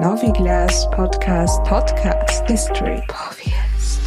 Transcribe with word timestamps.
Noviglas 0.00 0.88
Podcast 0.92 1.62
Podcast 1.64 2.48
History 2.48 3.02
Podcast. 3.06 4.00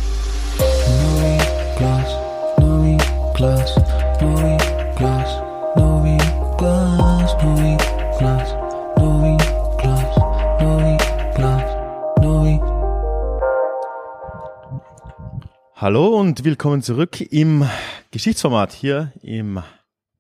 Novi 0.58 1.38
Glas, 1.78 2.18
Novi 2.58 2.98
Glas, 3.36 3.76
Novi 4.20 4.58
Glas, 4.96 5.30
Novi 5.76 6.18
Glas, 6.58 7.36
Novi 7.38 7.78
Glas, 8.18 8.56
Novi 8.98 9.38
Glas, 9.78 10.18
Novi 10.60 10.98
Glas, 11.36 11.64
Novi. 12.24 12.60
Hallo 15.76 16.20
und 16.20 16.44
willkommen 16.44 16.82
zurück 16.82 17.22
im 17.22 17.70
Geschichtsformat 18.10 18.72
hier 18.74 19.14
im 19.22 19.62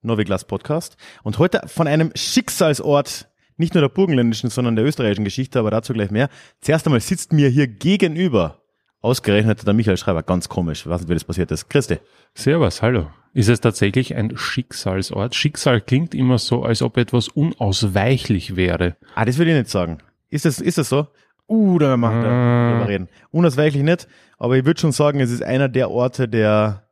Noviglas 0.03 0.45
Podcast. 0.45 0.97
Und 1.23 1.39
heute 1.39 1.63
von 1.65 1.87
einem 1.87 2.11
Schicksalsort, 2.13 3.27
nicht 3.57 3.73
nur 3.73 3.81
der 3.81 3.89
burgenländischen, 3.89 4.49
sondern 4.49 4.75
der 4.75 4.85
österreichischen 4.85 5.23
Geschichte, 5.25 5.59
aber 5.59 5.71
dazu 5.71 5.93
gleich 5.93 6.11
mehr. 6.11 6.29
Zuerst 6.61 6.85
einmal 6.87 6.99
sitzt 7.01 7.33
mir 7.33 7.49
hier 7.49 7.67
gegenüber 7.67 8.61
ausgerechnet 9.01 9.65
der 9.67 9.73
Michael 9.73 9.97
Schreiber. 9.97 10.23
Ganz 10.23 10.49
komisch. 10.49 10.85
Nicht, 10.85 11.09
wie 11.09 11.13
das 11.13 11.23
passiert 11.25 11.51
ist. 11.51 11.69
Christi. 11.69 11.97
Servus, 12.35 12.81
hallo. 12.81 13.07
Ist 13.33 13.49
es 13.49 13.59
tatsächlich 13.61 14.15
ein 14.15 14.37
Schicksalsort? 14.37 15.35
Schicksal 15.35 15.81
klingt 15.81 16.13
immer 16.15 16.37
so, 16.37 16.63
als 16.63 16.81
ob 16.81 16.97
etwas 16.97 17.27
unausweichlich 17.29 18.55
wäre. 18.55 18.95
Ah, 19.15 19.25
das 19.25 19.37
würde 19.37 19.51
ich 19.51 19.57
nicht 19.57 19.69
sagen. 19.69 19.97
Ist 20.29 20.45
das, 20.45 20.59
ist 20.59 20.77
das 20.77 20.89
so? 20.89 21.07
Uh, 21.47 21.77
da 21.79 21.97
machen 21.97 22.21
wir 22.21 22.29
Ah. 22.29 22.71
drüber 22.71 22.87
reden. 22.89 23.09
Unausweichlich 23.31 23.83
nicht, 23.83 24.07
aber 24.37 24.55
ich 24.57 24.65
würde 24.65 24.79
schon 24.79 24.91
sagen, 24.93 25.19
es 25.19 25.31
ist 25.31 25.43
einer 25.43 25.67
der 25.67 25.91
Orte 25.91 26.27
der 26.29 26.87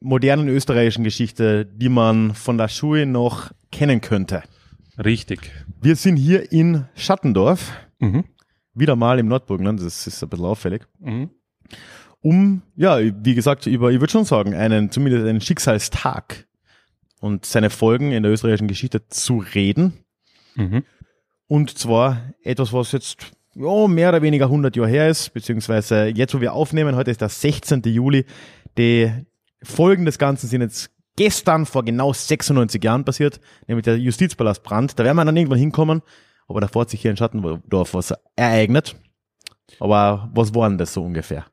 modernen 0.00 0.48
österreichischen 0.48 1.02
Geschichte, 1.04 1.66
die 1.66 1.88
man 1.88 2.34
von 2.34 2.56
der 2.56 2.68
Schule 2.68 3.06
noch 3.06 3.50
kennen 3.72 4.00
könnte. 4.00 4.42
Richtig. 4.98 5.50
Wir 5.80 5.96
sind 5.96 6.16
hier 6.16 6.52
in 6.52 6.86
Schattendorf, 6.94 7.72
Mhm. 7.98 8.24
wieder 8.74 8.96
mal 8.96 9.18
im 9.18 9.28
Nordburgenland, 9.28 9.80
das 9.80 10.06
ist 10.06 10.22
ein 10.22 10.28
bisschen 10.28 10.44
auffällig, 10.46 10.82
Mhm. 10.98 11.30
um, 12.20 12.62
ja, 12.76 12.98
wie 13.00 13.34
gesagt, 13.34 13.66
über, 13.66 13.90
ich 13.90 14.00
würde 14.00 14.10
schon 14.12 14.24
sagen, 14.24 14.54
einen, 14.54 14.90
zumindest 14.90 15.26
einen 15.26 15.40
Schicksalstag 15.40 16.46
und 17.20 17.44
seine 17.46 17.70
Folgen 17.70 18.12
in 18.12 18.22
der 18.22 18.32
österreichischen 18.32 18.68
Geschichte 18.68 19.06
zu 19.08 19.38
reden. 19.54 20.04
Mhm. 20.54 20.84
Und 21.46 21.76
zwar 21.78 22.32
etwas, 22.42 22.72
was 22.72 22.92
jetzt 22.92 23.32
ja, 23.54 23.86
mehr 23.88 24.10
oder 24.10 24.22
weniger 24.22 24.48
100 24.48 24.76
Jahre 24.76 24.88
her 24.88 25.08
ist, 25.08 25.32
beziehungsweise 25.34 26.06
jetzt, 26.06 26.34
wo 26.34 26.40
wir 26.40 26.52
aufnehmen, 26.52 26.94
heute 26.94 27.10
ist 27.10 27.20
der 27.20 27.28
16. 27.28 27.82
Juli. 27.92 28.24
Die 28.78 29.10
Folgen 29.62 30.04
des 30.04 30.18
Ganzen 30.18 30.46
sind 30.48 30.60
jetzt 30.60 30.90
gestern 31.20 31.66
vor 31.66 31.84
genau 31.84 32.14
96 32.14 32.82
Jahren 32.82 33.04
passiert, 33.04 33.40
nämlich 33.66 33.84
der 33.84 33.98
Justizpalastbrand. 33.98 34.98
Da 34.98 35.04
werden 35.04 35.16
wir 35.18 35.24
dann 35.26 35.36
irgendwann 35.36 35.58
hinkommen, 35.58 36.00
aber 36.48 36.62
davor 36.62 36.82
hat 36.82 36.90
sich 36.90 37.02
hier 37.02 37.10
in 37.10 37.18
Schattendorf 37.18 37.92
was 37.92 38.14
ereignet. 38.36 38.96
Aber 39.80 40.30
was 40.34 40.54
war 40.54 40.66
denn 40.70 40.78
das 40.78 40.94
so 40.94 41.04
ungefähr? 41.04 41.44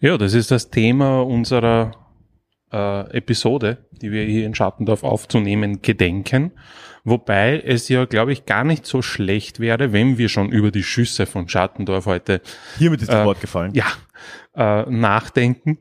Ja, 0.00 0.18
das 0.18 0.34
ist 0.34 0.50
das 0.50 0.70
Thema 0.70 1.20
unserer 1.22 1.92
äh, 2.72 3.16
Episode, 3.16 3.86
die 3.92 4.10
wir 4.10 4.24
hier 4.24 4.44
in 4.44 4.56
Schattendorf 4.56 5.04
aufzunehmen 5.04 5.82
gedenken. 5.82 6.50
Wobei 7.04 7.60
es 7.60 7.88
ja, 7.88 8.06
glaube 8.06 8.32
ich, 8.32 8.44
gar 8.44 8.64
nicht 8.64 8.86
so 8.86 9.02
schlecht 9.02 9.60
wäre, 9.60 9.92
wenn 9.92 10.18
wir 10.18 10.28
schon 10.28 10.50
über 10.50 10.72
die 10.72 10.82
Schüsse 10.82 11.26
von 11.26 11.48
Schattendorf 11.48 12.06
heute 12.06 12.40
Hiermit 12.78 13.02
ist 13.02 13.08
das 13.12 13.22
Äh, 13.22 13.24
Wort 13.24 13.40
gefallen. 13.40 13.72
ja, 13.72 13.86
äh, 14.56 14.90
nachdenken, 14.90 15.78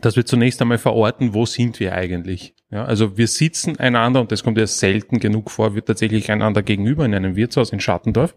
dass 0.00 0.16
wir 0.16 0.26
zunächst 0.26 0.60
einmal 0.60 0.78
verorten, 0.78 1.34
wo 1.34 1.46
sind 1.46 1.80
wir 1.80 1.94
eigentlich. 1.94 2.54
Ja, 2.70 2.84
also 2.84 3.16
wir 3.16 3.28
sitzen 3.28 3.78
einander, 3.78 4.20
und 4.20 4.32
das 4.32 4.42
kommt 4.42 4.58
ja 4.58 4.66
selten 4.66 5.20
genug 5.20 5.50
vor, 5.50 5.74
wir 5.74 5.84
tatsächlich 5.84 6.30
einander 6.30 6.62
gegenüber 6.62 7.04
in 7.04 7.14
einem 7.14 7.36
Wirtshaus 7.36 7.70
in 7.70 7.80
Schattendorf. 7.80 8.34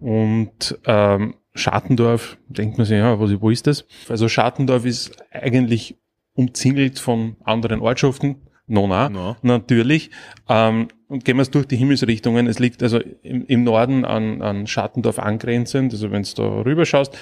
Und 0.00 0.78
ähm, 0.86 1.34
Schattendorf, 1.54 2.38
denkt 2.48 2.78
man 2.78 2.86
sich, 2.86 2.96
ja, 2.96 3.18
wo, 3.18 3.50
ist 3.50 3.66
das? 3.66 3.84
Also 4.08 4.28
Schattendorf 4.28 4.84
ist 4.84 5.16
eigentlich 5.32 5.96
umzingelt 6.34 6.98
von 6.98 7.36
anderen 7.42 7.80
Ortschaften. 7.80 8.36
Nona, 8.68 9.08
No. 9.08 9.36
natürlich. 9.42 10.10
Ähm, 10.48 10.88
und 11.08 11.24
gehen 11.24 11.36
wir 11.36 11.42
es 11.42 11.50
durch 11.50 11.66
die 11.66 11.76
Himmelsrichtungen. 11.76 12.46
Es 12.46 12.58
liegt 12.58 12.82
also 12.82 13.00
im, 13.22 13.46
im 13.46 13.64
Norden 13.64 14.04
an, 14.04 14.42
an 14.42 14.66
Schattendorf 14.66 15.18
angrenzend. 15.18 15.92
Also 15.92 16.10
wenn 16.10 16.22
du 16.22 16.28
da 16.36 16.42
rüber 16.62 16.84
schaust, 16.84 17.16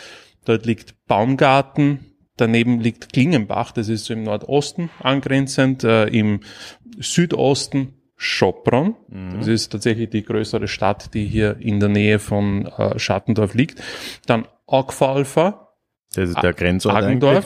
dort 0.45 0.67
liegt 0.67 1.07
Baumgarten, 1.07 2.16
daneben 2.37 2.81
liegt 2.81 3.13
Klingenbach, 3.13 3.73
das 3.73 3.89
ist 3.89 4.07
so 4.07 4.15
im 4.15 4.23
Nordosten 4.23 4.91
angrenzend, 5.01 5.85
äh, 5.85 6.07
im 6.07 6.41
Südosten 6.99 7.95
Schopron. 8.17 8.97
Das 9.37 9.47
ist 9.47 9.71
tatsächlich 9.71 10.09
die 10.11 10.25
größere 10.25 10.69
Stadt, 10.69 11.13
die 11.13 11.27
hier 11.27 11.57
in 11.61 11.81
der 11.81 11.91
Nähe 11.91 12.19
von 12.19 12.67
äh, 12.67 12.99
Schattendorf 12.99 13.55
liegt. 13.55 13.83
Dann 14.27 14.47
Augfalfa, 14.67 15.69
Das 16.15 16.31
ist 16.31 16.43
der 16.43 16.55
Grenzort 16.55 16.95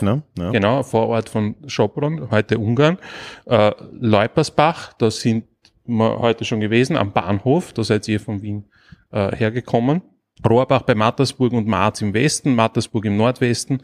ne? 0.03 0.23
Ja. 0.39 0.51
Genau, 0.53 0.83
Vorort 0.85 1.29
von 1.29 1.57
Schopron, 1.67 2.31
heute 2.31 2.59
Ungarn. 2.59 2.99
Äh, 3.47 3.73
Leupersbach, 3.93 4.93
da 4.95 5.11
sind 5.11 5.45
wir 5.87 6.19
heute 6.21 6.45
schon 6.45 6.61
gewesen, 6.61 6.97
am 6.97 7.13
Bahnhof, 7.13 7.73
da 7.73 7.83
seid 7.83 8.07
ihr 8.07 8.21
von 8.21 8.43
Wien 8.43 8.67
äh, 9.11 9.35
hergekommen. 9.35 10.03
Rohrbach 10.49 10.83
bei 10.83 10.95
Mattersburg 10.95 11.53
und 11.53 11.67
Marz 11.67 12.01
im 12.01 12.15
Westen, 12.15 12.55
Mattersburg 12.55 13.05
im 13.05 13.17
Nordwesten. 13.17 13.83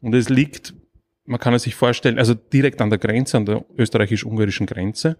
Und 0.00 0.14
es 0.14 0.28
liegt, 0.28 0.74
man 1.24 1.40
kann 1.40 1.54
es 1.54 1.62
sich 1.62 1.74
vorstellen, 1.74 2.18
also 2.18 2.34
direkt 2.34 2.80
an 2.80 2.90
der 2.90 2.98
Grenze, 2.98 3.36
an 3.36 3.46
der 3.46 3.64
österreichisch-ungarischen 3.76 4.66
Grenze, 4.66 5.18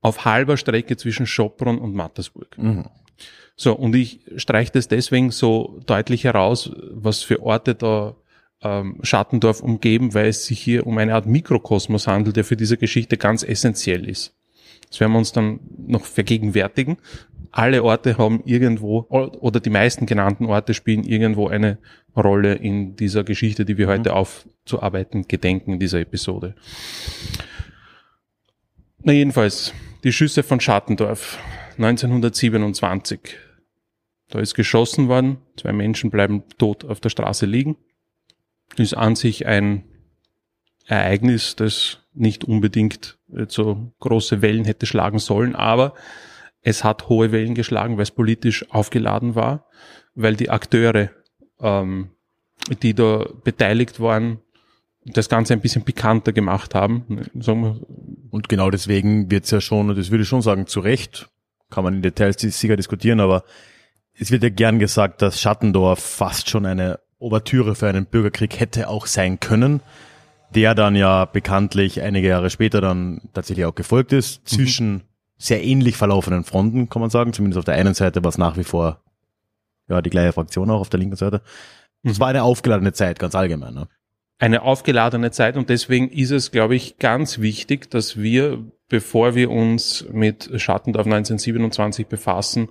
auf 0.00 0.24
halber 0.24 0.56
Strecke 0.56 0.96
zwischen 0.96 1.26
Schopron 1.26 1.78
und 1.78 1.94
Mattersburg. 1.94 2.56
Mhm. 2.56 2.86
So, 3.56 3.74
und 3.74 3.94
ich 3.94 4.20
streiche 4.36 4.72
das 4.72 4.88
deswegen 4.88 5.30
so 5.30 5.80
deutlich 5.84 6.24
heraus, 6.24 6.70
was 6.92 7.22
für 7.22 7.42
Orte 7.42 7.74
da 7.74 8.16
ähm, 8.62 8.98
Schattendorf 9.02 9.60
umgeben, 9.60 10.14
weil 10.14 10.28
es 10.28 10.46
sich 10.46 10.60
hier 10.60 10.86
um 10.86 10.96
eine 10.98 11.14
Art 11.14 11.26
Mikrokosmos 11.26 12.06
handelt, 12.06 12.36
der 12.36 12.44
für 12.44 12.56
diese 12.56 12.78
Geschichte 12.78 13.16
ganz 13.16 13.42
essentiell 13.42 14.08
ist. 14.08 14.34
Das 14.88 15.00
werden 15.00 15.12
wir 15.12 15.18
uns 15.18 15.32
dann 15.32 15.60
noch 15.76 16.04
vergegenwärtigen. 16.04 16.96
Alle 17.52 17.82
Orte 17.82 18.16
haben 18.16 18.42
irgendwo, 18.44 19.06
oder 19.08 19.60
die 19.60 19.70
meisten 19.70 20.06
genannten 20.06 20.46
Orte 20.46 20.74
spielen 20.74 21.04
irgendwo 21.04 21.48
eine 21.48 21.78
Rolle 22.16 22.54
in 22.54 22.96
dieser 22.96 23.24
Geschichte, 23.24 23.64
die 23.64 23.76
wir 23.76 23.88
heute 23.88 24.14
aufzuarbeiten 24.14 25.26
gedenken 25.26 25.74
in 25.74 25.78
dieser 25.80 26.00
Episode. 26.00 26.54
Na 29.02 29.12
jedenfalls, 29.12 29.72
die 30.04 30.12
Schüsse 30.12 30.42
von 30.42 30.60
Schattendorf 30.60 31.38
1927. 31.78 33.36
Da 34.28 34.38
ist 34.38 34.54
geschossen 34.54 35.08
worden, 35.08 35.38
zwei 35.56 35.72
Menschen 35.72 36.10
bleiben 36.10 36.44
tot 36.58 36.84
auf 36.84 37.00
der 37.00 37.08
Straße 37.08 37.46
liegen. 37.46 37.76
Ist 38.76 38.94
an 38.94 39.16
sich 39.16 39.46
ein 39.46 39.84
Ereignis, 40.86 41.56
das 41.56 41.98
nicht 42.14 42.44
unbedingt 42.44 43.18
jetzt 43.28 43.54
so 43.54 43.92
große 44.00 44.42
Wellen 44.42 44.64
hätte 44.64 44.86
schlagen 44.86 45.18
sollen, 45.18 45.54
aber 45.54 45.94
es 46.62 46.84
hat 46.84 47.08
hohe 47.08 47.32
Wellen 47.32 47.54
geschlagen, 47.54 47.96
weil 47.96 48.02
es 48.02 48.10
politisch 48.10 48.70
aufgeladen 48.70 49.34
war, 49.34 49.66
weil 50.14 50.36
die 50.36 50.50
Akteure, 50.50 51.10
ähm, 51.60 52.10
die 52.82 52.94
da 52.94 53.26
beteiligt 53.44 54.00
waren, 54.00 54.40
das 55.04 55.28
Ganze 55.28 55.54
ein 55.54 55.60
bisschen 55.60 55.82
pikanter 55.82 56.32
gemacht 56.32 56.74
haben. 56.74 57.06
Und 58.30 58.48
genau 58.48 58.70
deswegen 58.70 59.30
wird's 59.30 59.50
ja 59.50 59.60
schon, 59.60 59.88
und 59.90 59.98
das 59.98 60.10
würde 60.10 60.22
ich 60.22 60.28
schon 60.28 60.42
sagen, 60.42 60.66
zu 60.66 60.80
Recht, 60.80 61.30
kann 61.70 61.84
man 61.84 61.94
in 61.94 62.02
Details 62.02 62.40
sicher 62.40 62.76
diskutieren, 62.76 63.20
aber 63.20 63.44
es 64.18 64.30
wird 64.30 64.42
ja 64.42 64.50
gern 64.50 64.78
gesagt, 64.78 65.22
dass 65.22 65.40
Schattendorf 65.40 66.00
fast 66.00 66.50
schon 66.50 66.66
eine 66.66 66.98
Ouvertüre 67.18 67.74
für 67.74 67.88
einen 67.88 68.06
Bürgerkrieg 68.06 68.58
hätte 68.60 68.88
auch 68.88 69.06
sein 69.06 69.40
können, 69.40 69.80
der 70.54 70.74
dann 70.74 70.96
ja 70.96 71.24
bekanntlich 71.24 72.02
einige 72.02 72.28
Jahre 72.28 72.50
später 72.50 72.80
dann 72.80 73.30
tatsächlich 73.32 73.64
auch 73.66 73.74
gefolgt 73.74 74.12
ist, 74.12 74.46
zwischen 74.48 75.04
sehr 75.40 75.64
ähnlich 75.64 75.96
verlaufenden 75.96 76.44
Fronten, 76.44 76.88
kann 76.88 77.00
man 77.00 77.10
sagen. 77.10 77.32
Zumindest 77.32 77.58
auf 77.58 77.64
der 77.64 77.74
einen 77.74 77.94
Seite 77.94 78.22
war 78.22 78.28
es 78.28 78.38
nach 78.38 78.56
wie 78.56 78.64
vor 78.64 79.02
ja 79.88 80.00
die 80.02 80.10
gleiche 80.10 80.32
Fraktion 80.32 80.70
auch 80.70 80.80
auf 80.80 80.90
der 80.90 81.00
linken 81.00 81.16
Seite. 81.16 81.42
Es 82.02 82.20
war 82.20 82.28
eine 82.28 82.44
aufgeladene 82.44 82.92
Zeit, 82.92 83.18
ganz 83.18 83.34
allgemein. 83.34 83.74
Ne? 83.74 83.88
eine 84.40 84.62
aufgeladene 84.62 85.30
Zeit 85.30 85.56
und 85.56 85.68
deswegen 85.68 86.08
ist 86.08 86.30
es, 86.30 86.50
glaube 86.50 86.74
ich, 86.74 86.96
ganz 86.96 87.40
wichtig, 87.40 87.90
dass 87.90 88.16
wir, 88.16 88.64
bevor 88.88 89.34
wir 89.34 89.50
uns 89.50 90.06
mit 90.10 90.50
Schattendorf 90.56 91.04
1927 91.04 92.06
befassen, 92.06 92.70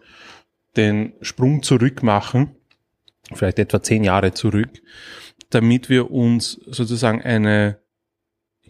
den 0.75 1.13
Sprung 1.21 1.61
zurück 1.61 2.01
machen, 2.01 2.55
vielleicht 3.31 3.59
etwa 3.59 3.83
zehn 3.83 4.03
Jahre 4.03 4.33
zurück, 4.33 4.81
damit 5.51 5.89
wir 5.89 6.09
uns 6.09 6.59
sozusagen 6.65 7.21
eine 7.21 7.77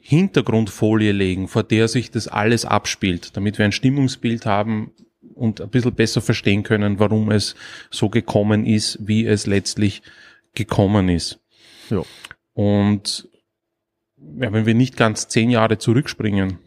Hintergrundfolie 0.10 1.12
legen, 1.12 1.48
vor 1.48 1.62
der 1.62 1.88
sich 1.88 2.10
das 2.10 2.28
alles 2.28 2.66
abspielt, 2.66 3.38
damit 3.38 3.60
wir 3.60 3.66
ein 3.66 3.72
Stimmungsbild 3.72 4.48
haben 4.48 4.92
und 5.36 5.62
ein 5.62 5.70
bisschen 5.70 5.94
besser 5.94 6.20
verstehen 6.20 6.64
können, 6.64 6.98
warum 6.98 7.30
es 7.30 7.54
so 7.92 8.10
gekommen 8.10 8.66
ist, 8.66 8.98
wie 9.02 9.28
es 9.28 9.46
letztlich 9.46 10.02
gekommen 10.56 11.10
ist. 11.10 11.40
Ja. 11.92 12.02
Und 12.54 13.30
ja, 14.18 14.52
wenn 14.52 14.66
wir 14.66 14.74
nicht 14.74 14.98
ganz 14.98 15.28
zehn 15.28 15.52
Jahre 15.52 15.78
zurückspringen, 15.78 16.58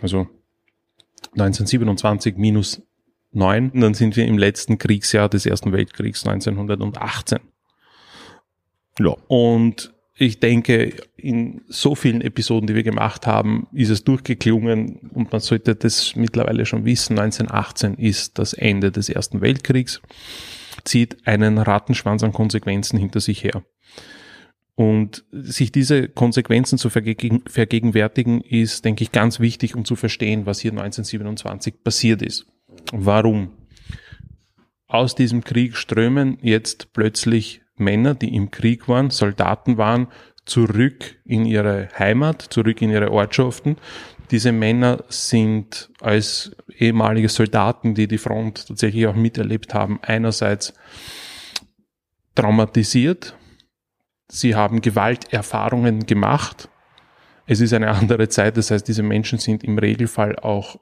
also 0.00 0.28
1927 1.32 2.36
minus 2.36 2.82
1909, 3.34 3.80
dann 3.80 3.94
sind 3.94 4.14
wir 4.14 4.26
im 4.26 4.38
letzten 4.38 4.78
Kriegsjahr 4.78 5.28
des 5.28 5.44
Ersten 5.44 5.72
Weltkriegs 5.72 6.24
1918. 6.24 7.40
Ja. 9.00 9.16
Und 9.26 9.92
ich 10.22 10.38
denke, 10.38 10.94
in 11.16 11.62
so 11.68 11.96
vielen 11.96 12.20
Episoden, 12.20 12.68
die 12.68 12.76
wir 12.76 12.84
gemacht 12.84 13.26
haben, 13.26 13.66
ist 13.72 13.90
es 13.90 14.04
durchgeklungen 14.04 15.10
und 15.12 15.32
man 15.32 15.40
sollte 15.40 15.74
das 15.74 16.14
mittlerweile 16.14 16.64
schon 16.64 16.84
wissen. 16.84 17.18
1918 17.18 17.94
ist 17.94 18.38
das 18.38 18.52
Ende 18.52 18.92
des 18.92 19.08
Ersten 19.08 19.40
Weltkriegs, 19.40 20.00
zieht 20.84 21.26
einen 21.26 21.58
Rattenschwanz 21.58 22.22
an 22.22 22.32
Konsequenzen 22.32 22.98
hinter 22.98 23.18
sich 23.18 23.42
her. 23.42 23.64
Und 24.76 25.24
sich 25.32 25.72
diese 25.72 26.08
Konsequenzen 26.08 26.78
zu 26.78 26.88
vergegen 26.88 27.42
vergegenwärtigen, 27.46 28.40
ist, 28.42 28.84
denke 28.84 29.02
ich, 29.02 29.10
ganz 29.10 29.40
wichtig, 29.40 29.74
um 29.74 29.84
zu 29.84 29.96
verstehen, 29.96 30.46
was 30.46 30.60
hier 30.60 30.70
1927 30.70 31.82
passiert 31.82 32.22
ist. 32.22 32.46
Warum? 32.92 33.50
Aus 34.86 35.16
diesem 35.16 35.42
Krieg 35.42 35.76
strömen 35.76 36.38
jetzt 36.42 36.92
plötzlich 36.92 37.61
Männer, 37.76 38.14
die 38.14 38.34
im 38.34 38.50
Krieg 38.50 38.88
waren, 38.88 39.10
Soldaten 39.10 39.76
waren, 39.76 40.08
zurück 40.44 41.16
in 41.24 41.44
ihre 41.44 41.88
Heimat, 41.98 42.42
zurück 42.42 42.82
in 42.82 42.90
ihre 42.90 43.10
Ortschaften. 43.10 43.76
Diese 44.30 44.52
Männer 44.52 45.04
sind 45.08 45.90
als 46.00 46.56
ehemalige 46.78 47.28
Soldaten, 47.28 47.94
die 47.94 48.08
die 48.08 48.18
Front 48.18 48.68
tatsächlich 48.68 49.06
auch 49.06 49.14
miterlebt 49.14 49.74
haben, 49.74 50.00
einerseits 50.02 50.74
traumatisiert. 52.34 53.36
Sie 54.28 54.54
haben 54.54 54.80
Gewalterfahrungen 54.80 56.06
gemacht. 56.06 56.68
Es 57.46 57.60
ist 57.60 57.74
eine 57.74 57.90
andere 57.90 58.28
Zeit, 58.28 58.56
das 58.56 58.70
heißt, 58.70 58.88
diese 58.88 59.02
Menschen 59.02 59.38
sind 59.38 59.62
im 59.64 59.78
Regelfall 59.78 60.36
auch 60.36 60.80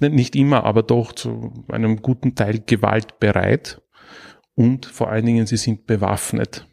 nicht 0.00 0.36
immer, 0.36 0.64
aber 0.64 0.84
doch 0.84 1.12
zu 1.12 1.64
einem 1.68 2.00
guten 2.00 2.36
Teil 2.36 2.60
gewaltbereit 2.64 3.82
und 4.58 4.86
vor 4.86 5.08
allen 5.08 5.24
Dingen 5.24 5.46
sie 5.46 5.56
sind 5.56 5.86
bewaffnet. 5.86 6.66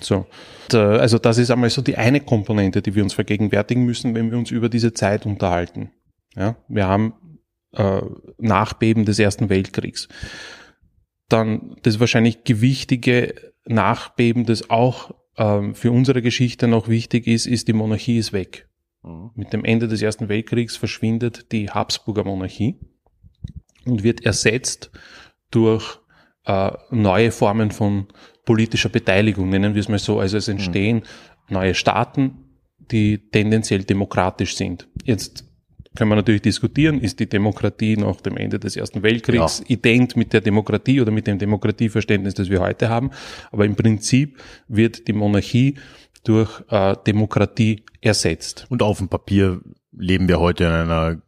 So, 0.00 0.24
also 0.72 1.18
das 1.18 1.36
ist 1.36 1.50
einmal 1.50 1.68
so 1.68 1.82
die 1.82 1.98
eine 1.98 2.20
Komponente, 2.20 2.80
die 2.80 2.94
wir 2.94 3.02
uns 3.02 3.12
vergegenwärtigen 3.12 3.84
müssen, 3.84 4.14
wenn 4.14 4.30
wir 4.30 4.38
uns 4.38 4.50
über 4.50 4.70
diese 4.70 4.94
Zeit 4.94 5.26
unterhalten. 5.26 5.90
Ja, 6.34 6.56
wir 6.68 6.88
haben 6.88 7.12
äh, 7.72 8.00
Nachbeben 8.38 9.04
des 9.04 9.18
Ersten 9.18 9.50
Weltkriegs. 9.50 10.08
Dann 11.28 11.76
das 11.82 12.00
wahrscheinlich 12.00 12.44
gewichtige 12.44 13.52
Nachbeben, 13.66 14.46
das 14.46 14.70
auch 14.70 15.14
ähm, 15.36 15.74
für 15.74 15.92
unsere 15.92 16.22
Geschichte 16.22 16.68
noch 16.68 16.88
wichtig 16.88 17.26
ist, 17.26 17.44
ist 17.44 17.68
die 17.68 17.74
Monarchie 17.74 18.16
ist 18.16 18.32
weg. 18.32 18.66
Mhm. 19.02 19.32
Mit 19.34 19.52
dem 19.52 19.66
Ende 19.66 19.88
des 19.88 20.00
Ersten 20.00 20.30
Weltkriegs 20.30 20.78
verschwindet 20.78 21.52
die 21.52 21.68
Habsburger 21.68 22.24
Monarchie 22.24 22.80
und 23.84 24.04
wird 24.04 24.24
ersetzt 24.24 24.90
durch 25.50 26.00
äh, 26.44 26.70
neue 26.90 27.30
Formen 27.30 27.70
von 27.70 28.06
politischer 28.44 28.88
Beteiligung, 28.88 29.48
nennen 29.48 29.74
wir 29.74 29.80
es 29.80 29.88
mal 29.88 29.98
so. 29.98 30.20
Also 30.20 30.36
es 30.36 30.48
entstehen 30.48 30.98
mhm. 31.48 31.54
neue 31.54 31.74
Staaten, 31.74 32.38
die 32.78 33.18
tendenziell 33.30 33.84
demokratisch 33.84 34.56
sind. 34.56 34.88
Jetzt 35.04 35.44
können 35.96 36.10
wir 36.10 36.16
natürlich 36.16 36.42
diskutieren, 36.42 37.00
ist 37.00 37.18
die 37.18 37.28
Demokratie 37.28 37.96
nach 37.96 38.20
dem 38.20 38.36
Ende 38.36 38.58
des 38.58 38.76
Ersten 38.76 39.02
Weltkriegs 39.02 39.60
ja. 39.60 39.64
ident 39.68 40.16
mit 40.16 40.32
der 40.32 40.40
Demokratie 40.40 41.00
oder 41.00 41.10
mit 41.10 41.26
dem 41.26 41.38
Demokratieverständnis, 41.38 42.34
das 42.34 42.48
wir 42.48 42.60
heute 42.60 42.88
haben. 42.88 43.10
Aber 43.50 43.64
im 43.64 43.74
Prinzip 43.74 44.38
wird 44.68 45.08
die 45.08 45.12
Monarchie 45.12 45.76
durch 46.24 46.62
äh, 46.68 46.94
Demokratie 47.06 47.84
ersetzt. 48.00 48.66
Und 48.68 48.82
auf 48.82 48.98
dem 48.98 49.08
Papier 49.08 49.60
leben 49.92 50.28
wir 50.28 50.38
heute 50.38 50.64
in 50.64 50.70
einer 50.70 51.22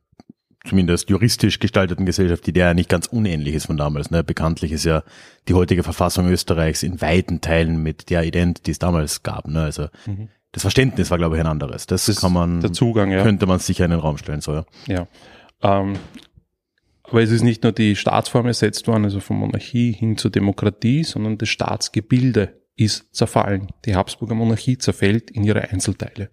zumindest 0.65 1.11
juristisch 1.11 1.59
gestalteten 1.59 2.07
Gesellschaft, 2.07 2.47
die 2.47 2.53
der 2.53 2.67
ja 2.67 2.75
nicht 2.75 2.89
ganz 2.89 3.07
unähnlich 3.07 3.55
ist 3.55 3.67
von 3.67 3.77
damals. 3.77 4.11
Ne? 4.11 4.23
Bekanntlich 4.23 4.73
ist 4.73 4.85
ja 4.85 5.03
die 5.49 5.55
heutige 5.55 5.83
Verfassung 5.83 6.29
Österreichs 6.29 6.83
in 6.83 7.01
weiten 7.01 7.41
Teilen 7.41 7.83
mit 7.83 8.11
der 8.11 8.25
Ident, 8.25 8.67
die 8.67 8.71
es 8.71 8.79
damals 8.79 9.23
gab. 9.23 9.49
Ne? 9.49 9.63
Also 9.63 9.89
mhm. 10.07 10.29
das 10.53 10.63
Verständnis 10.63 11.11
war, 11.11 11.19
glaube 11.19 11.37
ich, 11.37 11.41
ein 11.41 11.49
anderes. 11.49 11.87
Das, 11.87 12.07
das 12.07 12.21
kann 12.21 12.33
man, 12.33 12.61
der 12.61 12.73
Zugang, 12.73 13.11
ja. 13.11 13.23
könnte 13.23 13.47
man 13.47 13.59
sicher 13.59 13.85
in 13.85 13.91
den 13.91 14.01
Raum 14.01 14.19
stellen. 14.19 14.41
So, 14.41 14.55
ja. 14.55 14.65
ja. 14.87 15.07
Ähm, 15.63 15.95
aber 17.05 17.23
es 17.23 17.31
ist 17.31 17.43
nicht 17.43 17.63
nur 17.63 17.73
die 17.73 17.97
Staatsform 17.97 18.47
ersetzt 18.47 18.87
worden, 18.87 19.05
also 19.05 19.21
von 19.21 19.37
Monarchie 19.37 19.93
hin 19.93 20.17
zur 20.17 20.31
Demokratie, 20.31 21.05
sondern 21.05 21.37
das 21.39 21.49
Staatsgebilde 21.49 22.61
ist 22.77 23.15
zerfallen. 23.15 23.69
Die 23.85 23.97
Habsburger 23.97 24.35
Monarchie 24.35 24.79
zerfällt 24.79 25.31
in 25.31 25.45
ihre 25.45 25.69
Einzelteile 25.69 26.31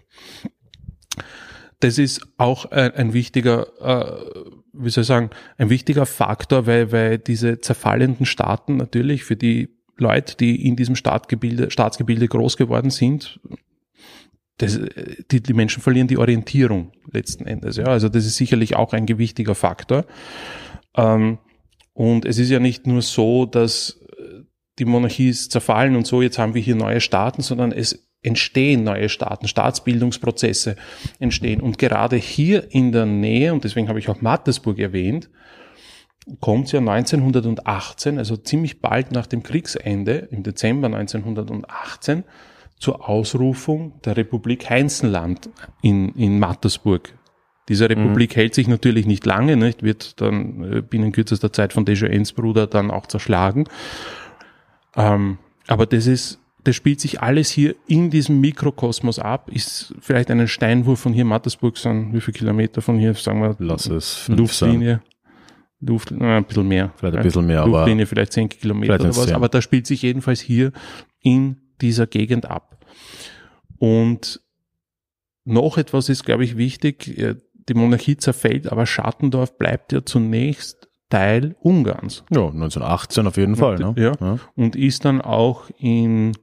das 1.79 1.97
ist 1.97 2.21
auch 2.37 2.65
ein, 2.65 2.93
ein 2.93 3.13
wichtiger, 3.13 3.67
äh, 3.79 4.41
wie 4.73 4.89
soll 4.89 5.01
ich 5.01 5.07
sagen, 5.07 5.29
ein 5.57 5.69
wichtiger 5.69 6.05
Faktor, 6.05 6.67
weil, 6.67 6.91
weil 6.91 7.17
diese 7.17 7.61
zerfallenden 7.61 8.25
Staaten 8.25 8.77
natürlich 8.77 9.23
für 9.23 9.35
die 9.35 9.69
Leute, 9.97 10.35
die 10.37 10.65
in 10.65 10.75
diesem 10.75 10.95
Staatsgebilde, 10.95 11.71
Staatsgebilde 11.71 12.27
groß 12.27 12.57
geworden 12.57 12.89
sind, 12.89 13.39
das, 14.57 14.79
die, 15.31 15.41
die 15.41 15.53
Menschen 15.53 15.81
verlieren 15.81 16.07
die 16.07 16.17
Orientierung 16.17 16.91
letzten 17.11 17.45
Endes. 17.45 17.77
Ja, 17.77 17.85
also 17.85 18.09
das 18.09 18.25
ist 18.25 18.35
sicherlich 18.35 18.75
auch 18.75 18.91
ein 18.93 19.05
gewichtiger 19.05 19.55
Faktor. 19.55 20.05
Ähm, 20.95 21.39
und 21.93 22.25
es 22.25 22.37
ist 22.39 22.49
ja 22.49 22.59
nicht 22.59 22.87
nur 22.87 23.01
so, 23.01 23.45
dass 23.45 23.99
die 24.79 24.85
Monarchie 24.85 25.29
ist 25.29 25.51
zerfallen 25.51 25.95
und 25.95 26.07
so, 26.07 26.21
jetzt 26.21 26.39
haben 26.39 26.55
wir 26.55 26.61
hier 26.61 26.75
neue 26.75 27.01
Staaten, 27.01 27.41
sondern 27.41 27.71
es 27.71 28.08
entstehen 28.21 28.83
neue 28.83 29.09
Staaten, 29.09 29.47
Staatsbildungsprozesse 29.47 30.75
entstehen. 31.19 31.61
Und 31.61 31.77
gerade 31.77 32.17
hier 32.17 32.73
in 32.73 32.91
der 32.91 33.05
Nähe, 33.05 33.53
und 33.53 33.63
deswegen 33.63 33.87
habe 33.87 33.99
ich 33.99 34.09
auch 34.09 34.21
Mattersburg 34.21 34.79
erwähnt, 34.79 35.29
kommt 36.41 36.67
es 36.67 36.73
ja 36.73 36.79
1918, 36.79 38.17
also 38.17 38.37
ziemlich 38.37 38.81
bald 38.81 39.11
nach 39.11 39.25
dem 39.25 39.41
Kriegsende, 39.41 40.27
im 40.31 40.43
Dezember 40.43 40.87
1918, 40.87 42.23
zur 42.77 43.09
Ausrufung 43.09 44.01
der 44.03 44.15
Republik 44.17 44.69
Heinzenland 44.69 45.49
in, 45.81 46.09
in 46.15 46.39
Mattersburg. 46.39 47.13
Diese 47.67 47.89
Republik 47.89 48.31
mhm. 48.31 48.35
hält 48.35 48.55
sich 48.55 48.67
natürlich 48.67 49.05
nicht 49.05 49.25
lange, 49.25 49.55
nicht? 49.55 49.83
wird 49.83 50.19
dann 50.21 50.63
äh, 50.63 50.81
binnen 50.81 51.11
kürzester 51.11 51.53
Zeit 51.53 51.71
von 51.73 51.85
Desjardins 51.85 52.33
Bruder 52.33 52.67
dann 52.67 52.89
auch 52.89 53.05
zerschlagen. 53.05 53.65
Ähm, 54.95 55.37
aber 55.67 55.85
das 55.85 56.07
ist 56.07 56.39
das 56.63 56.75
spielt 56.75 56.99
sich 56.99 57.21
alles 57.21 57.49
hier 57.49 57.75
in 57.87 58.09
diesem 58.09 58.41
Mikrokosmos 58.41 59.19
ab, 59.19 59.49
ist 59.51 59.93
vielleicht 60.01 60.29
einen 60.29 60.47
Steinwurf 60.47 60.99
von 60.99 61.13
hier 61.13 61.25
Mattersburg, 61.25 61.77
sind 61.77 62.13
wie 62.13 62.21
viele 62.21 62.37
Kilometer 62.37 62.81
von 62.81 62.97
hier, 62.97 63.13
sagen 63.13 63.41
wir, 63.41 63.55
Lass 63.59 63.87
es 63.87 64.27
Luftlinie. 64.27 65.01
Luft, 65.81 66.11
äh, 66.11 66.15
ein 66.15 66.43
bisschen 66.43 66.67
mehr. 66.67 66.91
Vielleicht 66.97 67.17
ein 67.17 67.23
bisschen 67.23 67.47
mehr, 67.47 67.65
Luftlinie 67.65 68.03
aber 68.03 68.09
vielleicht 68.09 68.33
zehn 68.33 68.49
Kilometer 68.49 68.95
oder 68.95 69.09
was, 69.09 69.25
10. 69.27 69.35
aber 69.35 69.47
da 69.47 69.61
spielt 69.61 69.87
sich 69.87 70.01
jedenfalls 70.01 70.41
hier 70.41 70.73
in 71.21 71.57
dieser 71.79 72.05
Gegend 72.05 72.49
ab. 72.49 72.85
Und 73.77 74.41
noch 75.45 75.77
etwas 75.77 76.09
ist, 76.09 76.25
glaube 76.25 76.43
ich, 76.43 76.57
wichtig. 76.57 77.37
Die 77.69 77.73
Monarchie 77.73 78.17
zerfällt, 78.17 78.69
aber 78.71 78.85
Schattendorf 78.85 79.57
bleibt 79.57 79.93
ja 79.93 80.03
zunächst 80.03 80.89
Teil 81.09 81.55
Ungarns. 81.61 82.23
Ja, 82.29 82.47
1918 82.47 83.27
auf 83.27 83.37
jeden 83.37 83.55
Fall. 83.55 83.77
Ne? 83.77 83.93
Ja. 83.97 84.13
ja. 84.19 84.39
Und 84.55 84.75
ist 84.75 85.05
dann 85.05 85.21
auch 85.21 85.69
in 85.77 86.33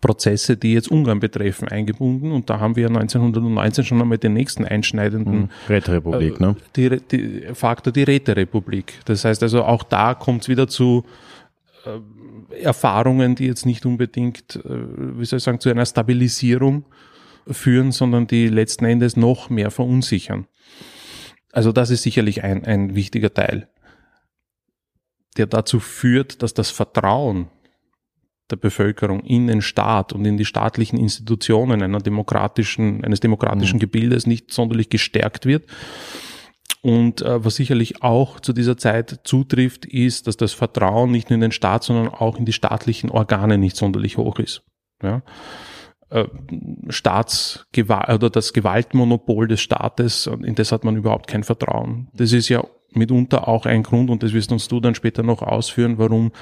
Prozesse, 0.00 0.56
die 0.56 0.74
jetzt 0.74 0.90
Ungarn 0.90 1.20
betreffen, 1.20 1.68
eingebunden. 1.68 2.32
Und 2.32 2.50
da 2.50 2.60
haben 2.60 2.76
wir 2.76 2.88
1919 2.88 3.84
schon 3.84 4.00
einmal 4.00 4.18
den 4.18 4.34
nächsten 4.34 4.64
einschneidenden 4.64 5.42
mhm. 5.42 5.48
Räterepublik, 5.68 6.40
äh, 6.40 6.42
ne? 6.42 6.56
Die, 6.76 7.00
die 7.00 7.54
Faktor 7.54 7.92
die 7.92 8.02
Räterepublik. 8.02 9.00
Das 9.04 9.24
heißt 9.24 9.42
also, 9.42 9.64
auch 9.64 9.82
da 9.82 10.14
kommt 10.14 10.42
es 10.42 10.48
wieder 10.48 10.68
zu 10.68 11.04
äh, 11.84 12.62
Erfahrungen, 12.62 13.34
die 13.34 13.46
jetzt 13.46 13.66
nicht 13.66 13.86
unbedingt, 13.86 14.56
äh, 14.56 14.68
wie 15.18 15.24
soll 15.24 15.38
ich 15.38 15.42
sagen, 15.44 15.60
zu 15.60 15.70
einer 15.70 15.86
Stabilisierung 15.86 16.84
führen, 17.46 17.92
sondern 17.92 18.26
die 18.26 18.48
letzten 18.48 18.84
Endes 18.84 19.16
noch 19.16 19.50
mehr 19.50 19.70
verunsichern. 19.70 20.46
Also 21.52 21.72
das 21.72 21.90
ist 21.90 22.02
sicherlich 22.02 22.42
ein, 22.42 22.64
ein 22.64 22.94
wichtiger 22.94 23.32
Teil, 23.32 23.68
der 25.36 25.46
dazu 25.46 25.78
führt, 25.78 26.42
dass 26.42 26.54
das 26.54 26.70
Vertrauen 26.70 27.48
der 28.50 28.56
Bevölkerung 28.56 29.20
in 29.20 29.46
den 29.46 29.62
Staat 29.62 30.12
und 30.12 30.24
in 30.24 30.36
die 30.36 30.44
staatlichen 30.44 30.98
Institutionen 30.98 31.82
einer 31.82 32.00
demokratischen, 32.00 33.04
eines 33.04 33.20
demokratischen 33.20 33.76
mhm. 33.76 33.80
Gebildes 33.80 34.26
nicht 34.26 34.52
sonderlich 34.52 34.90
gestärkt 34.90 35.46
wird. 35.46 35.66
Und 36.82 37.22
äh, 37.22 37.42
was 37.42 37.56
sicherlich 37.56 38.02
auch 38.02 38.40
zu 38.40 38.52
dieser 38.52 38.76
Zeit 38.76 39.20
zutrifft, 39.24 39.86
ist, 39.86 40.26
dass 40.26 40.36
das 40.36 40.52
Vertrauen 40.52 41.10
nicht 41.10 41.30
nur 41.30 41.36
in 41.36 41.40
den 41.40 41.52
Staat, 41.52 41.84
sondern 41.84 42.08
auch 42.08 42.38
in 42.38 42.44
die 42.44 42.52
staatlichen 42.52 43.10
Organe 43.10 43.56
nicht 43.56 43.76
sonderlich 43.76 44.18
hoch 44.18 44.38
ist. 44.38 44.62
Ja? 45.02 45.22
Äh, 46.10 46.26
Staatsgewalt 46.90 48.10
oder 48.10 48.28
das 48.28 48.52
Gewaltmonopol 48.52 49.48
des 49.48 49.62
Staates, 49.62 50.26
in 50.26 50.54
das 50.54 50.72
hat 50.72 50.84
man 50.84 50.96
überhaupt 50.96 51.26
kein 51.26 51.42
Vertrauen. 51.42 52.08
Das 52.12 52.32
ist 52.32 52.50
ja 52.50 52.62
mitunter 52.96 53.48
auch 53.48 53.66
ein 53.66 53.82
Grund, 53.82 54.10
und 54.10 54.22
das 54.22 54.32
wirst 54.32 54.52
uns 54.52 54.68
du 54.68 54.80
dann 54.80 54.94
später 54.94 55.22
noch 55.22 55.42
ausführen, 55.42 55.98
warum 55.98 56.32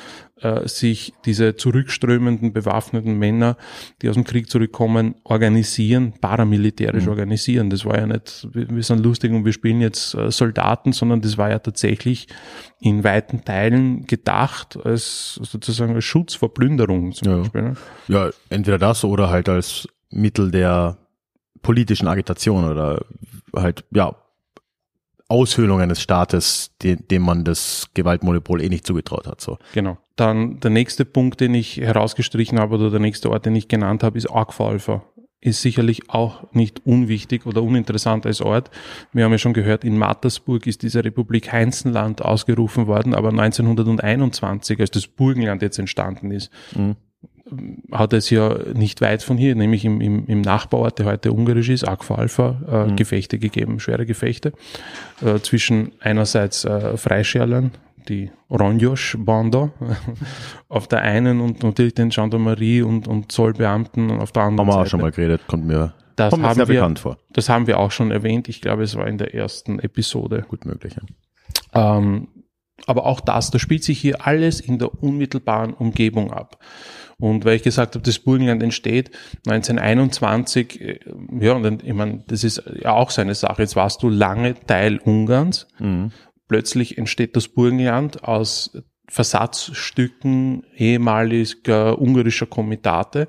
äh, 0.40 0.66
sich 0.68 1.12
diese 1.25 1.56
zurückströmenden 1.56 2.52
bewaffneten 2.52 3.18
Männer, 3.18 3.56
die 4.00 4.09
aus 4.09 4.14
dem 4.14 4.25
Krieg 4.25 4.50
zurückkommen, 4.50 5.14
organisieren, 5.25 6.14
paramilitärisch 6.21 7.04
Mhm. 7.04 7.11
organisieren. 7.11 7.71
Das 7.71 7.85
war 7.85 7.99
ja 7.99 8.06
nicht, 8.06 8.49
wir 8.52 8.82
sind 8.82 9.02
lustig 9.04 9.32
und 9.32 9.44
wir 9.44 9.52
spielen 9.52 9.80
jetzt 9.80 10.14
äh, 10.14 10.30
Soldaten, 10.30 10.92
sondern 10.92 11.21
das 11.21 11.38
war 11.38 11.50
ja 11.50 11.59
tatsächlich 11.59 12.26
in 12.80 13.04
weiten 13.04 13.44
Teilen 13.44 14.06
gedacht 14.06 14.76
als 14.85 15.35
sozusagen 15.42 15.94
als 15.94 16.04
Schutz 16.04 16.35
vor 16.35 16.52
Plünderung 16.52 17.12
zum 17.12 17.28
Ja. 17.28 17.37
Beispiel. 17.38 17.62
Ne? 17.62 17.75
Ja, 18.09 18.30
entweder 18.50 18.78
das 18.78 19.04
oder 19.04 19.30
halt 19.30 19.49
als 19.49 19.88
Mittel 20.11 20.50
der 20.50 20.99
politischen 21.62 22.09
Agitation 22.09 22.68
oder 22.68 23.04
halt, 23.54 23.85
ja, 23.92 24.16
Aushöhlung 25.29 25.81
eines 25.81 26.00
Staates, 26.00 26.73
de 26.83 26.97
dem 26.97 27.23
man 27.23 27.45
das 27.45 27.88
Gewaltmonopol 27.95 28.62
eh 28.62 28.69
nicht 28.69 28.87
zugetraut 28.87 29.26
hat. 29.26 29.41
So. 29.41 29.59
Genau. 29.75 29.99
Dann 30.17 30.61
der 30.61 30.71
nächste 30.71 31.05
Punkt, 31.05 31.41
den 31.41 31.55
ich 31.55 31.79
herausgestrichen 31.79 32.59
habe 32.59 32.75
oder 32.76 32.91
der 32.91 33.00
nächste 33.00 33.31
Ort, 33.31 33.47
den 33.47 33.57
ich 33.57 33.69
genannt 33.69 34.02
habe, 34.02 34.19
ist 34.19 34.31
Arkpfalfer. 34.31 35.05
Ist 35.41 35.62
sicherlich 35.62 36.09
auch 36.09 36.52
nicht 36.52 36.87
unwichtig 36.87 37.47
oder 37.47 37.62
uninteressant 37.64 38.26
als 38.26 38.41
Ort. 38.41 38.71
Wir 39.12 39.25
haben 39.25 39.33
ja 39.33 39.38
schon 39.38 39.55
gehört, 39.55 39.83
in 39.83 39.99
Mattersburg 39.99 40.69
ist 40.69 40.83
diese 40.83 41.05
Republik 41.05 41.50
Heinzenland 41.50 42.23
ausgerufen 42.23 42.87
worden, 42.87 43.12
aber 43.12 43.31
1921, 43.31 44.79
als 44.79 44.93
das 44.93 45.09
Burgenland 45.09 45.62
jetzt 45.62 45.79
entstanden 45.79 46.31
ist, 46.31 46.50
Mhm. 46.76 46.97
Hat 47.90 48.12
es 48.12 48.30
ja 48.30 48.56
nicht 48.75 49.00
weit 49.00 49.23
von 49.23 49.37
hier, 49.37 49.54
nämlich 49.54 49.85
im, 49.85 50.00
im, 50.00 50.26
im 50.26 50.40
Nachbarort, 50.40 50.99
der 50.99 51.06
heute 51.06 51.32
ungarisch 51.32 51.68
ist, 51.68 51.85
Arkpfalfer, 51.85 52.87
äh, 52.90 52.94
Gefechte 52.94 53.38
gegeben, 53.38 53.80
schwere 53.80 54.06
Gefechte 54.06 54.52
äh, 55.25 55.38
zwischen 55.40 55.92
einerseits 56.00 56.64
äh, 56.64 56.97
Freischärlern, 56.97 57.73
die 58.09 58.30
Ronjosch-Banda 58.50 59.71
auf 60.68 60.88
der 60.88 61.02
einen 61.02 61.40
und 61.40 61.62
natürlich 61.62 61.94
den 61.94 62.09
Gendarmerie 62.11 62.82
und, 62.82 63.06
und 63.09 63.30
Zollbeamten 63.32 64.11
auf 64.21 64.32
der 64.32 64.42
anderen 64.44 64.66
Haben 64.68 64.75
wir 64.75 64.75
auch 64.75 64.78
Seite. 64.80 64.90
schon 64.90 65.00
mal 65.00 65.12
geredet, 65.12 65.42
kommt 65.47 65.66
mir, 65.66 65.94
Das 66.16 66.30
kommt 66.30 66.42
mir 66.42 66.49
haben 66.49 66.56
sehr 66.56 66.68
wir- 66.68 66.75
bekannt 66.76 66.99
vor. 66.99 67.18
Das 67.32 67.49
haben 67.49 67.66
wir 67.66 67.78
auch 67.78 67.90
schon 67.90 68.11
erwähnt. 68.11 68.49
Ich 68.49 68.61
glaube, 68.61 68.82
es 68.82 68.97
war 68.97 69.06
in 69.06 69.18
der 69.18 69.35
ersten 69.35 69.78
Episode. 69.78 70.44
Gut 70.49 70.64
möglich. 70.66 70.97
Ja. 71.75 71.99
Ähm, 71.99 72.28
aber 72.87 73.06
auch 73.06 73.21
das, 73.21 73.50
da 73.52 73.61
spielt 73.61 73.85
sich 73.85 74.00
hier 74.00 74.26
alles 74.26 74.59
in 74.61 74.78
der 74.80 75.02
unmittelbaren 75.02 75.73
Umgebung 75.73 76.32
ab. 76.32 76.59
Und 77.23 77.45
weil 77.45 77.55
ich 77.55 77.62
gesagt 77.62 77.95
habe, 77.95 78.05
das 78.05 78.19
Burgenland 78.19 78.64
entsteht 78.64 79.12
1921, 79.47 80.81
äh, 80.81 80.99
ja, 81.38 81.52
und 81.52 81.62
dann, 81.62 81.79
ich 81.81 81.95
meine, 81.95 82.25
das 82.26 82.43
ist 82.43 82.64
ja 82.83 82.95
auch 82.95 83.11
seine 83.11 83.37
Sache. 83.37 83.62
Jetzt 83.62 83.76
warst 83.76 84.02
du 84.02 84.09
lange 84.09 84.57
Teil 84.67 84.99
Ungarns. 84.99 85.69
Mhm. 85.79 86.11
Plötzlich 86.49 86.99
entsteht 86.99 87.37
das 87.37 87.47
Burgenland 87.47 88.25
aus 88.25 88.76
Versatzstücken 89.12 90.62
ehemaliger 90.76 91.99
ungarischer 92.00 92.47
Komitate. 92.47 93.28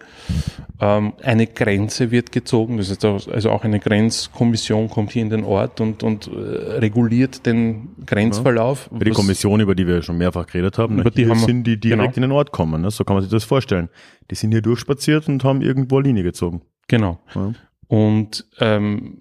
Ähm, 0.80 1.14
eine 1.22 1.48
Grenze 1.48 2.10
wird 2.12 2.32
gezogen, 2.32 2.78
das 2.78 2.90
ist 2.90 3.04
auch- 3.06 3.28
also 3.28 3.50
auch 3.52 3.64
eine 3.64 3.80
Grenzkommission 3.80 4.90
kommt 4.90 5.12
hier 5.12 5.22
in 5.22 5.30
den 5.30 5.44
Ort 5.44 5.82
und, 5.82 6.02
und 6.04 6.28
äh, 6.28 6.32
reguliert 6.80 7.46
den 7.46 7.90
Grenzverlauf. 8.06 8.90
Für 8.98 9.04
die 9.04 9.12
Was- 9.12 9.18
Kommission, 9.18 9.60
über 9.60 9.76
die 9.76 9.86
wir 9.86 10.02
schon 10.02 10.18
mehrfach 10.18 10.48
geredet 10.48 10.78
haben, 10.78 10.96
Über 11.00 11.10
ne, 11.10 11.12
die 11.12 11.28
haben 11.30 11.40
wir- 11.40 11.46
sind 11.46 11.64
die 11.66 11.80
direkt 11.80 12.16
genau. 12.16 12.16
in 12.16 12.22
den 12.22 12.32
Ort 12.32 12.52
kommen. 12.52 12.82
Ne? 12.82 12.92
So 12.92 13.04
kann 13.04 13.16
man 13.16 13.24
sich 13.24 13.32
das 13.32 13.44
vorstellen. 13.44 13.90
Die 14.32 14.36
sind 14.36 14.52
hier 14.52 14.62
durchspaziert 14.62 15.28
und 15.28 15.44
haben 15.44 15.62
irgendwo 15.62 15.98
eine 15.98 16.08
Linie 16.08 16.24
gezogen. 16.24 16.62
Genau. 16.88 17.20
Ja. 17.36 17.54
Und 17.88 18.46
ähm, 18.60 19.20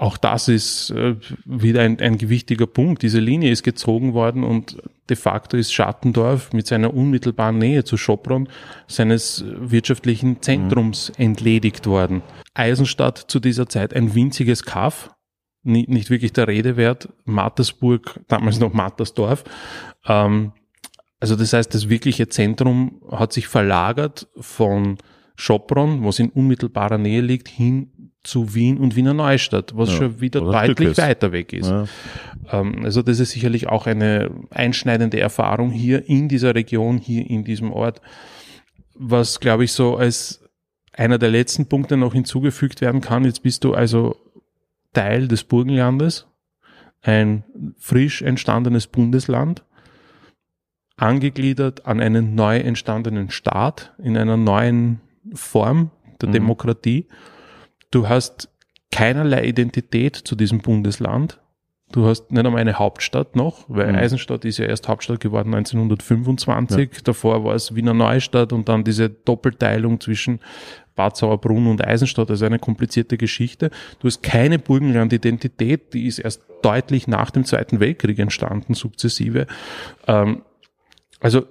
auch 0.00 0.16
das 0.16 0.48
ist 0.48 0.90
äh, 0.92 1.16
wieder 1.44 1.82
ein, 1.82 2.00
ein 2.00 2.16
gewichtiger 2.16 2.66
Punkt. 2.66 3.02
Diese 3.02 3.20
Linie 3.20 3.50
ist 3.50 3.62
gezogen 3.62 4.14
worden 4.14 4.44
und 4.44 4.78
de 5.10 5.16
facto 5.16 5.58
ist 5.58 5.74
Schattendorf 5.74 6.54
mit 6.54 6.66
seiner 6.66 6.94
unmittelbaren 6.94 7.58
Nähe 7.58 7.84
zu 7.84 7.98
Schopron 7.98 8.48
seines 8.86 9.44
wirtschaftlichen 9.46 10.40
Zentrums 10.40 11.12
entledigt 11.18 11.86
worden. 11.86 12.22
Eisenstadt 12.54 13.18
zu 13.18 13.40
dieser 13.40 13.68
Zeit 13.68 13.92
ein 13.94 14.14
winziges 14.14 14.62
Kaff, 14.62 15.10
nie, 15.64 15.84
nicht 15.86 16.08
wirklich 16.08 16.32
der 16.32 16.48
Rede 16.48 16.78
wert. 16.78 17.10
Mattersburg, 17.26 18.20
damals 18.26 18.58
noch 18.58 18.72
Mattersdorf. 18.72 19.44
Ähm, 20.06 20.52
also 21.18 21.36
das 21.36 21.52
heißt, 21.52 21.74
das 21.74 21.90
wirkliche 21.90 22.28
Zentrum 22.28 23.02
hat 23.10 23.34
sich 23.34 23.48
verlagert 23.48 24.28
von 24.38 24.96
Schopron, 25.36 26.04
was 26.04 26.18
in 26.18 26.30
unmittelbarer 26.30 26.96
Nähe 26.96 27.20
liegt, 27.20 27.48
hin 27.48 27.89
zu 28.22 28.54
Wien 28.54 28.78
und 28.78 28.96
Wiener 28.96 29.14
Neustadt, 29.14 29.76
was 29.76 29.90
Ja, 29.90 29.96
schon 29.96 30.20
wieder 30.20 30.40
deutlich 30.40 30.98
weiter 30.98 31.32
weg 31.32 31.52
ist. 31.52 31.70
Ja. 31.70 31.86
Ähm, 32.52 32.84
also 32.84 33.02
das 33.02 33.18
ist 33.18 33.30
sicherlich 33.30 33.68
auch 33.68 33.86
eine 33.86 34.30
einschneidende 34.50 35.18
Erfahrung 35.20 35.70
hier 35.70 36.06
in 36.08 36.28
dieser 36.28 36.54
Region, 36.54 36.98
hier 36.98 37.28
in 37.28 37.44
diesem 37.44 37.72
Ort, 37.72 38.02
was 38.94 39.40
glaube 39.40 39.64
ich 39.64 39.72
so 39.72 39.96
als 39.96 40.42
einer 40.92 41.18
der 41.18 41.30
letzten 41.30 41.66
Punkte 41.66 41.96
noch 41.96 42.12
hinzugefügt 42.12 42.80
werden 42.82 43.00
kann. 43.00 43.24
Jetzt 43.24 43.42
bist 43.42 43.64
du 43.64 43.72
also 43.74 44.16
Teil 44.92 45.26
des 45.28 45.44
Burgenlandes, 45.44 46.26
ein 47.00 47.44
frisch 47.78 48.20
entstandenes 48.20 48.86
Bundesland, 48.86 49.64
angegliedert 50.96 51.86
an 51.86 52.00
einen 52.00 52.34
neu 52.34 52.58
entstandenen 52.58 53.30
Staat 53.30 53.94
in 54.02 54.16
einer 54.18 54.36
neuen 54.36 55.00
Form 55.32 55.90
der 56.20 56.28
Mhm. 56.28 56.32
Demokratie. 56.34 57.06
Du 57.90 58.08
hast 58.08 58.48
keinerlei 58.92 59.44
Identität 59.44 60.16
zu 60.16 60.36
diesem 60.36 60.58
Bundesland. 60.58 61.40
Du 61.92 62.06
hast 62.06 62.30
nicht 62.30 62.46
einmal 62.46 62.60
eine 62.60 62.78
Hauptstadt 62.78 63.34
noch, 63.34 63.64
weil 63.66 63.88
Mhm. 63.88 63.98
Eisenstadt 63.98 64.44
ist 64.44 64.58
ja 64.58 64.66
erst 64.66 64.86
Hauptstadt 64.86 65.18
geworden 65.18 65.52
1925. 65.54 67.02
Davor 67.02 67.44
war 67.44 67.54
es 67.56 67.74
Wiener 67.74 67.94
Neustadt 67.94 68.52
und 68.52 68.68
dann 68.68 68.84
diese 68.84 69.10
Doppelteilung 69.10 70.00
zwischen 70.00 70.38
Bad 70.94 71.16
Sauerbrunn 71.16 71.66
und 71.66 71.84
Eisenstadt, 71.84 72.30
also 72.30 72.44
eine 72.44 72.60
komplizierte 72.60 73.16
Geschichte. 73.16 73.70
Du 73.98 74.06
hast 74.06 74.22
keine 74.22 74.60
Burgenland-Identität, 74.60 75.92
die 75.94 76.06
ist 76.06 76.20
erst 76.20 76.42
deutlich 76.62 77.08
nach 77.08 77.32
dem 77.32 77.44
Zweiten 77.44 77.80
Weltkrieg 77.80 78.18
entstanden, 78.20 78.74
sukzessive. 78.74 79.46
Ähm, 80.06 80.42
also, 81.18 81.44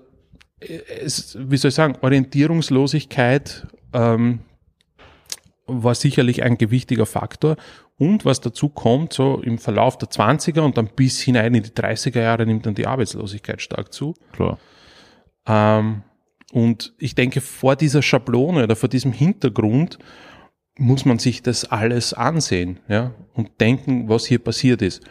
äh, 0.59 0.79
es, 1.03 1.37
wie 1.39 1.57
soll 1.57 1.69
ich 1.69 1.75
sagen, 1.75 1.97
Orientierungslosigkeit 2.01 3.67
ähm, 3.93 4.39
war 5.69 5.95
sicherlich 5.95 6.43
ein 6.43 6.57
gewichtiger 6.57 7.05
Faktor. 7.05 7.55
Und 7.97 8.25
was 8.25 8.39
dazu 8.39 8.69
kommt, 8.69 9.13
so 9.13 9.41
im 9.41 9.57
Verlauf 9.57 9.97
der 9.97 10.09
20er 10.09 10.61
und 10.61 10.77
dann 10.77 10.89
bis 10.95 11.19
hinein 11.19 11.53
in 11.53 11.63
die 11.63 11.69
30er 11.69 12.21
Jahre 12.21 12.45
nimmt 12.45 12.65
dann 12.65 12.75
die 12.75 12.87
Arbeitslosigkeit 12.87 13.61
stark 13.61 13.93
zu. 13.93 14.13
Klar. 14.31 14.57
Ähm, 15.45 16.03
und 16.51 16.93
ich 16.97 17.15
denke, 17.15 17.41
vor 17.41 17.75
dieser 17.75 18.01
Schablone 18.01 18.63
oder 18.63 18.75
vor 18.75 18.89
diesem 18.89 19.11
Hintergrund 19.11 19.99
muss 20.77 21.05
man 21.05 21.19
sich 21.19 21.43
das 21.43 21.65
alles 21.65 22.13
ansehen 22.13 22.79
ja, 22.87 23.13
und 23.33 23.59
denken, 23.59 24.07
was 24.07 24.25
hier 24.25 24.39
passiert 24.39 24.81
ist. 24.81 25.03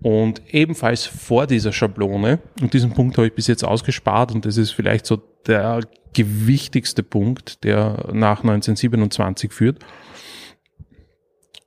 Und 0.00 0.42
ebenfalls 0.50 1.04
vor 1.04 1.46
dieser 1.46 1.72
Schablone, 1.72 2.38
und 2.60 2.72
diesen 2.72 2.92
Punkt 2.92 3.18
habe 3.18 3.26
ich 3.26 3.34
bis 3.34 3.48
jetzt 3.48 3.64
ausgespart, 3.64 4.32
und 4.32 4.46
das 4.46 4.56
ist 4.56 4.70
vielleicht 4.70 5.06
so 5.06 5.16
der 5.46 5.80
gewichtigste 6.18 7.04
Punkt, 7.04 7.62
der 7.62 8.08
nach 8.12 8.40
1927 8.40 9.52
führt, 9.52 9.78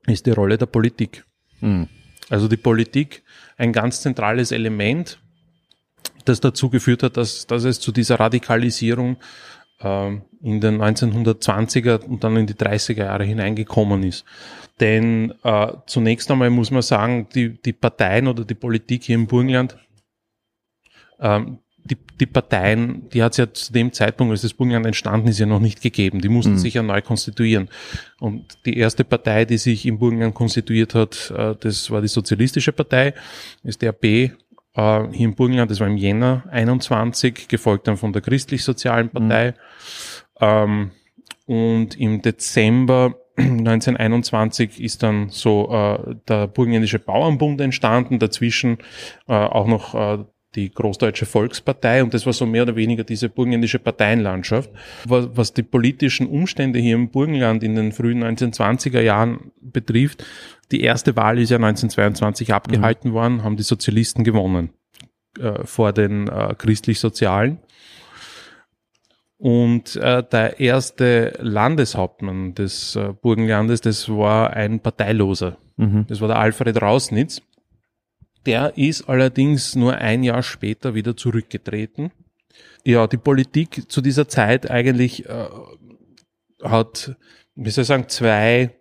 ist 0.08 0.26
die 0.26 0.32
Rolle 0.32 0.58
der 0.58 0.66
Politik. 0.66 1.24
Mhm. 1.62 1.88
Also 2.30 2.50
die 2.50 2.58
Politik, 2.58 3.24
ein 3.58 3.72
ganz 3.72 4.02
zentrales 4.02 4.52
Element, 4.52 5.20
das 6.26 6.42
dazu 6.42 6.70
geführt 6.70 7.04
hat, 7.04 7.16
dass, 7.16 7.48
dass 7.48 7.64
es 7.64 7.80
zu 7.80 7.94
dieser 7.94 8.20
Radikalisierung 8.20 9.18
ähm, 9.80 10.24
in 10.42 10.60
den 10.60 10.82
1920er 10.82 12.04
und 12.04 12.26
dann 12.26 12.36
in 12.36 12.48
die 12.48 12.56
30er 12.56 13.06
Jahre 13.06 13.24
hineingekommen 13.24 14.04
ist. 14.04 14.26
Denn 14.82 15.34
äh, 15.44 15.74
zunächst 15.86 16.30
einmal 16.30 16.50
muss 16.50 16.72
man 16.72 16.82
sagen, 16.82 17.30
die, 17.34 17.62
die 17.62 17.74
Parteien 17.74 18.28
oder 18.28 18.44
die 18.44 18.56
Politik 18.56 19.04
hier 19.06 19.16
im 19.16 19.28
Burgenland, 19.28 19.78
ähm, 21.22 21.60
die, 21.84 21.98
die 22.20 22.26
Parteien, 22.26 23.10
die 23.10 23.24
hat 23.24 23.34
es 23.34 23.38
ja 23.38 23.52
zu 23.52 23.74
dem 23.74 23.92
Zeitpunkt, 23.92 24.32
als 24.32 24.42
das 24.42 24.54
Burgenland 24.54 24.86
entstanden 24.86 25.28
ist, 25.28 25.40
ja 25.40 25.46
noch 25.46 25.60
nicht 25.60 25.82
gegeben. 25.82 26.22
Die 26.22 26.30
mussten 26.30 26.54
Mhm. 26.54 26.58
sich 26.58 26.76
ja 26.76 26.84
neu 26.84 27.02
konstituieren. 27.02 27.70
Und 28.20 28.46
die 28.66 28.78
erste 28.78 29.04
Partei, 29.04 29.46
die 29.46 29.58
sich 29.58 29.86
im 29.86 29.98
Burgenland 29.98 30.36
konstituiert 30.36 30.94
hat, 30.96 31.34
äh, 31.36 31.56
das 31.60 31.90
war 31.90 32.02
die 32.02 32.08
Sozialistische 32.08 32.72
Partei, 32.72 33.14
ist 33.64 33.82
der 33.82 33.92
B 33.94 34.30
äh, 34.76 35.04
hier 35.12 35.26
im 35.26 35.36
Burgenland, 35.36 35.70
das 35.72 35.80
war 35.80 35.88
im 35.88 35.98
Jänner 35.98 36.44
21, 36.52 37.48
gefolgt 37.48 37.88
dann 37.88 37.98
von 37.98 38.14
der 38.14 38.22
Christlich-Sozialen 38.22 39.10
Partei. 39.10 39.54
Ähm, 40.40 40.92
und 41.46 42.00
im 42.00 42.22
Dezember 42.22 43.16
1921 43.38 44.80
ist 44.82 45.04
dann 45.04 45.30
so 45.30 45.72
äh, 45.72 46.16
der 46.28 46.48
Burgenländische 46.48 47.00
Bauernbund 47.00 47.60
entstanden, 47.62 48.20
dazwischen 48.20 48.78
äh, 49.28 49.34
auch 49.34 49.68
noch 49.68 49.96
äh, 49.96 50.24
die 50.56 50.70
Großdeutsche 50.70 51.26
Volkspartei 51.26 52.04
und 52.04 52.14
das 52.14 52.26
war 52.26 52.34
so 52.34 52.46
mehr 52.46 52.64
oder 52.64 52.76
weniger 52.76 53.04
diese 53.04 53.30
burgenländische 53.30 53.80
Parteienlandschaft. 53.80 54.70
Was, 55.06 55.30
was 55.34 55.54
die 55.54 55.64
politischen 55.64 56.28
Umstände 56.28 56.80
hier 56.80 56.96
im 56.96 57.10
Burgenland 57.10 57.64
in 57.64 57.76
den 57.76 57.92
frühen 57.92 58.24
1920er 58.24 59.02
Jahren 59.02 59.52
betrifft. 59.62 60.26
Die 60.72 60.82
erste 60.82 61.16
Wahl 61.16 61.40
ist 61.40 61.52
ja 61.52 61.58
1922 61.58 62.54
abgehalten 62.54 63.14
worden, 63.14 63.44
haben 63.44 63.58
die 63.58 63.64
Sozialisten 63.64 64.24
gewonnen 64.24 64.72
äh, 65.40 65.66
vor 65.66 65.94
den 65.94 66.28
äh, 66.28 66.54
christlich-sozialen. 66.58 67.60
Und 69.38 69.96
äh, 69.96 70.24
der 70.24 70.60
erste 70.60 71.34
Landeshauptmann 71.40 72.54
des 72.54 72.96
äh, 72.96 73.14
Burgenlandes, 73.22 73.82
das 73.82 74.08
war 74.08 74.52
ein 74.54 74.82
Parteiloser. 74.82 75.58
Mhm. 75.78 76.06
Das 76.08 76.22
war 76.22 76.28
der 76.28 76.38
Alfred 76.38 76.80
Rausnitz. 76.80 77.42
Der 78.46 78.78
ist 78.78 79.08
allerdings 79.08 79.76
nur 79.76 79.96
ein 79.96 80.24
Jahr 80.24 80.44
später 80.44 80.96
wieder 80.96 81.16
zurückgetreten. 81.16 82.12
Ja, 82.84 83.08
die 83.08 83.18
Politik 83.18 83.92
zu 83.92 84.02
dieser 84.02 84.28
Zeit 84.28 84.70
eigentlich 84.70 85.28
äh, 85.28 85.48
hat, 86.64 87.16
wie 87.56 87.70
soll 87.70 87.84
ich 87.84 87.88
sagen, 87.88 88.10
zwei 88.10 88.72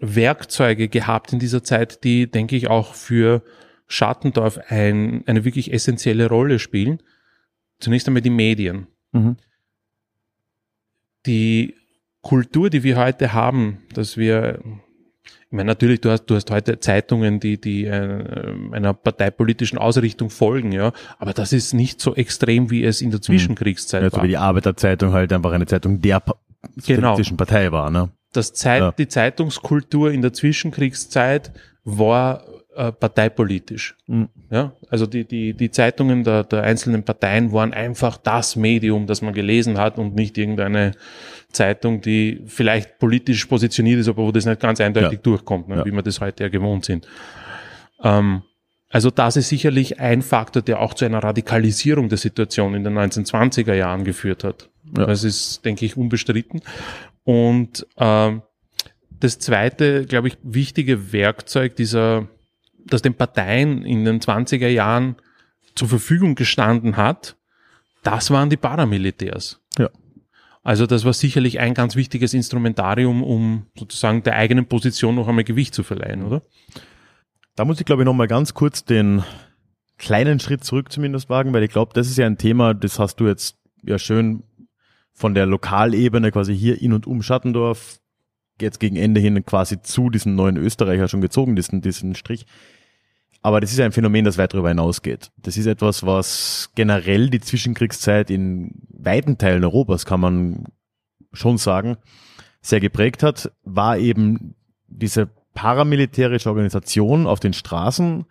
Werkzeuge 0.00 0.88
gehabt 0.88 1.32
in 1.32 1.38
dieser 1.38 1.62
Zeit, 1.62 2.04
die, 2.04 2.30
denke 2.30 2.56
ich, 2.56 2.68
auch 2.68 2.94
für 2.94 3.42
Schattendorf 3.86 4.58
ein, 4.68 5.22
eine 5.26 5.44
wirklich 5.44 5.72
essentielle 5.72 6.28
Rolle 6.28 6.58
spielen. 6.58 7.02
Zunächst 7.78 8.08
einmal 8.08 8.22
die 8.22 8.30
Medien. 8.30 8.88
Mhm. 9.12 9.36
Die 11.26 11.74
Kultur, 12.20 12.70
die 12.70 12.82
wir 12.82 12.96
heute 12.96 13.32
haben, 13.32 13.82
dass 13.94 14.16
wir, 14.16 14.60
meine, 15.56 15.66
natürlich, 15.66 16.00
du 16.00 16.10
hast, 16.10 16.26
du 16.26 16.34
hast 16.36 16.50
heute 16.50 16.78
Zeitungen, 16.78 17.40
die, 17.40 17.60
die 17.60 17.84
äh, 17.86 18.54
einer 18.72 18.94
parteipolitischen 18.94 19.78
Ausrichtung 19.78 20.30
folgen, 20.30 20.70
ja, 20.72 20.92
aber 21.18 21.32
das 21.32 21.52
ist 21.52 21.72
nicht 21.74 22.00
so 22.00 22.14
extrem, 22.14 22.70
wie 22.70 22.84
es 22.84 23.00
in 23.00 23.10
der 23.10 23.20
Zwischenkriegszeit 23.22 24.02
Ja, 24.02 24.10
so 24.10 24.16
war. 24.18 24.24
wie 24.24 24.28
die 24.28 24.36
Arbeiterzeitung 24.36 25.12
halt 25.12 25.32
einfach 25.32 25.52
eine 25.52 25.66
Zeitung 25.66 26.00
der 26.00 26.22
Genau. 26.86 27.12
politischen 27.12 27.36
Partei 27.36 27.72
war, 27.72 27.90
ne? 27.90 28.10
das 28.32 28.52
Zeit, 28.52 28.80
Ja. 28.80 28.92
die 28.92 29.08
Zeitungskultur 29.08 30.12
in 30.12 30.20
der 30.22 30.32
Zwischenkriegszeit 30.32 31.52
war 31.84 32.42
äh, 32.76 32.92
parteipolitisch. 32.92 33.96
Mhm. 34.06 34.28
Ja, 34.50 34.72
also 34.90 35.06
die, 35.06 35.24
die, 35.24 35.54
die 35.54 35.70
Zeitungen 35.70 36.22
der, 36.24 36.44
der 36.44 36.62
einzelnen 36.62 37.02
Parteien 37.02 37.52
waren 37.52 37.72
einfach 37.72 38.16
das 38.18 38.54
Medium, 38.56 39.06
das 39.06 39.22
man 39.22 39.34
gelesen 39.34 39.78
hat 39.78 39.98
und 39.98 40.14
nicht 40.14 40.38
irgendeine 40.38 40.92
Zeitung, 41.50 42.00
die 42.00 42.42
vielleicht 42.46 42.98
politisch 42.98 43.46
positioniert 43.46 44.00
ist, 44.00 44.08
aber 44.08 44.22
wo 44.24 44.30
das 44.32 44.46
nicht 44.46 44.60
ganz 44.60 44.80
eindeutig 44.80 45.18
Ja. 45.18 45.22
durchkommt, 45.22 45.68
ne, 45.68 45.76
Ja. 45.76 45.84
wie 45.84 45.90
wir 45.90 46.02
das 46.02 46.20
heute 46.20 46.44
ja 46.44 46.48
gewohnt 46.48 46.84
sind. 46.84 47.06
Ähm, 48.02 48.42
also 48.90 49.10
das 49.10 49.36
ist 49.36 49.48
sicherlich 49.48 49.98
ein 49.98 50.22
Faktor, 50.22 50.62
der 50.62 50.80
auch 50.80 50.94
zu 50.94 51.04
einer 51.04 51.22
Radikalisierung 51.22 52.08
der 52.08 52.18
Situation 52.18 52.74
in 52.74 52.84
den 52.84 52.94
1920er 52.96 53.74
Jahren 53.74 54.04
geführt 54.04 54.44
hat. 54.44 54.68
Ja. 54.96 55.06
Das 55.06 55.24
ist, 55.24 55.64
denke 55.64 55.84
ich, 55.84 55.96
unbestritten. 55.96 56.60
Und 57.24 57.86
ähm, 57.98 58.42
das 59.18 59.38
zweite, 59.38 60.04
glaube 60.06 60.28
ich, 60.28 60.38
wichtige 60.42 61.12
Werkzeug 61.12 61.74
dieser, 61.74 62.28
das 62.86 63.02
den 63.02 63.14
Parteien 63.14 63.84
in 63.84 64.04
den 64.04 64.20
20er 64.20 64.68
Jahren 64.68 65.16
zur 65.74 65.88
Verfügung 65.88 66.34
gestanden 66.34 66.96
hat, 66.96 67.36
das 68.02 68.30
waren 68.30 68.50
die 68.50 68.56
Paramilitärs. 68.56 69.60
Ja. 69.78 69.90
Also 70.62 70.86
das 70.86 71.04
war 71.04 71.12
sicherlich 71.12 71.60
ein 71.60 71.74
ganz 71.74 71.94
wichtiges 71.94 72.34
Instrumentarium, 72.34 73.22
um 73.22 73.66
sozusagen 73.78 74.22
der 74.22 74.34
eigenen 74.34 74.66
Position 74.66 75.14
noch 75.14 75.28
einmal 75.28 75.44
Gewicht 75.44 75.74
zu 75.74 75.82
verleihen, 75.82 76.24
oder? 76.24 76.42
Da 77.54 77.64
muss 77.64 77.78
ich, 77.78 77.86
glaube 77.86 78.02
ich, 78.02 78.06
noch 78.06 78.14
mal 78.14 78.26
ganz 78.26 78.52
kurz 78.52 78.84
den 78.84 79.22
kleinen 79.98 80.40
Schritt 80.40 80.64
zurück 80.64 80.92
zumindest 80.92 81.30
wagen, 81.30 81.52
weil 81.52 81.62
ich 81.62 81.70
glaube, 81.70 81.92
das 81.94 82.08
ist 82.08 82.18
ja 82.18 82.26
ein 82.26 82.38
Thema, 82.38 82.74
das 82.74 82.98
hast 82.98 83.16
du 83.20 83.26
jetzt 83.26 83.56
ja 83.82 83.98
schön 83.98 84.42
von 85.12 85.34
der 85.34 85.46
Lokalebene 85.46 86.30
quasi 86.32 86.56
hier 86.56 86.80
in 86.80 86.92
und 86.92 87.06
um 87.06 87.22
Schattendorf 87.22 87.98
jetzt 88.60 88.80
gegen 88.80 88.96
Ende 88.96 89.20
hin 89.20 89.44
quasi 89.44 89.80
zu 89.80 90.10
diesem 90.10 90.34
neuen 90.34 90.56
Österreicher 90.56 91.08
schon 91.08 91.20
gezogen, 91.20 91.56
diesen, 91.56 91.80
diesen 91.80 92.14
Strich. 92.14 92.46
Aber 93.46 93.60
das 93.60 93.70
ist 93.70 93.78
ein 93.78 93.92
Phänomen, 93.92 94.24
das 94.24 94.38
weit 94.38 94.54
darüber 94.54 94.70
hinausgeht. 94.70 95.30
Das 95.36 95.56
ist 95.56 95.66
etwas, 95.66 96.04
was 96.04 96.72
generell 96.74 97.30
die 97.30 97.38
Zwischenkriegszeit 97.38 98.28
in 98.28 98.72
weiten 98.88 99.38
Teilen 99.38 99.62
Europas, 99.62 100.04
kann 100.04 100.18
man 100.18 100.64
schon 101.32 101.56
sagen, 101.56 101.96
sehr 102.60 102.80
geprägt 102.80 103.22
hat, 103.22 103.52
war 103.62 103.98
eben 103.98 104.56
diese 104.88 105.28
paramilitärische 105.54 106.48
Organisation 106.48 107.28
auf 107.28 107.38
den 107.38 107.52
Straßen, 107.52 108.24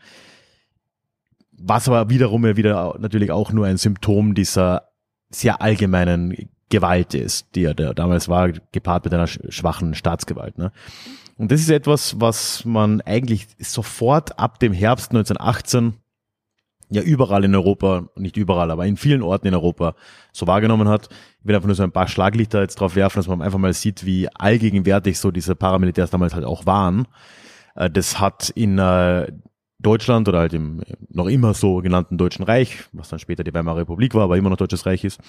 was 1.53 1.87
aber 1.87 2.09
wiederum 2.09 2.45
ja 2.45 2.57
wieder 2.57 2.97
natürlich 2.99 3.31
auch 3.31 3.53
nur 3.53 3.67
ein 3.67 3.77
Symptom 3.77 4.33
dieser 4.33 4.89
sehr 5.29 5.61
allgemeinen 5.61 6.49
Gewalt 6.67 7.13
ist, 7.13 7.55
die 7.55 7.61
ja 7.61 7.73
da 7.73 7.93
damals 7.93 8.27
war, 8.27 8.51
gepaart 8.51 9.05
mit 9.05 9.13
einer 9.13 9.27
sch- 9.27 9.49
schwachen 9.49 9.93
Staatsgewalt. 9.93 10.57
Ne? 10.57 10.73
Und 11.37 11.51
das 11.51 11.61
ist 11.61 11.69
etwas, 11.69 12.19
was 12.19 12.63
man 12.65 13.01
eigentlich 13.01 13.47
sofort 13.59 14.39
ab 14.39 14.59
dem 14.59 14.73
Herbst 14.73 15.11
1918 15.11 15.93
ja 16.89 17.01
überall 17.01 17.43
in 17.43 17.55
Europa, 17.55 18.07
nicht 18.15 18.37
überall, 18.37 18.71
aber 18.71 18.85
in 18.85 18.95
vielen 18.95 19.21
Orten 19.21 19.47
in 19.47 19.53
Europa 19.55 19.95
so 20.31 20.47
wahrgenommen 20.47 20.87
hat. 20.87 21.09
Ich 21.39 21.45
will 21.45 21.55
einfach 21.55 21.67
nur 21.67 21.75
so 21.75 21.83
ein 21.83 21.91
paar 21.91 22.07
Schlaglichter 22.07 22.61
jetzt 22.61 22.79
drauf 22.79 22.95
werfen, 22.95 23.19
dass 23.19 23.27
man 23.27 23.41
einfach 23.41 23.59
mal 23.59 23.73
sieht, 23.73 24.05
wie 24.05 24.29
allgegenwärtig 24.29 25.19
so 25.19 25.31
diese 25.31 25.55
Paramilitärs 25.55 26.11
damals 26.11 26.35
halt 26.35 26.45
auch 26.45 26.65
waren. 26.65 27.07
Äh, 27.75 27.89
Das 27.89 28.19
hat 28.19 28.49
in 28.51 28.77
äh, 28.77 29.31
Deutschland 29.79 30.27
oder 30.27 30.39
halt 30.39 30.53
im 30.53 30.81
noch 31.09 31.27
immer 31.27 31.53
so 31.53 31.77
genannten 31.77 32.17
Deutschen 32.17 32.43
Reich, 32.43 32.85
was 32.93 33.09
dann 33.09 33.19
später 33.19 33.43
die 33.43 33.53
Weimarer 33.53 33.77
Republik 33.77 34.13
war, 34.13 34.23
aber 34.23 34.37
immer 34.37 34.49
noch 34.49 34.57
Deutsches 34.57 34.85
Reich 34.85 35.03
ist, 35.03 35.19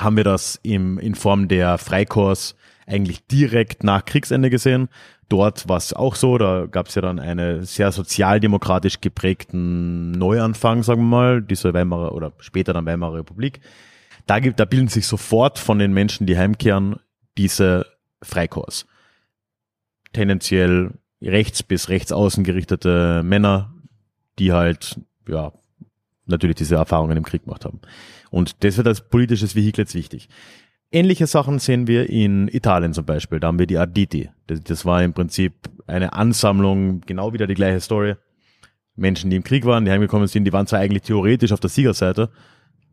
haben 0.00 0.16
wir 0.16 0.24
das 0.24 0.58
im, 0.62 0.98
in 0.98 1.14
Form 1.14 1.48
der 1.48 1.78
Freikorps 1.78 2.56
eigentlich 2.86 3.26
direkt 3.26 3.84
nach 3.84 4.04
Kriegsende 4.04 4.50
gesehen. 4.50 4.88
Dort 5.28 5.68
war 5.68 5.76
es 5.76 5.92
auch 5.92 6.16
so, 6.16 6.38
da 6.38 6.66
gab 6.66 6.88
es 6.88 6.96
ja 6.96 7.02
dann 7.02 7.20
einen 7.20 7.64
sehr 7.64 7.92
sozialdemokratisch 7.92 9.00
geprägten 9.00 10.10
Neuanfang, 10.10 10.82
sagen 10.82 11.02
wir 11.02 11.08
mal, 11.08 11.42
diese 11.42 11.72
Weimarer 11.72 12.12
oder 12.12 12.32
später 12.40 12.72
dann 12.72 12.86
Weimarer 12.86 13.18
Republik. 13.18 13.60
Da, 14.26 14.40
gibt, 14.40 14.58
da 14.58 14.64
bilden 14.64 14.88
sich 14.88 15.06
sofort 15.06 15.58
von 15.58 15.78
den 15.78 15.92
Menschen, 15.92 16.26
die 16.26 16.36
heimkehren, 16.36 16.96
diese 17.38 17.86
Freikorps. 18.22 18.86
Tendenziell 20.12 20.94
rechts 21.22 21.62
bis 21.62 21.88
rechts 21.88 22.10
außen 22.10 22.42
gerichtete 22.42 23.22
Männer, 23.22 23.72
die 24.38 24.52
halt, 24.52 24.98
ja, 25.28 25.52
natürlich 26.26 26.56
diese 26.56 26.76
Erfahrungen 26.76 27.16
im 27.16 27.24
Krieg 27.24 27.44
gemacht 27.44 27.64
haben. 27.64 27.80
Und 28.30 28.64
das 28.64 28.76
wird 28.76 28.86
als 28.86 29.00
politisches 29.02 29.54
Vehikel 29.54 29.82
jetzt 29.82 29.94
wichtig. 29.94 30.28
Ähnliche 30.92 31.26
Sachen 31.26 31.58
sehen 31.58 31.86
wir 31.86 32.10
in 32.10 32.48
Italien 32.48 32.92
zum 32.92 33.04
Beispiel. 33.04 33.38
Da 33.38 33.48
haben 33.48 33.58
wir 33.58 33.66
die 33.66 33.78
Arditi. 33.78 34.30
Das, 34.46 34.62
das 34.62 34.84
war 34.84 35.02
im 35.02 35.12
Prinzip 35.12 35.54
eine 35.86 36.12
Ansammlung, 36.14 37.00
genau 37.02 37.32
wieder 37.32 37.46
die 37.46 37.54
gleiche 37.54 37.80
Story. 37.80 38.16
Menschen, 38.96 39.30
die 39.30 39.36
im 39.36 39.44
Krieg 39.44 39.64
waren, 39.64 39.84
die 39.84 39.90
heimgekommen 39.90 40.26
sind, 40.26 40.44
die 40.44 40.52
waren 40.52 40.66
zwar 40.66 40.80
eigentlich 40.80 41.02
theoretisch 41.02 41.52
auf 41.52 41.60
der 41.60 41.70
Siegerseite. 41.70 42.30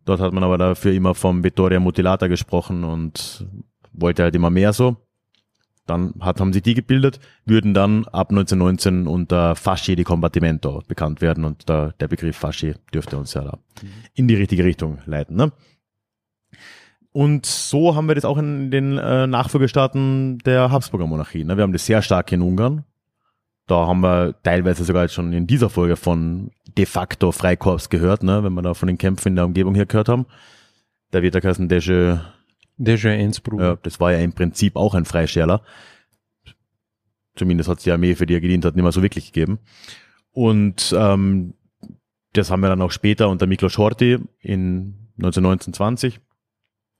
Dort 0.05 0.21
hat 0.21 0.31
man 0.31 0.43
aber 0.43 0.57
dafür 0.57 0.93
immer 0.93 1.15
vom 1.15 1.43
Vittoria 1.43 1.79
Mutilata 1.79 2.27
gesprochen 2.27 2.83
und 2.83 3.45
wollte 3.93 4.23
halt 4.23 4.35
immer 4.35 4.49
mehr 4.49 4.73
so. 4.73 4.95
Dann 5.87 6.13
hat, 6.19 6.39
haben 6.39 6.53
sie 6.53 6.61
die 6.61 6.73
gebildet, 6.73 7.19
würden 7.45 7.73
dann 7.73 8.05
ab 8.05 8.29
1919 8.29 9.07
unter 9.07 9.55
Fasci 9.55 9.95
di 9.95 10.03
Combattimento 10.03 10.83
bekannt 10.87 11.21
werden 11.21 11.45
und 11.45 11.69
da, 11.69 11.93
der 11.99 12.07
Begriff 12.07 12.37
Fasci 12.37 12.75
dürfte 12.93 13.17
uns 13.17 13.33
ja 13.33 13.41
da 13.43 13.57
in 14.13 14.27
die 14.27 14.35
richtige 14.35 14.63
Richtung 14.63 14.99
leiten. 15.05 15.35
Ne? 15.35 15.51
Und 17.11 17.45
so 17.45 17.95
haben 17.95 18.07
wir 18.07 18.15
das 18.15 18.25
auch 18.25 18.37
in 18.37 18.69
den 18.69 18.97
äh, 18.97 19.25
Nachfolgestaaten 19.25 20.37
der 20.39 20.71
Habsburger 20.71 21.07
Monarchie. 21.07 21.43
Ne? 21.43 21.57
Wir 21.57 21.63
haben 21.63 21.73
das 21.73 21.85
sehr 21.85 22.01
stark 22.01 22.31
in 22.31 22.41
Ungarn. 22.41 22.83
Da 23.65 23.87
haben 23.87 24.01
wir 24.01 24.35
teilweise 24.43 24.83
sogar 24.83 25.03
jetzt 25.03 25.13
schon 25.13 25.33
in 25.33 25.47
dieser 25.47 25.69
Folge 25.69 25.95
von 25.95 26.51
de 26.77 26.85
facto 26.85 27.31
Freikorps 27.31 27.89
gehört, 27.89 28.23
ne? 28.23 28.43
wenn 28.43 28.53
wir 28.53 28.61
da 28.61 28.73
von 28.73 28.87
den 28.87 28.97
Kämpfen 28.97 29.29
in 29.29 29.35
der 29.35 29.45
Umgebung 29.45 29.73
hier 29.73 29.85
gehört 29.85 30.09
haben. 30.09 30.25
Da 31.11 31.21
wird 31.21 31.33
der 31.33 31.41
Kassen 31.41 31.69
Deja 32.77 33.11
Innsbruck. 33.11 33.59
ja, 33.59 33.75
das 33.81 33.99
war 33.99 34.11
ja 34.11 34.19
im 34.19 34.33
Prinzip 34.33 34.75
auch 34.75 34.93
ein 34.93 35.05
Freischärler. 35.05 35.61
Zumindest 37.35 37.69
hat 37.69 37.79
es 37.79 37.83
die 37.83 37.91
Armee, 37.91 38.15
für 38.15 38.25
die 38.25 38.35
er 38.35 38.41
gedient 38.41 38.65
hat, 38.65 38.75
nicht 38.75 38.83
mehr 38.83 38.91
so 38.91 39.01
wirklich 39.01 39.31
gegeben. 39.31 39.59
Und 40.31 40.93
ähm, 40.97 41.53
das 42.33 42.51
haben 42.51 42.61
wir 42.61 42.69
dann 42.69 42.81
auch 42.81 42.91
später 42.91 43.29
unter 43.29 43.47
Miklos 43.47 43.77
Horthy 43.77 44.19
in 44.39 45.09
1919, 45.17 45.73
20. 45.73 46.19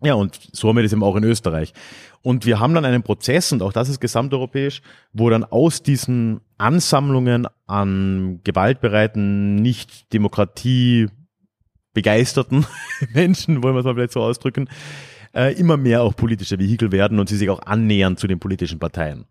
Ja, 0.04 0.14
und 0.14 0.40
so 0.52 0.70
haben 0.70 0.76
wir 0.76 0.84
das 0.84 0.94
eben 0.94 1.04
auch 1.04 1.16
in 1.16 1.24
Österreich. 1.24 1.74
Und 2.22 2.46
wir 2.46 2.60
haben 2.60 2.76
dann 2.76 2.86
einen 2.86 3.02
Prozess, 3.02 3.52
und 3.52 3.64
auch 3.64 3.74
das 3.74 3.90
ist 3.90 4.00
gesamteuropäisch, 4.00 4.82
wo 5.12 5.30
dann 5.30 5.44
aus 5.44 5.82
diesen 5.82 6.42
Ansammlungen 6.58 7.48
an 7.66 8.42
gewaltbereiten, 8.44 9.56
nicht 9.56 10.14
Demokratie 10.14 11.08
begeisterten 11.94 12.66
Menschen, 13.14 13.64
wollen 13.64 13.74
wir 13.74 13.80
es 13.80 13.86
mal 13.86 13.96
vielleicht 13.96 14.14
so 14.14 14.22
ausdrücken, 14.22 14.70
äh, 15.34 15.54
immer 15.54 15.78
mehr 15.78 16.04
auch 16.04 16.16
politische 16.16 16.60
Vehikel 16.60 16.92
werden 16.92 17.20
und 17.20 17.30
sie 17.30 17.38
sich 17.38 17.50
auch 17.50 17.62
annähern 17.62 18.18
zu 18.18 18.28
den 18.28 18.40
politischen 18.40 18.80
Parteien. 18.80 19.26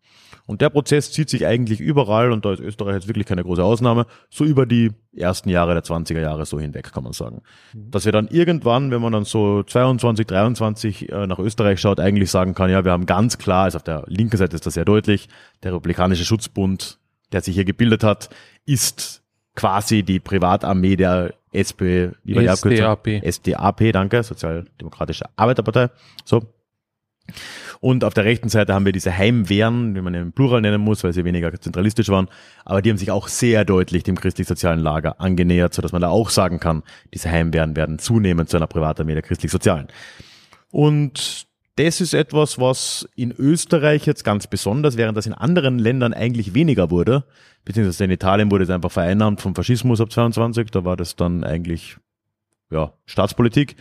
Und 0.47 0.61
der 0.61 0.71
Prozess 0.71 1.11
zieht 1.11 1.29
sich 1.29 1.45
eigentlich 1.45 1.81
überall, 1.81 2.31
und 2.31 2.45
da 2.45 2.53
ist 2.53 2.61
Österreich 2.61 2.95
jetzt 2.95 3.09
wirklich 3.09 3.27
keine 3.27 3.43
große 3.43 3.63
Ausnahme, 3.63 4.07
so 4.31 4.45
über 4.45 4.65
die 4.65 4.93
ersten 5.15 5.49
Jahre 5.49 5.75
der 5.75 5.83
20er 5.83 6.21
Jahre 6.21 6.47
so 6.47 6.61
hinweg, 6.61 6.93
kann 6.93 7.03
man 7.03 7.13
sagen. 7.13 7.43
Dass 7.75 8.05
wir 8.05 8.13
dann 8.13 8.29
irgendwann, 8.29 8.93
wenn 8.93 9.03
man 9.03 9.13
dann 9.13 9.25
so 9.25 9.65
22, 9.65 10.27
23 10.27 11.11
äh, 11.11 11.27
nach 11.27 11.41
Österreich 11.41 11.81
schaut, 11.81 11.99
eigentlich 11.99 12.31
sagen 12.31 12.55
kann, 12.55 12.71
ja, 12.71 12.85
wir 12.85 12.93
haben 12.93 13.07
ganz 13.07 13.39
klar, 13.39 13.65
also 13.65 13.77
auf 13.77 13.83
der 13.83 14.05
linken 14.07 14.37
Seite 14.37 14.55
ist 14.55 14.67
das 14.67 14.75
sehr 14.75 14.85
deutlich, 14.85 15.29
der 15.65 15.75
Republikanische 15.75 16.25
Schutzbund, 16.25 17.01
der 17.33 17.41
sich 17.41 17.57
hier 17.57 17.65
gebildet 17.65 18.05
hat, 18.05 18.31
ist 18.67 19.25
quasi 19.57 20.05
die 20.05 20.21
Privatarmee 20.21 20.95
der 20.95 21.35
SP, 21.51 22.13
wie 22.23 22.37
war 22.37 22.43
die? 22.43 22.77
SDAP. 22.77 23.23
SDAP, 23.25 23.93
danke, 23.93 24.23
Sozialdemokratische 24.23 25.25
Arbeiterpartei. 25.35 25.89
So. 26.25 26.43
Und 27.81 28.05
auf 28.05 28.15
der 28.15 28.25
rechten 28.25 28.49
Seite 28.49 28.73
haben 28.73 28.85
wir 28.85 28.93
diese 28.93 29.17
Heimwehren, 29.17 29.95
wie 29.95 30.01
man 30.01 30.15
im 30.15 30.33
Plural 30.33 30.61
nennen 30.61 30.81
muss, 30.81 31.03
weil 31.03 31.13
sie 31.13 31.25
weniger 31.25 31.53
zentralistisch 31.61 32.09
waren. 32.09 32.29
Aber 32.65 32.83
die 32.83 32.91
haben 32.91 32.99
sich 32.99 33.11
auch 33.11 33.29
sehr 33.29 33.65
deutlich 33.65 34.05
dem 34.05 34.17
christlich-sozialen 34.17 34.79
Lager 34.79 35.21
angenähert, 35.21 35.75
sodass 35.75 35.93
man 35.93 36.03
da 36.03 36.09
auch 36.09 36.31
sagen 36.31 36.61
kann, 36.61 36.83
diese 37.13 37.31
Heimwehren 37.31 37.75
werden 37.75 37.99
zunehmend 37.99 38.49
zu 38.49 38.57
einer 38.57 38.67
Privatarmee 38.67 39.15
der 39.15 39.23
christlich-sozialen. 39.23 39.89
Und 40.71 41.46
das 41.77 42.01
ist 42.01 42.15
etwas, 42.15 42.59
was 42.59 43.09
in 43.17 43.33
Österreich 43.33 44.07
jetzt 44.07 44.25
ganz 44.25 44.47
besonders, 44.47 44.97
während 44.97 45.17
das 45.17 45.27
in 45.27 45.35
anderen 45.35 45.79
Ländern 45.79 46.15
eigentlich 46.15 46.55
weniger 46.55 46.91
wurde, 46.91 47.25
beziehungsweise 47.65 48.05
in 48.05 48.11
Italien 48.11 48.51
wurde 48.51 48.65
es 48.65 48.71
einfach 48.71 48.91
vereinnahmt 48.91 49.41
vom 49.41 49.55
Faschismus 49.55 50.01
ab 50.01 50.11
22, 50.11 50.71
da 50.71 50.85
war 50.85 50.97
das 50.97 51.17
dann 51.17 51.45
eigentlich 51.45 51.99
ja, 52.71 52.93
Staatspolitik. 53.05 53.77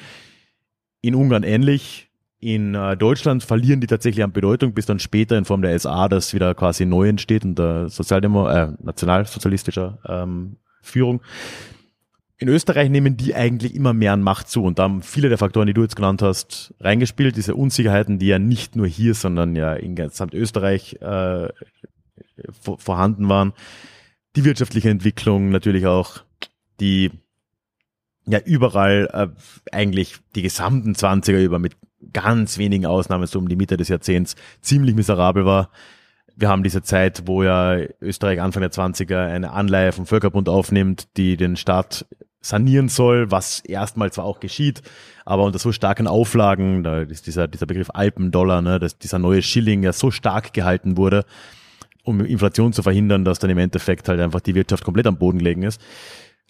In 1.01 1.15
Ungarn 1.15 1.43
ähnlich. 1.43 2.09
In 2.39 2.75
äh, 2.75 2.97
Deutschland 2.97 3.43
verlieren 3.43 3.79
die 3.79 3.87
tatsächlich 3.87 4.23
an 4.23 4.31
Bedeutung, 4.31 4.73
bis 4.73 4.85
dann 4.85 4.99
später 4.99 5.37
in 5.37 5.45
Form 5.45 5.61
der 5.61 5.79
SA 5.79 6.09
das 6.09 6.33
wieder 6.33 6.53
quasi 6.53 6.85
neu 6.85 7.07
entsteht 7.07 7.43
unter 7.43 7.89
Sozialdemo 7.89 8.47
äh, 8.47 8.73
nationalsozialistischer 8.83 9.97
ähm, 10.07 10.57
Führung. 10.81 11.21
In 12.45 12.49
Österreich 12.49 12.91
nehmen 12.91 13.17
die 13.17 13.33
eigentlich 13.33 13.73
immer 13.73 13.93
mehr 13.95 14.13
an 14.13 14.21
Macht 14.21 14.49
zu 14.49 14.63
und 14.65 14.77
da 14.77 14.83
haben 14.83 15.01
viele 15.01 15.29
der 15.29 15.39
Faktoren, 15.39 15.65
die 15.65 15.73
du 15.73 15.81
jetzt 15.81 15.95
genannt 15.95 16.21
hast, 16.21 16.75
reingespielt. 16.79 17.35
Diese 17.37 17.55
Unsicherheiten, 17.55 18.19
die 18.19 18.27
ja 18.27 18.37
nicht 18.37 18.75
nur 18.75 18.85
hier, 18.85 19.15
sondern 19.15 19.55
ja 19.55 19.73
in 19.73 19.95
gesamt 19.95 20.35
Österreich 20.35 21.01
äh, 21.01 21.49
vor, 22.61 22.77
vorhanden 22.77 23.29
waren. 23.29 23.53
Die 24.35 24.45
wirtschaftliche 24.45 24.91
Entwicklung 24.91 25.49
natürlich 25.49 25.87
auch, 25.87 26.19
die 26.79 27.09
ja 28.27 28.37
überall 28.37 29.09
äh, 29.11 29.27
eigentlich 29.75 30.17
die 30.35 30.43
gesamten 30.43 30.93
20er 30.93 31.43
über 31.43 31.57
mit 31.57 31.75
ganz 32.13 32.59
wenigen 32.59 32.85
Ausnahmen 32.85 33.25
so 33.25 33.39
um 33.39 33.49
die 33.49 33.55
Mitte 33.55 33.75
des 33.75 33.87
Jahrzehnts 33.87 34.35
ziemlich 34.61 34.93
miserabel 34.93 35.47
war. 35.47 35.71
Wir 36.35 36.49
haben 36.49 36.61
diese 36.61 36.83
Zeit, 36.83 37.23
wo 37.25 37.41
ja 37.41 37.79
Österreich 38.01 38.39
Anfang 38.39 38.61
der 38.61 38.71
20er 38.71 39.25
eine 39.25 39.51
Anleihe 39.51 39.91
vom 39.91 40.05
Völkerbund 40.05 40.47
aufnimmt, 40.47 41.07
die 41.17 41.37
den 41.37 41.55
Staat 41.55 42.05
sanieren 42.45 42.89
soll, 42.89 43.31
was 43.31 43.59
erstmal 43.61 44.11
zwar 44.11 44.25
auch 44.25 44.39
geschieht, 44.39 44.83
aber 45.25 45.43
unter 45.43 45.57
so 45.57 45.71
starken 45.71 46.05
Auflagen, 46.05 46.83
da 46.83 47.01
ist 47.01 47.25
dieser, 47.25 47.47
dieser 47.47 47.65
Begriff 47.65 47.89
Alpendollar, 47.93 48.61
ne, 48.61 48.79
dass 48.79 48.99
dieser 48.99 49.17
neue 49.17 49.41
Schilling 49.41 49.81
ja 49.81 49.93
so 49.93 50.11
stark 50.11 50.53
gehalten 50.53 50.95
wurde, 50.95 51.25
um 52.03 52.23
Inflation 52.23 52.71
zu 52.71 52.83
verhindern, 52.83 53.25
dass 53.25 53.39
dann 53.39 53.49
im 53.49 53.57
Endeffekt 53.57 54.07
halt 54.07 54.19
einfach 54.19 54.41
die 54.41 54.53
Wirtschaft 54.53 54.83
komplett 54.83 55.07
am 55.07 55.17
Boden 55.17 55.39
gelegen 55.39 55.63
ist. 55.63 55.81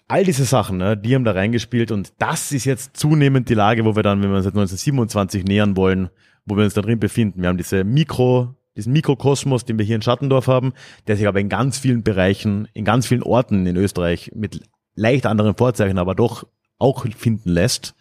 All 0.07 0.25
diese 0.25 0.43
Sachen, 0.43 0.77
ne, 0.77 0.97
die 0.97 1.15
haben 1.15 1.23
da 1.23 1.31
reingespielt 1.31 1.91
und 1.91 2.11
das 2.19 2.51
ist 2.51 2.65
jetzt 2.65 2.97
zunehmend 2.97 3.47
die 3.47 3.53
Lage, 3.53 3.85
wo 3.85 3.95
wir 3.95 4.03
dann, 4.03 4.21
wenn 4.21 4.29
wir 4.29 4.37
uns 4.37 4.45
jetzt 4.45 4.55
1927 4.55 5.45
nähern 5.45 5.77
wollen, 5.77 6.09
wo 6.45 6.57
wir 6.57 6.65
uns 6.65 6.73
da 6.73 6.81
drin 6.81 6.99
befinden. 6.99 7.41
Wir 7.41 7.47
haben 7.47 7.57
diese 7.57 7.85
Mikro, 7.85 8.53
diesen 8.75 8.91
Mikrokosmos, 8.91 9.63
den 9.63 9.79
wir 9.79 9.85
hier 9.85 9.95
in 9.95 10.01
Schattendorf 10.01 10.47
haben, 10.47 10.73
der 11.07 11.15
sich 11.15 11.25
aber 11.27 11.39
in 11.39 11.47
ganz 11.47 11.79
vielen 11.79 12.03
Bereichen, 12.03 12.67
in 12.73 12.83
ganz 12.83 13.07
vielen 13.07 13.23
Orten 13.23 13.65
in 13.65 13.77
Österreich 13.77 14.31
mit 14.35 14.61
leicht 14.95 15.25
anderen 15.25 15.55
Vorzeichen, 15.55 15.97
aber 15.97 16.15
doch 16.15 16.47
auch 16.77 17.05
finden 17.15 17.49
lässt. 17.49 17.95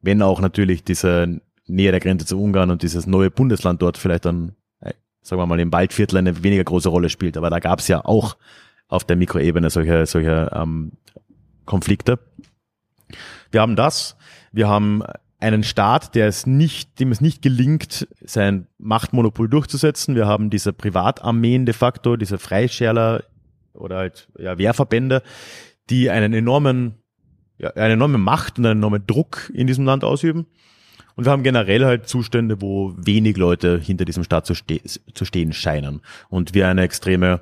Wenn 0.00 0.22
auch 0.22 0.40
natürlich 0.40 0.84
diese 0.84 1.40
Nähe 1.66 1.90
der 1.90 2.00
Grenze 2.00 2.26
zu 2.26 2.40
Ungarn 2.40 2.70
und 2.70 2.82
dieses 2.82 3.06
neue 3.06 3.30
Bundesland 3.30 3.82
dort 3.82 3.98
vielleicht 3.98 4.24
dann, 4.24 4.54
äh, 4.80 4.92
sagen 5.22 5.40
wir 5.40 5.46
mal, 5.46 5.58
im 5.58 5.72
Waldviertel 5.72 6.18
eine 6.18 6.42
weniger 6.42 6.64
große 6.64 6.88
Rolle 6.88 7.08
spielt. 7.08 7.36
Aber 7.36 7.50
da 7.50 7.58
gab 7.58 7.80
es 7.80 7.88
ja 7.88 8.04
auch 8.04 8.36
auf 8.88 9.04
der 9.04 9.16
Mikroebene 9.16 9.70
solche, 9.70 10.06
solche 10.06 10.50
ähm, 10.54 10.92
Konflikte. 11.64 12.18
Wir 13.50 13.60
haben 13.60 13.76
das. 13.76 14.16
Wir 14.52 14.68
haben 14.68 15.02
einen 15.38 15.64
Staat, 15.64 16.14
der 16.14 16.28
es 16.28 16.46
nicht, 16.46 16.98
dem 16.98 17.12
es 17.12 17.20
nicht 17.20 17.42
gelingt, 17.42 18.08
sein 18.20 18.66
Machtmonopol 18.78 19.48
durchzusetzen. 19.48 20.14
Wir 20.14 20.26
haben 20.26 20.50
diese 20.50 20.72
Privatarmeen 20.72 21.66
de 21.66 21.74
facto, 21.74 22.16
diese 22.16 22.38
Freischärler 22.38 23.24
oder 23.74 23.98
halt 23.98 24.28
ja, 24.38 24.56
Wehrverbände, 24.56 25.22
die 25.90 26.10
einen 26.10 26.32
enormen, 26.32 26.96
ja, 27.58 27.70
eine 27.70 27.94
enorme 27.94 28.18
Macht 28.18 28.58
und 28.58 28.66
einen 28.66 28.78
enormen 28.78 29.06
Druck 29.06 29.50
in 29.54 29.66
diesem 29.66 29.84
Land 29.84 30.04
ausüben. 30.04 30.46
Und 31.14 31.24
wir 31.24 31.32
haben 31.32 31.42
generell 31.42 31.84
halt 31.84 32.08
Zustände, 32.08 32.60
wo 32.60 32.94
wenig 32.96 33.36
Leute 33.38 33.78
hinter 33.78 34.04
diesem 34.04 34.24
Staat 34.24 34.46
zu, 34.46 34.54
ste 34.54 34.80
zu 34.82 35.24
stehen 35.24 35.52
scheinen 35.52 36.02
und 36.28 36.52
wir 36.52 36.68
eine 36.68 36.82
extreme 36.82 37.40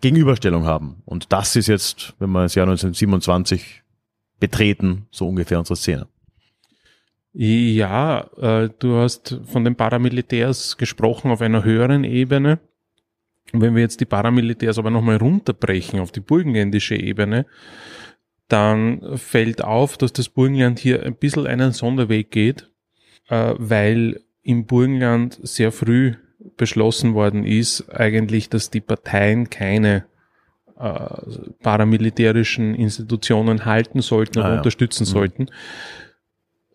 Gegenüberstellung 0.00 0.64
haben. 0.64 1.02
Und 1.04 1.32
das 1.32 1.56
ist 1.56 1.66
jetzt, 1.66 2.14
wenn 2.18 2.30
wir 2.30 2.42
das 2.42 2.54
Jahr 2.54 2.66
1927 2.66 3.82
betreten, 4.40 5.06
so 5.10 5.28
ungefähr 5.28 5.58
unsere 5.58 5.76
Szene. 5.76 6.06
Ja, 7.32 8.30
äh, 8.38 8.70
du 8.78 8.96
hast 8.96 9.40
von 9.44 9.64
den 9.64 9.76
Paramilitärs 9.76 10.78
gesprochen 10.78 11.30
auf 11.30 11.42
einer 11.42 11.64
höheren 11.64 12.04
Ebene. 12.04 12.60
Und 13.52 13.60
wenn 13.60 13.74
wir 13.74 13.82
jetzt 13.82 14.00
die 14.00 14.04
Paramilitärs 14.06 14.78
aber 14.78 14.90
nochmal 14.90 15.16
runterbrechen 15.16 16.00
auf 16.00 16.12
die 16.12 16.20
burgenländische 16.20 16.96
Ebene, 16.96 17.46
dann 18.48 19.16
fällt 19.16 19.62
auf, 19.64 19.96
dass 19.96 20.12
das 20.12 20.28
Burgenland 20.28 20.78
hier 20.78 21.02
ein 21.02 21.14
bisschen 21.16 21.46
einen 21.46 21.72
Sonderweg 21.72 22.30
geht, 22.30 22.70
äh, 23.28 23.54
weil 23.56 24.20
im 24.42 24.66
Burgenland 24.66 25.38
sehr 25.42 25.72
früh 25.72 26.14
beschlossen 26.56 27.14
worden 27.14 27.44
ist, 27.44 27.88
eigentlich, 27.90 28.48
dass 28.48 28.70
die 28.70 28.80
Parteien 28.80 29.50
keine 29.50 30.04
äh, 30.78 31.08
paramilitärischen 31.62 32.74
Institutionen 32.74 33.64
halten 33.64 34.00
sollten 34.02 34.38
oder 34.38 34.48
Ah, 34.48 34.52
ja. 34.52 34.56
unterstützen 34.58 35.02
Mhm. 35.04 35.08
sollten. 35.08 35.46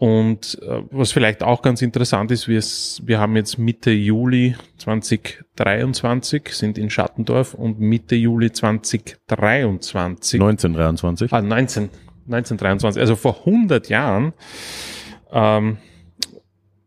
Und 0.01 0.57
äh, 0.63 0.81
was 0.89 1.11
vielleicht 1.11 1.43
auch 1.43 1.61
ganz 1.61 1.83
interessant 1.83 2.31
ist, 2.31 2.47
wir, 2.47 2.59
wir 3.07 3.19
haben 3.19 3.35
jetzt 3.35 3.59
Mitte 3.59 3.91
Juli 3.91 4.55
2023, 4.79 6.49
sind 6.49 6.79
in 6.79 6.89
Schattendorf 6.89 7.53
und 7.53 7.79
Mitte 7.79 8.15
Juli 8.15 8.51
2023 8.51 10.41
1923. 10.41 11.31
Ah, 11.31 11.43
19, 11.43 11.91
1923, 12.25 12.99
also 12.99 13.15
vor 13.15 13.41
100 13.45 13.89
Jahren. 13.89 14.33
Ähm, 15.31 15.77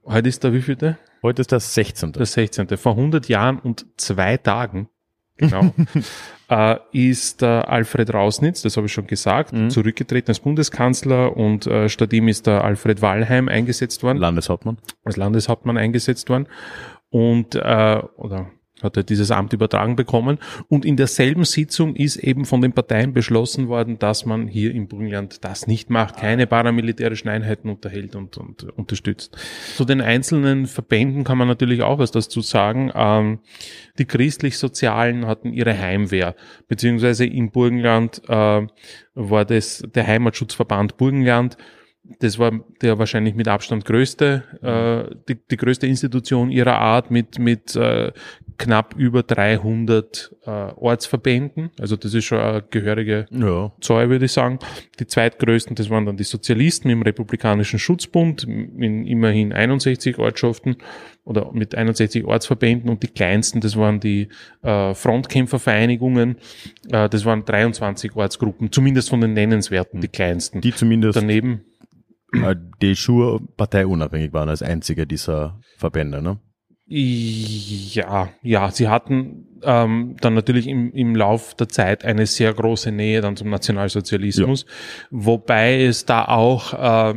heute 0.04 0.28
ist 0.28 0.42
der 0.42 0.52
wievielte? 0.52 0.98
Heute 1.22 1.42
ist 1.42 1.52
das 1.52 1.72
16. 1.72 2.14
Der 2.14 2.26
16. 2.26 2.66
Vor 2.76 2.96
100 2.96 3.28
Jahren 3.28 3.60
und 3.60 3.86
zwei 3.96 4.38
Tagen, 4.38 4.88
genau, 5.36 5.72
äh, 6.48 6.76
ist 6.92 7.42
der 7.42 7.68
Alfred 7.68 8.12
Rausnitz, 8.12 8.62
das 8.62 8.76
habe 8.76 8.86
ich 8.86 8.92
schon 8.92 9.06
gesagt, 9.06 9.52
Mhm. 9.52 9.70
zurückgetreten 9.70 10.28
als 10.30 10.40
Bundeskanzler 10.40 11.36
und 11.36 11.66
äh, 11.66 11.88
statt 11.88 12.12
ihm 12.12 12.28
ist 12.28 12.46
der 12.46 12.64
Alfred 12.64 13.02
Wallheim 13.02 13.48
eingesetzt 13.48 14.02
worden 14.02 14.18
Landeshauptmann. 14.18 14.78
als 15.04 15.16
Landeshauptmann 15.16 15.76
eingesetzt 15.76 16.28
worden 16.28 16.46
und 17.10 17.54
äh, 17.54 18.02
oder 18.16 18.50
hat 18.84 18.96
er 18.96 19.02
dieses 19.02 19.30
Amt 19.30 19.52
übertragen 19.52 19.96
bekommen. 19.96 20.38
Und 20.68 20.84
in 20.84 20.96
derselben 20.96 21.44
Sitzung 21.44 21.96
ist 21.96 22.16
eben 22.16 22.44
von 22.44 22.60
den 22.60 22.72
Parteien 22.72 23.12
beschlossen 23.12 23.68
worden, 23.68 23.98
dass 23.98 24.24
man 24.26 24.46
hier 24.46 24.72
im 24.74 24.86
Burgenland 24.86 25.44
das 25.44 25.66
nicht 25.66 25.90
macht, 25.90 26.16
keine 26.18 26.46
paramilitärischen 26.46 27.28
Einheiten 27.28 27.68
unterhält 27.68 28.14
und, 28.14 28.36
und 28.38 28.62
unterstützt. 28.76 29.36
Zu 29.74 29.84
den 29.84 30.00
einzelnen 30.00 30.66
Verbänden 30.66 31.24
kann 31.24 31.38
man 31.38 31.48
natürlich 31.48 31.82
auch 31.82 31.98
was 31.98 32.12
dazu 32.12 32.40
sagen. 32.40 32.92
Ähm, 32.94 33.40
die 33.98 34.04
christlich-sozialen 34.04 35.26
hatten 35.26 35.52
ihre 35.52 35.76
Heimwehr, 35.76 36.34
beziehungsweise 36.68 37.26
im 37.26 37.50
Burgenland 37.50 38.22
äh, 38.28 38.66
war 39.14 39.44
das 39.44 39.82
der 39.94 40.06
Heimatschutzverband 40.06 40.96
Burgenland, 40.96 41.56
das 42.20 42.38
war 42.38 42.52
der 42.82 42.98
wahrscheinlich 42.98 43.34
mit 43.34 43.48
Abstand 43.48 43.84
größte, 43.86 44.42
äh, 44.62 45.14
die, 45.28 45.38
die 45.50 45.56
größte 45.56 45.86
Institution 45.86 46.50
ihrer 46.50 46.78
Art 46.78 47.10
mit, 47.10 47.38
mit 47.38 47.74
äh, 47.76 48.12
knapp 48.58 48.94
über 48.96 49.22
300 49.22 50.34
äh, 50.44 50.50
Ortsverbänden. 50.50 51.70
Also 51.78 51.96
das 51.96 52.12
ist 52.12 52.26
schon 52.26 52.38
eine 52.38 52.62
gehörige 52.68 53.26
Ja. 53.30 53.72
Zahl, 53.80 54.10
würde 54.10 54.26
ich 54.26 54.32
sagen. 54.32 54.58
Die 55.00 55.06
zweitgrößten, 55.06 55.76
das 55.76 55.88
waren 55.88 56.04
dann 56.04 56.18
die 56.18 56.24
Sozialisten 56.24 56.90
im 56.90 57.00
Republikanischen 57.02 57.78
Schutzbund 57.78 58.44
in 58.44 59.06
immerhin 59.06 59.52
61 59.54 60.18
Ortschaften 60.18 60.76
oder 61.24 61.52
mit 61.52 61.74
61 61.74 62.26
Ortsverbänden 62.26 62.90
und 62.90 63.02
die 63.02 63.08
kleinsten, 63.08 63.60
das 63.60 63.76
waren 63.76 63.98
die 63.98 64.28
äh, 64.62 64.92
Frontkämpfervereinigungen, 64.92 66.36
äh, 66.90 67.08
das 67.08 67.24
waren 67.24 67.46
23 67.46 68.14
Ortsgruppen, 68.14 68.70
zumindest 68.70 69.08
von 69.08 69.22
den 69.22 69.32
nennenswerten, 69.32 70.02
die 70.02 70.08
kleinsten. 70.08 70.60
Die 70.60 70.74
zumindest 70.74 71.16
Daneben 71.16 71.64
die 72.82 72.96
Schur 72.96 73.40
parteiunabhängig 73.56 74.32
waren 74.32 74.48
als 74.48 74.62
einziger 74.62 75.06
dieser 75.06 75.60
Verbände, 75.78 76.22
ne? 76.22 76.38
Ja, 76.86 78.28
ja, 78.42 78.70
sie 78.70 78.88
hatten 78.88 79.46
ähm, 79.62 80.16
dann 80.20 80.34
natürlich 80.34 80.66
im, 80.66 80.92
im 80.92 81.16
Lauf 81.16 81.54
der 81.54 81.68
Zeit 81.70 82.04
eine 82.04 82.26
sehr 82.26 82.52
große 82.52 82.92
Nähe 82.92 83.22
dann 83.22 83.36
zum 83.36 83.48
Nationalsozialismus, 83.48 84.66
wobei 85.10 85.82
es 85.84 86.04
da 86.04 86.26
auch 86.26 86.74
äh, 86.74 87.14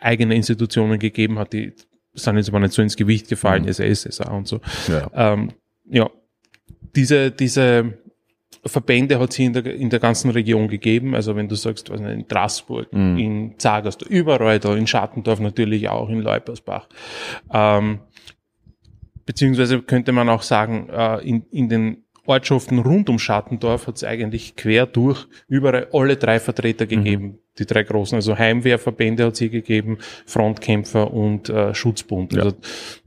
eigene 0.00 0.36
Institutionen 0.36 1.00
gegeben 1.00 1.38
hat, 1.40 1.52
die 1.52 1.72
sind 2.14 2.36
jetzt 2.36 2.48
aber 2.48 2.60
nicht 2.60 2.72
so 2.72 2.82
ins 2.82 2.96
Gewicht 2.96 3.28
gefallen, 3.28 3.64
Mhm. 3.64 3.68
SS, 3.70 4.02
SA 4.02 4.30
und 4.30 4.46
so. 4.46 4.60
Ja. 4.86 5.10
Ähm, 5.32 5.52
ja, 5.86 6.08
diese, 6.94 7.32
diese 7.32 7.98
Verbände 8.66 9.18
hat 9.18 9.30
es 9.30 9.36
hier 9.36 9.46
in 9.46 9.52
der, 9.52 9.66
in 9.74 9.90
der 9.90 10.00
ganzen 10.00 10.30
Region 10.30 10.68
gegeben. 10.68 11.14
Also 11.14 11.36
wenn 11.36 11.48
du 11.48 11.54
sagst, 11.54 11.90
was 11.90 12.00
in 12.00 12.24
Straßburg, 12.24 12.92
Mhm. 12.92 13.18
in 13.18 13.54
Zagast, 13.58 14.02
überall 14.02 14.58
da, 14.58 14.74
in 14.74 14.86
Schattendorf 14.86 15.40
natürlich 15.40 15.88
auch, 15.88 16.08
in 16.08 16.20
Leupersbach. 16.20 16.88
Ähm, 17.52 18.00
beziehungsweise 19.26 19.80
könnte 19.82 20.12
man 20.12 20.28
auch 20.28 20.42
sagen, 20.42 20.88
äh, 20.90 21.18
in, 21.28 21.44
in 21.50 21.68
den 21.68 21.96
Ortschaften 22.26 22.78
rund 22.78 23.10
um 23.10 23.18
Schattendorf 23.18 23.86
hat 23.86 23.96
es 23.96 24.04
eigentlich 24.04 24.56
quer 24.56 24.86
durch 24.86 25.26
überall 25.46 25.88
alle 25.92 26.16
drei 26.16 26.40
Vertreter 26.40 26.86
gegeben. 26.86 27.38
Die 27.58 27.66
drei 27.66 27.82
großen, 27.82 28.16
also 28.16 28.36
Heimwehrverbände 28.36 29.26
hat 29.26 29.34
es 29.34 29.38
hier 29.40 29.50
gegeben, 29.50 29.98
Frontkämpfer 30.24 31.12
und 31.12 31.50
äh, 31.50 31.74
Schutzbund. 31.74 32.32
Ja. 32.32 32.44
Also 32.44 32.56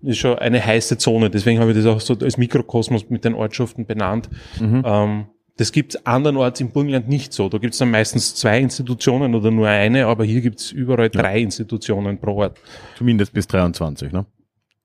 das 0.02 0.12
ist 0.12 0.18
schon 0.20 0.38
eine 0.38 0.64
heiße 0.64 1.00
Zone. 1.00 1.30
Deswegen 1.32 1.60
habe 1.60 1.72
ich 1.72 1.78
das 1.78 1.86
auch 1.88 2.00
so 2.00 2.14
als 2.14 2.38
Mikrokosmos 2.38 3.10
mit 3.10 3.26
den 3.26 3.34
Ortschaften 3.34 3.86
benannt. 3.88 4.30
Ähm, 4.62 5.26
das 5.58 5.72
gibt's 5.72 5.96
andernorts 6.06 6.62
im 6.62 6.70
Burgenland 6.72 7.10
nicht 7.10 7.34
so. 7.34 7.50
Da 7.50 7.58
gibt's 7.58 7.80
dann 7.80 7.92
meistens 7.92 8.36
zwei 8.36 8.60
Institutionen 8.60 9.36
oder 9.36 9.52
nur 9.52 9.68
eine, 9.68 10.06
aber 10.06 10.24
hier 10.24 10.42
gibt's 10.42 10.72
überall 10.72 11.10
drei 11.10 11.40
Institutionen 11.40 12.20
pro 12.20 12.36
Ort. 12.36 12.60
Zumindest 12.98 13.34
bis 13.34 13.48
23, 13.48 14.12
ne? 14.12 14.26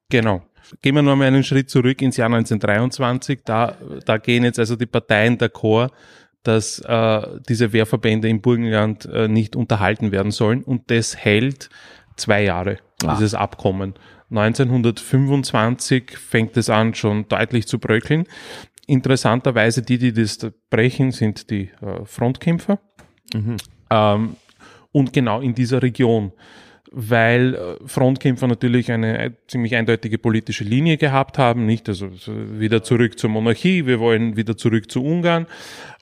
Genau. 0.08 0.42
Gehen 0.80 0.94
wir 0.94 1.02
noch 1.02 1.16
mal 1.16 1.26
einen 1.26 1.44
Schritt 1.44 1.68
zurück 1.70 2.00
ins 2.00 2.16
Jahr 2.16 2.26
1923. 2.26 3.40
Da, 3.44 3.76
da 4.06 4.16
gehen 4.16 4.44
jetzt 4.44 4.58
also 4.58 4.76
die 4.76 4.86
Parteien 4.86 5.36
d'accord, 5.36 5.90
dass 6.42 6.78
äh, 6.80 7.22
diese 7.48 7.72
Wehrverbände 7.72 8.28
im 8.28 8.40
Burgenland 8.40 9.04
äh, 9.06 9.28
nicht 9.28 9.54
unterhalten 9.56 10.12
werden 10.12 10.32
sollen. 10.32 10.62
Und 10.62 10.90
das 10.90 11.16
hält 11.16 11.68
zwei 12.16 12.42
Jahre, 12.44 12.78
Ah. 13.04 13.14
dieses 13.14 13.34
Abkommen. 13.34 13.94
1925 14.30 16.16
fängt 16.16 16.56
es 16.56 16.70
an, 16.70 16.94
schon 16.94 17.28
deutlich 17.28 17.66
zu 17.66 17.78
bröckeln. 17.78 18.24
Interessanterweise, 18.86 19.82
die, 19.82 19.98
die 19.98 20.12
das 20.12 20.38
da 20.38 20.50
brechen, 20.70 21.12
sind 21.12 21.50
die 21.50 21.70
äh, 21.80 22.04
Frontkämpfer. 22.04 22.80
Ähm, 23.90 24.36
und 24.90 25.12
genau 25.12 25.40
in 25.40 25.54
dieser 25.54 25.82
Region. 25.82 26.32
Weil 26.90 27.54
äh, 27.54 27.76
Frontkämpfer 27.86 28.46
natürlich 28.46 28.92
eine 28.92 29.18
äh, 29.18 29.30
ziemlich 29.48 29.74
eindeutige 29.76 30.18
politische 30.18 30.64
Linie 30.64 30.98
gehabt 30.98 31.38
haben, 31.38 31.64
nicht? 31.64 31.88
Also 31.88 32.10
so 32.10 32.32
wieder 32.60 32.82
zurück 32.82 33.18
zur 33.18 33.30
Monarchie, 33.30 33.86
wir 33.86 33.98
wollen 33.98 34.36
wieder 34.36 34.56
zurück 34.56 34.90
zu 34.90 35.02
Ungarn. 35.02 35.46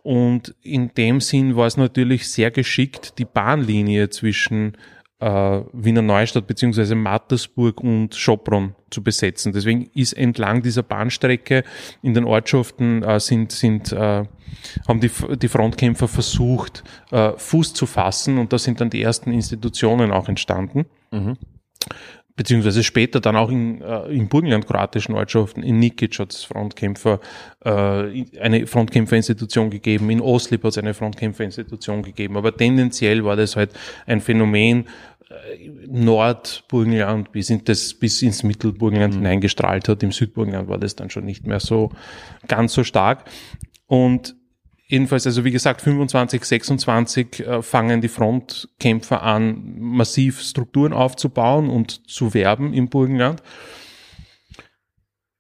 Und 0.03 0.55
in 0.63 0.93
dem 0.95 1.21
Sinn 1.21 1.55
war 1.55 1.67
es 1.67 1.77
natürlich 1.77 2.29
sehr 2.29 2.51
geschickt, 2.51 3.19
die 3.19 3.25
Bahnlinie 3.25 4.09
zwischen 4.09 4.77
äh, 5.21 5.61
Wiener 5.73 6.03
Neustadt 6.03 6.47
beziehungsweise 6.47 6.95
Mattersburg 6.95 7.81
und 7.81 8.15
Schopron 8.15 8.75
zu 8.91 9.03
besetzen. 9.03 9.53
Deswegen 9.53 9.91
ist 9.95 10.15
entlang 10.15 10.63
dieser 10.63 10.83
Bahnstrecke 10.83 11.63
in 12.03 12.15
den 12.15 12.25
Ortschaften 12.25 13.03
äh, 13.03 13.21
sind, 13.21 13.53
sind 13.53 13.93
äh, 13.93 14.25
haben 14.89 15.01
die, 15.01 15.11
die 15.37 15.49
Frontkämpfer 15.49 16.09
versucht, 16.09 16.83
äh, 17.11 17.33
Fuß 17.37 17.75
zu 17.75 17.87
fassen 17.87 18.39
und 18.39 18.53
da 18.53 18.59
sind 18.59 18.81
dann 18.81 18.91
die 18.91 19.03
ersten 19.03 19.33
Institutionen 19.33 20.11
auch 20.11 20.29
entstanden. 20.29 20.87
Beziehungsweise 22.37 22.83
später 22.83 23.21
dann 23.21 23.37
auch 23.37 23.51
in, 23.51 23.83
äh, 23.83 24.07
in 24.07 24.29
Burgenland-kroatischen 24.29 25.15
Ortschaften, 25.15 25.63
in 25.63 25.79
Nikic 25.79 26.19
hat 26.19 26.33
es 26.33 26.43
Frontkämpfer, 26.45 27.21
äh, 27.65 27.71
eine 28.41 28.67
Frontkämpferinstitution 28.67 29.69
gegeben, 29.69 30.09
in 30.09 30.23
Oslip 30.23 30.65
hat 30.65 30.71
es 30.71 30.79
eine 30.79 30.95
Frontkämpferinstitution 30.95 32.03
gegeben, 32.03 32.39
aber 32.39 32.57
tendenziell 32.57 33.25
war 33.27 33.37
das 33.37 33.57
halt 33.57 33.73
ein 34.07 34.23
Phänomen, 34.23 34.87
Nordburgenland 35.87 37.33
bis, 37.33 37.51
in 37.51 37.65
das, 37.65 37.95
bis 37.95 38.23
ins 38.23 38.43
Mittelburgenland 38.43 39.15
hineingestrahlt 39.15 39.89
hat. 39.89 40.03
Im 40.03 40.13
Südburgenland 40.13 40.69
war 40.69 40.79
das 40.79 40.97
dann 40.97 41.11
schon 41.11 41.25
nicht 41.25 41.47
mehr 41.47 41.61
so 41.61 41.91
ganz 42.49 42.73
so 42.73 42.83
stark. 42.83 43.25
Und 43.87 44.35
jedenfalls, 44.87 45.27
also 45.27 45.45
wie 45.45 45.53
gesagt, 45.53 45.83
25, 45.83 46.45
26 46.45 47.41
äh, 47.41 47.63
fangen 47.63 48.01
die 48.01 48.09
Frontkämpfer 48.09 49.23
an, 49.23 49.79
massiv 49.79 50.41
Strukturen 50.41 50.93
aufzubauen 50.93 51.71
und 51.71 52.09
zu 52.09 52.35
werben 52.35 52.73
im 52.73 52.89
Burgenland. 52.89 53.43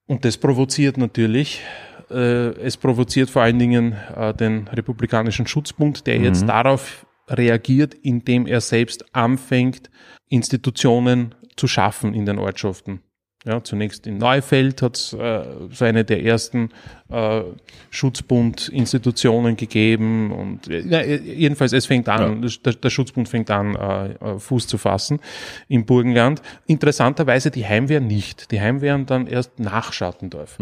Und 0.06 0.24
das 0.24 0.36
provoziert 0.36 0.98
natürlich, 0.98 1.62
äh, 2.10 2.50
es 2.60 2.76
provoziert 2.76 3.30
vor 3.30 3.42
allen 3.42 3.58
Dingen 3.58 3.96
äh, 4.16 4.34
den 4.34 4.68
Republikanischen 4.68 5.46
Schutzbund, 5.46 6.06
der 6.06 6.18
jetzt 6.18 6.48
darauf 6.48 7.06
reagiert, 7.30 7.94
indem 7.94 8.46
er 8.46 8.60
selbst 8.60 9.14
anfängt, 9.14 9.90
Institutionen 10.28 11.34
zu 11.56 11.66
schaffen 11.68 12.14
in 12.14 12.26
den 12.26 12.38
Ortschaften. 12.38 13.00
Ja, 13.46 13.64
zunächst 13.64 14.06
in 14.06 14.18
Neufeld 14.18 14.82
hat 14.82 14.98
es 14.98 15.14
äh, 15.14 15.44
so 15.70 15.86
eine 15.86 16.04
der 16.04 16.22
ersten 16.22 16.68
äh, 17.08 17.40
Schutzbund-Institutionen 17.88 19.56
gegeben 19.56 20.30
und 20.30 20.68
äh, 20.68 20.80
ja, 20.80 21.02
jedenfalls 21.02 21.72
es 21.72 21.86
fängt 21.86 22.10
an, 22.10 22.42
der, 22.42 22.74
der 22.74 22.90
Schutzbund 22.90 23.30
fängt 23.30 23.50
an 23.50 23.76
äh, 23.76 24.12
äh, 24.12 24.38
Fuß 24.38 24.66
zu 24.66 24.76
fassen 24.76 25.20
im 25.68 25.86
Burgenland. 25.86 26.42
Interessanterweise 26.66 27.50
die 27.50 27.66
Heimwehr 27.66 28.00
nicht. 28.00 28.50
Die 28.50 28.60
Heimwehren 28.60 29.06
dann 29.06 29.26
erst 29.26 29.58
nach 29.58 29.94
Schattendorf. 29.94 30.58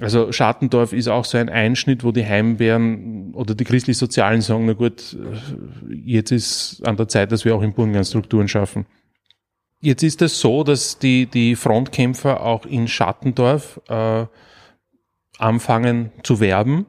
Also 0.00 0.30
Schattendorf 0.30 0.92
ist 0.92 1.08
auch 1.08 1.24
so 1.24 1.38
ein 1.38 1.48
Einschnitt, 1.48 2.04
wo 2.04 2.12
die 2.12 2.26
Heimwehren 2.26 3.32
oder 3.34 3.54
die 3.54 3.64
christlich-sozialen 3.64 4.42
sagen, 4.42 4.66
na 4.66 4.74
gut, 4.74 5.14
äh, 5.14 5.94
jetzt 5.94 6.32
ist 6.32 6.86
an 6.86 6.96
der 6.96 7.08
Zeit, 7.08 7.32
dass 7.32 7.44
wir 7.44 7.54
auch 7.54 7.62
im 7.62 7.72
Burgenland 7.72 8.06
Strukturen 8.06 8.48
schaffen. 8.48 8.86
Jetzt 9.80 10.02
ist 10.02 10.22
es 10.22 10.40
so, 10.40 10.64
dass 10.64 10.98
die, 10.98 11.26
die 11.26 11.56
Frontkämpfer 11.56 12.42
auch 12.42 12.66
in 12.66 12.88
Schattendorf 12.88 13.80
äh, 13.88 14.26
anfangen 15.38 16.12
zu 16.22 16.40
werben 16.40 16.86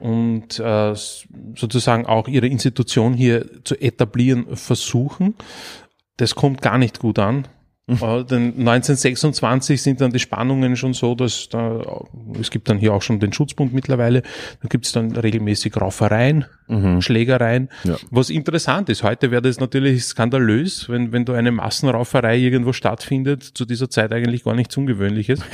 und 0.00 0.58
äh, 0.58 0.94
sozusagen 0.94 2.06
auch 2.06 2.28
ihre 2.28 2.46
Institution 2.46 3.14
hier 3.14 3.64
zu 3.64 3.76
etablieren 3.76 4.56
versuchen. 4.56 5.34
Das 6.16 6.34
kommt 6.34 6.62
gar 6.62 6.78
nicht 6.78 6.98
gut 6.98 7.18
an. 7.18 7.48
Denn 7.88 8.54
1926 8.58 9.80
sind 9.80 10.00
dann 10.00 10.10
die 10.10 10.18
Spannungen 10.18 10.74
schon 10.74 10.92
so, 10.92 11.14
dass 11.14 11.48
da, 11.48 12.04
es 12.40 12.50
gibt 12.50 12.68
dann 12.68 12.78
hier 12.78 12.92
auch 12.92 13.02
schon 13.02 13.20
den 13.20 13.32
Schutzbund 13.32 13.72
mittlerweile, 13.72 14.22
da 14.60 14.68
gibt 14.68 14.86
es 14.86 14.92
dann 14.92 15.12
regelmäßig 15.12 15.80
Raufereien, 15.80 16.46
Schlägereien. 17.00 17.68
Ja. 17.84 17.96
Was 18.10 18.30
interessant 18.30 18.88
ist, 18.88 19.02
heute 19.02 19.30
wäre 19.30 19.42
das 19.42 19.60
natürlich 19.60 20.04
skandalös, 20.04 20.88
wenn, 20.88 21.12
wenn 21.12 21.24
da 21.24 21.34
eine 21.34 21.52
Massenrauferei 21.52 22.36
irgendwo 22.36 22.72
stattfindet, 22.72 23.42
zu 23.42 23.64
dieser 23.64 23.88
Zeit 23.88 24.12
eigentlich 24.12 24.44
gar 24.44 24.54
nichts 24.54 24.76
Ungewöhnliches. 24.76 25.40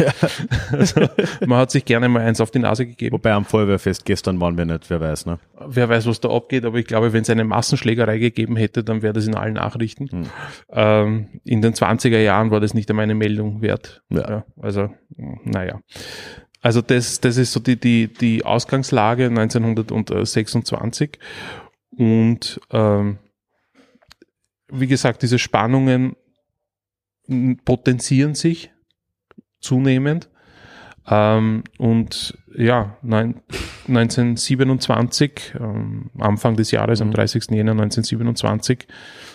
Also, 0.72 1.09
man 1.46 1.59
hat 1.59 1.70
sich 1.70 1.85
gerne 1.85 2.09
mal 2.09 2.22
eins 2.22 2.40
auf 2.40 2.51
die 2.51 2.59
Nase 2.59 2.87
gegeben. 2.87 3.14
Wobei 3.14 3.33
am 3.33 3.44
Feuerwehrfest 3.44 4.05
gestern 4.05 4.40
waren 4.40 4.57
wir 4.57 4.64
nicht, 4.64 4.88
wer 4.88 5.01
weiß, 5.01 5.27
ne? 5.27 5.38
Wer 5.66 5.88
weiß, 5.88 6.07
was 6.07 6.20
da 6.20 6.31
abgeht, 6.31 6.64
aber 6.64 6.79
ich 6.79 6.87
glaube, 6.87 7.12
wenn 7.12 7.22
es 7.22 7.31
eine 7.31 7.44
Massenschlägerei 7.44 8.18
gegeben 8.18 8.57
hätte, 8.57 8.83
dann 8.83 9.03
wäre 9.03 9.12
das 9.12 9.27
in 9.27 9.35
allen 9.35 9.55
Nachrichten. 9.55 10.09
Hm. 10.11 10.27
Ähm, 10.70 11.29
in 11.44 11.62
den 11.62 11.75
20er 11.75 12.18
Jahren 12.18 12.51
war 12.51 12.61
das 12.61 12.75
nicht 12.75 12.88
einmal 12.90 13.05
eine 13.05 13.14
Meldung 13.14 13.61
wert. 13.62 14.03
Ja. 14.11 14.44
also, 14.61 14.90
naja. 15.44 15.81
Also 16.62 16.81
das, 16.81 17.20
das 17.20 17.37
ist 17.37 17.53
so 17.53 17.61
die, 17.61 17.77
die, 17.77 18.07
die 18.07 18.44
Ausgangslage 18.44 19.27
1926. 19.27 21.18
Und 21.90 22.61
ähm, 22.70 23.18
wie 24.68 24.87
gesagt, 24.87 25.22
diese 25.22 25.38
Spannungen 25.38 26.16
potenzieren 27.64 28.35
sich 28.35 28.70
zunehmend. 29.61 30.31
Ähm, 31.12 31.62
und 31.77 32.38
ja, 32.57 32.96
neun, 33.03 33.35
1927, 33.87 35.55
ähm, 35.61 36.11
Anfang 36.18 36.57
des 36.57 36.70
Jahres, 36.70 37.03
am 37.03 37.11
30. 37.11 37.51
Jänner 37.51 37.72
1927, 37.72 38.87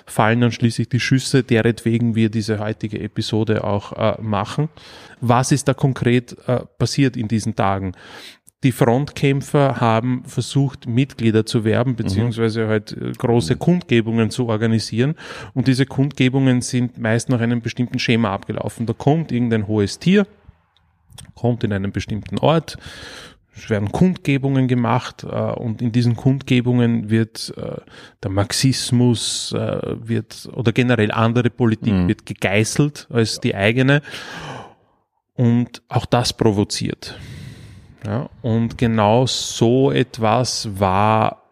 fallen 0.07 0.41
dann 0.41 0.51
schließlich 0.51 0.89
die 0.89 0.99
Schüsse, 0.99 1.43
deretwegen 1.43 2.15
wir 2.15 2.29
diese 2.29 2.59
heutige 2.59 2.99
Episode 2.99 3.63
auch 3.63 3.93
äh, 3.93 4.19
machen. 4.21 4.69
Was 5.21 5.51
ist 5.51 5.67
da 5.67 5.75
konkret 5.75 6.35
äh, 6.47 6.61
passiert 6.79 7.15
in 7.15 7.27
diesen 7.27 7.55
Tagen? 7.55 7.93
Die 8.63 8.71
Frontkämpfer 8.71 9.79
haben 9.79 10.23
versucht, 10.25 10.87
Mitglieder 10.87 11.45
zu 11.45 11.63
werben, 11.63 11.95
beziehungsweise 11.95 12.67
halt 12.67 12.91
äh, 12.91 13.11
große 13.11 13.55
Kundgebungen 13.55 14.31
zu 14.31 14.47
organisieren. 14.47 15.13
Und 15.53 15.67
diese 15.67 15.85
Kundgebungen 15.85 16.61
sind 16.61 16.97
meist 16.97 17.29
nach 17.29 17.39
einem 17.39 17.61
bestimmten 17.61 17.99
Schema 17.99 18.33
abgelaufen. 18.33 18.87
Da 18.87 18.93
kommt 18.93 19.31
irgendein 19.31 19.67
hohes 19.67 19.99
Tier, 19.99 20.25
kommt 21.35 21.63
in 21.63 21.73
einen 21.73 21.91
bestimmten 21.91 22.37
Ort, 22.39 22.77
es 23.55 23.69
werden 23.69 23.91
Kundgebungen 23.91 24.67
gemacht 24.67 25.23
äh, 25.23 25.27
und 25.27 25.81
in 25.81 25.91
diesen 25.91 26.15
Kundgebungen 26.15 27.09
wird 27.09 27.53
äh, 27.57 27.81
der 28.21 28.31
Marxismus 28.31 29.51
äh, 29.53 29.79
wird 30.07 30.47
oder 30.53 30.71
generell 30.71 31.11
andere 31.11 31.49
Politik 31.49 31.93
Mhm. 31.93 32.07
wird 32.07 32.25
gegeißelt 32.25 33.07
als 33.11 33.39
die 33.39 33.55
eigene 33.55 34.01
und 35.33 35.81
auch 35.87 36.05
das 36.05 36.33
provoziert. 36.33 37.17
Ja, 38.05 38.29
und 38.41 38.77
genau 38.77 39.25
so 39.25 39.91
etwas 39.91 40.69
war 40.79 41.46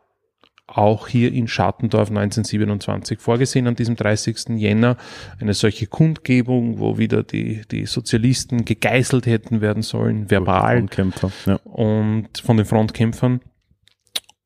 auch 0.67 1.07
hier 1.07 1.31
in 1.31 1.47
Schattendorf 1.47 2.09
1927 2.09 3.19
vorgesehen 3.19 3.67
an 3.67 3.75
diesem 3.75 3.95
30. 3.95 4.57
Jänner. 4.57 4.97
Eine 5.39 5.53
solche 5.53 5.87
Kundgebung, 5.87 6.79
wo 6.79 6.97
wieder 6.97 7.23
die, 7.23 7.61
die 7.69 7.85
Sozialisten 7.85 8.65
gegeißelt 8.65 9.25
hätten 9.25 9.61
werden 9.61 9.83
sollen, 9.83 10.29
verbal 10.29 10.85
Kämpfer. 10.87 11.31
Ja. 11.45 11.55
und 11.63 12.37
von 12.39 12.57
den 12.57 12.65
Frontkämpfern. 12.65 13.41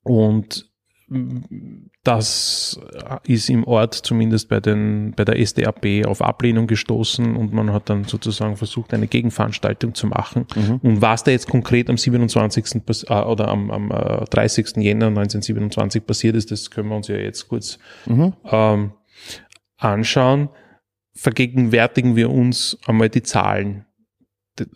Und 0.02 0.69
das 2.04 2.80
ist 3.24 3.50
im 3.50 3.64
Ort 3.64 3.94
zumindest 3.94 4.48
bei, 4.48 4.60
den, 4.60 5.12
bei 5.16 5.24
der 5.24 5.38
SDAP 5.44 6.06
auf 6.06 6.22
Ablehnung 6.22 6.66
gestoßen 6.66 7.36
und 7.36 7.52
man 7.52 7.72
hat 7.72 7.90
dann 7.90 8.04
sozusagen 8.04 8.56
versucht, 8.56 8.94
eine 8.94 9.06
Gegenveranstaltung 9.08 9.94
zu 9.94 10.06
machen. 10.06 10.46
Und 10.82 11.02
was 11.02 11.24
da 11.24 11.30
jetzt 11.32 11.48
konkret 11.48 11.90
am 11.90 11.96
27. 11.98 12.86
pass- 12.86 13.04
äh, 13.08 13.12
oder 13.14 13.48
am, 13.48 13.70
am 13.70 13.90
äh, 13.90 14.24
30. 14.30 14.76
Jänner 14.76 15.08
1927 15.08 16.06
passiert 16.06 16.36
ist, 16.36 16.50
das 16.50 16.70
können 16.70 16.88
wir 16.88 16.96
uns 16.96 17.08
ja 17.08 17.16
jetzt 17.16 17.48
kurz 17.48 17.78
ähm, 18.50 18.92
anschauen. 19.76 20.48
Vergegenwärtigen 21.14 22.16
wir 22.16 22.30
uns 22.30 22.78
einmal 22.86 23.08
die 23.10 23.22
Zahlen. 23.22 23.84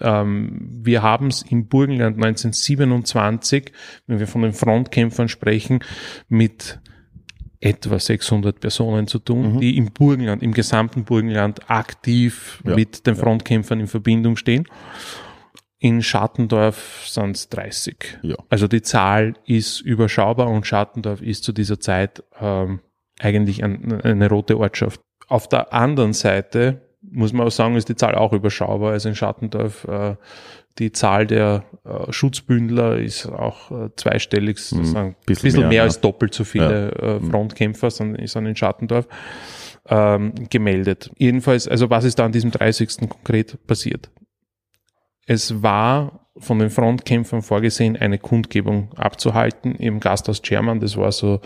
Ähm, 0.01 0.81
wir 0.83 1.03
haben 1.03 1.29
es 1.29 1.43
im 1.43 1.69
Burgenland 1.69 2.17
1927, 2.17 3.73
wenn 4.07 4.19
wir 4.19 4.27
von 4.27 4.43
den 4.43 4.53
Frontkämpfern 4.53 5.29
sprechen, 5.29 5.81
mit 6.29 6.81
etwa 7.65 7.99
600 7.99 8.61
Personen 8.61 9.07
zu 9.07 9.19
tun, 9.19 9.59
die 9.59 9.77
im 9.79 9.93
Burgenland, 9.93 10.43
im 10.43 10.53
gesamten 10.53 11.05
Burgenland 11.05 11.71
aktiv 11.71 12.63
Ja, 12.65 12.75
mit 12.75 13.07
den 13.07 13.17
Frontkämpfern 13.17 13.81
in 13.81 13.87
Verbindung 13.87 14.37
stehen. 14.37 14.69
In 15.79 16.03
Schattendorf 16.03 17.05
sind 17.07 17.37
es 17.37 17.49
30. 17.49 18.19
Ja. 18.23 18.37
Also 18.49 18.69
die 18.69 18.83
Zahl 18.83 19.35
ist 19.47 19.81
überschaubar 19.81 20.49
und 20.49 20.67
Schattendorf 20.67 21.23
ist 21.23 21.45
zu 21.45 21.53
dieser 21.53 21.81
Zeit 21.81 22.23
ähm, 22.39 22.81
eigentlich 23.19 23.65
ein, 23.65 24.01
eine 24.03 24.29
rote 24.29 24.59
Ortschaft. 24.59 25.01
Auf 25.29 25.49
der 25.49 25.73
anderen 25.73 26.13
Seite 26.13 26.84
muss 27.15 27.33
man 27.33 27.47
auch 27.47 27.53
sagen, 27.53 27.77
ist 27.77 27.89
die 27.89 27.97
Zahl 27.97 28.15
auch 28.15 28.33
überschaubar. 28.33 28.93
Also 28.93 29.09
in 29.09 29.15
Schattendorf 29.15 29.85
äh, 29.85 30.17
die 30.79 30.93
Zahl 30.93 31.27
der 31.27 31.65
äh, 31.85 32.13
Schutzbündler 32.13 32.99
ist 32.99 33.27
auch 33.27 33.71
äh, 33.71 33.91
zweistellig, 33.97 34.59
sozusagen 34.59 35.11
ein 35.11 35.17
bisschen 35.25 35.43
bisschen, 35.43 35.61
mehr, 35.61 35.69
mehr, 35.69 35.77
ja. 35.79 35.83
als 35.85 36.01
doppelt 36.01 36.35
so 36.35 36.45
viele 36.45 36.91
äh, 36.93 37.21
Frontkämpfer 37.21 37.91
sind, 37.91 38.29
sind 38.29 38.47
in 38.47 38.57
Schattendorf 38.57 39.07
ähm, 39.89 40.33
gemeldet. 40.51 41.11
Jedenfalls, 41.17 41.69
also 41.69 41.91
was 41.91 42.05
ist 42.05 42.19
da 42.19 42.25
an 42.25 42.33
diesem 42.33 42.51
30. 42.51 43.09
konkret 43.09 43.65
passiert? 43.67 44.11
Es 45.27 45.63
war 45.63 46.27
von 46.37 46.59
den 46.59 46.71
Frontkämpfern 46.71 47.43
vorgesehen, 47.43 47.97
eine 47.97 48.19
Kundgebung 48.19 48.93
abzuhalten 48.97 49.77
im 49.77 50.01
Gasthaus 50.01 50.43
German. 50.43 50.81
Das 50.81 50.97
war 50.97 51.13
so, 51.13 51.41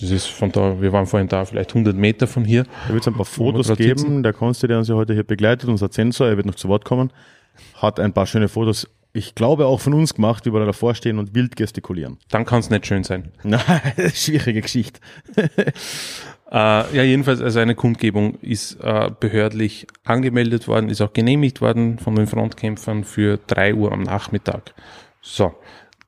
das 0.00 0.10
ist 0.10 0.26
von 0.26 0.50
da, 0.52 0.80
wir 0.80 0.92
waren 0.92 1.06
vorhin 1.06 1.28
da, 1.28 1.44
vielleicht 1.44 1.70
100 1.70 1.94
Meter 1.96 2.26
von 2.26 2.44
hier. 2.44 2.64
Da 2.86 2.94
wird 2.94 3.02
es 3.02 3.08
ein 3.08 3.14
paar 3.14 3.24
Fotos 3.24 3.74
geben. 3.76 4.22
Der 4.22 4.32
Konsti, 4.32 4.66
der 4.66 4.78
uns 4.78 4.88
ja 4.88 4.94
heute 4.94 5.12
hier 5.14 5.24
begleitet, 5.24 5.68
unser 5.68 5.90
Zensor, 5.90 6.28
er 6.28 6.36
wird 6.36 6.46
noch 6.46 6.54
zu 6.54 6.68
Wort 6.68 6.84
kommen, 6.84 7.12
hat 7.74 8.00
ein 8.00 8.12
paar 8.12 8.26
schöne 8.26 8.48
Fotos, 8.48 8.88
ich 9.12 9.34
glaube 9.34 9.66
auch 9.66 9.80
von 9.80 9.92
uns 9.92 10.14
gemacht, 10.14 10.46
wie 10.46 10.52
wir 10.52 10.60
da 10.60 10.66
davor 10.66 10.94
stehen 10.94 11.18
und 11.18 11.34
wild 11.34 11.56
gestikulieren. 11.56 12.18
Dann 12.30 12.46
kann 12.46 12.60
es 12.60 12.70
nicht 12.70 12.86
schön 12.86 13.04
sein. 13.04 13.32
Nein, 13.42 13.62
schwierige 14.14 14.62
Geschichte. 14.62 15.00
Äh, 16.52 16.94
ja, 16.94 17.02
jedenfalls, 17.02 17.40
also 17.40 17.60
eine 17.60 17.74
Kundgebung 17.74 18.34
ist 18.42 18.74
äh, 18.82 19.10
behördlich 19.18 19.86
angemeldet 20.04 20.68
worden, 20.68 20.90
ist 20.90 21.00
auch 21.00 21.14
genehmigt 21.14 21.62
worden 21.62 21.98
von 21.98 22.14
den 22.14 22.26
Frontkämpfern 22.26 23.04
für 23.04 23.38
drei 23.46 23.74
Uhr 23.74 23.90
am 23.90 24.02
Nachmittag. 24.02 24.74
So. 25.22 25.54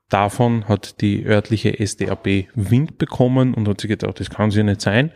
Davon 0.08 0.68
hat 0.68 1.00
die 1.00 1.24
örtliche 1.24 1.84
SDAP 1.84 2.46
Wind 2.54 2.98
bekommen 2.98 3.54
und 3.54 3.66
hat 3.68 3.80
sich 3.80 3.88
gedacht, 3.88 4.20
das 4.20 4.30
kann 4.30 4.50
ja 4.50 4.62
nicht 4.62 4.80
sein. 4.80 5.10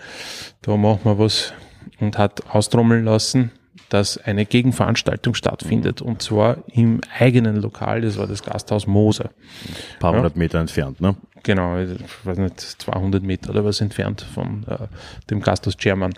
Da 0.62 0.76
machen 0.76 1.00
wir 1.04 1.18
was 1.18 1.52
und 2.00 2.18
hat 2.18 2.46
austrommeln 2.50 3.04
lassen, 3.04 3.50
dass 3.88 4.18
eine 4.18 4.44
Gegenveranstaltung 4.44 5.34
stattfindet 5.34 6.02
und 6.02 6.22
zwar 6.22 6.58
im 6.68 7.00
eigenen 7.18 7.56
Lokal, 7.56 8.02
das 8.02 8.18
war 8.18 8.26
das 8.26 8.42
Gasthaus 8.42 8.86
Moser. 8.86 9.30
Ein 9.66 9.98
paar 9.98 10.14
hundert 10.14 10.36
Meter 10.36 10.58
entfernt, 10.58 11.00
ne? 11.00 11.16
Genau, 11.42 11.78
ich 11.78 11.98
weiß 12.24 12.38
nicht, 12.38 12.60
200 12.60 13.22
Meter 13.22 13.50
oder 13.50 13.64
was 13.64 13.80
entfernt 13.80 14.22
von 14.22 14.66
äh, 14.66 14.88
dem 15.30 15.40
Gasthaus 15.40 15.76
German. 15.76 16.12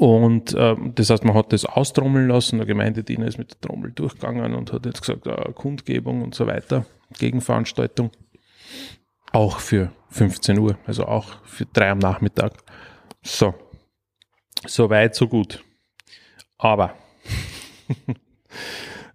Und 0.00 0.56
ähm, 0.56 0.92
das 0.94 1.10
heißt, 1.10 1.24
man 1.24 1.34
hat 1.34 1.52
das 1.52 1.66
austrommeln 1.66 2.26
lassen, 2.26 2.56
der 2.56 2.64
Gemeindediener 2.64 3.26
ist 3.26 3.36
mit 3.36 3.50
der 3.50 3.60
Trommel 3.60 3.92
durchgegangen 3.92 4.54
und 4.54 4.72
hat 4.72 4.86
jetzt 4.86 5.02
gesagt, 5.02 5.26
äh, 5.26 5.52
Kundgebung 5.52 6.22
und 6.22 6.34
so 6.34 6.46
weiter, 6.46 6.86
Gegenveranstaltung. 7.18 8.10
Auch 9.32 9.58
für 9.58 9.92
15 10.08 10.58
Uhr, 10.58 10.78
also 10.86 11.04
auch 11.04 11.44
für 11.44 11.66
drei 11.66 11.90
am 11.90 11.98
Nachmittag. 11.98 12.54
So, 13.20 13.52
so 14.66 14.88
weit, 14.88 15.14
so 15.14 15.28
gut. 15.28 15.62
Aber 16.56 16.94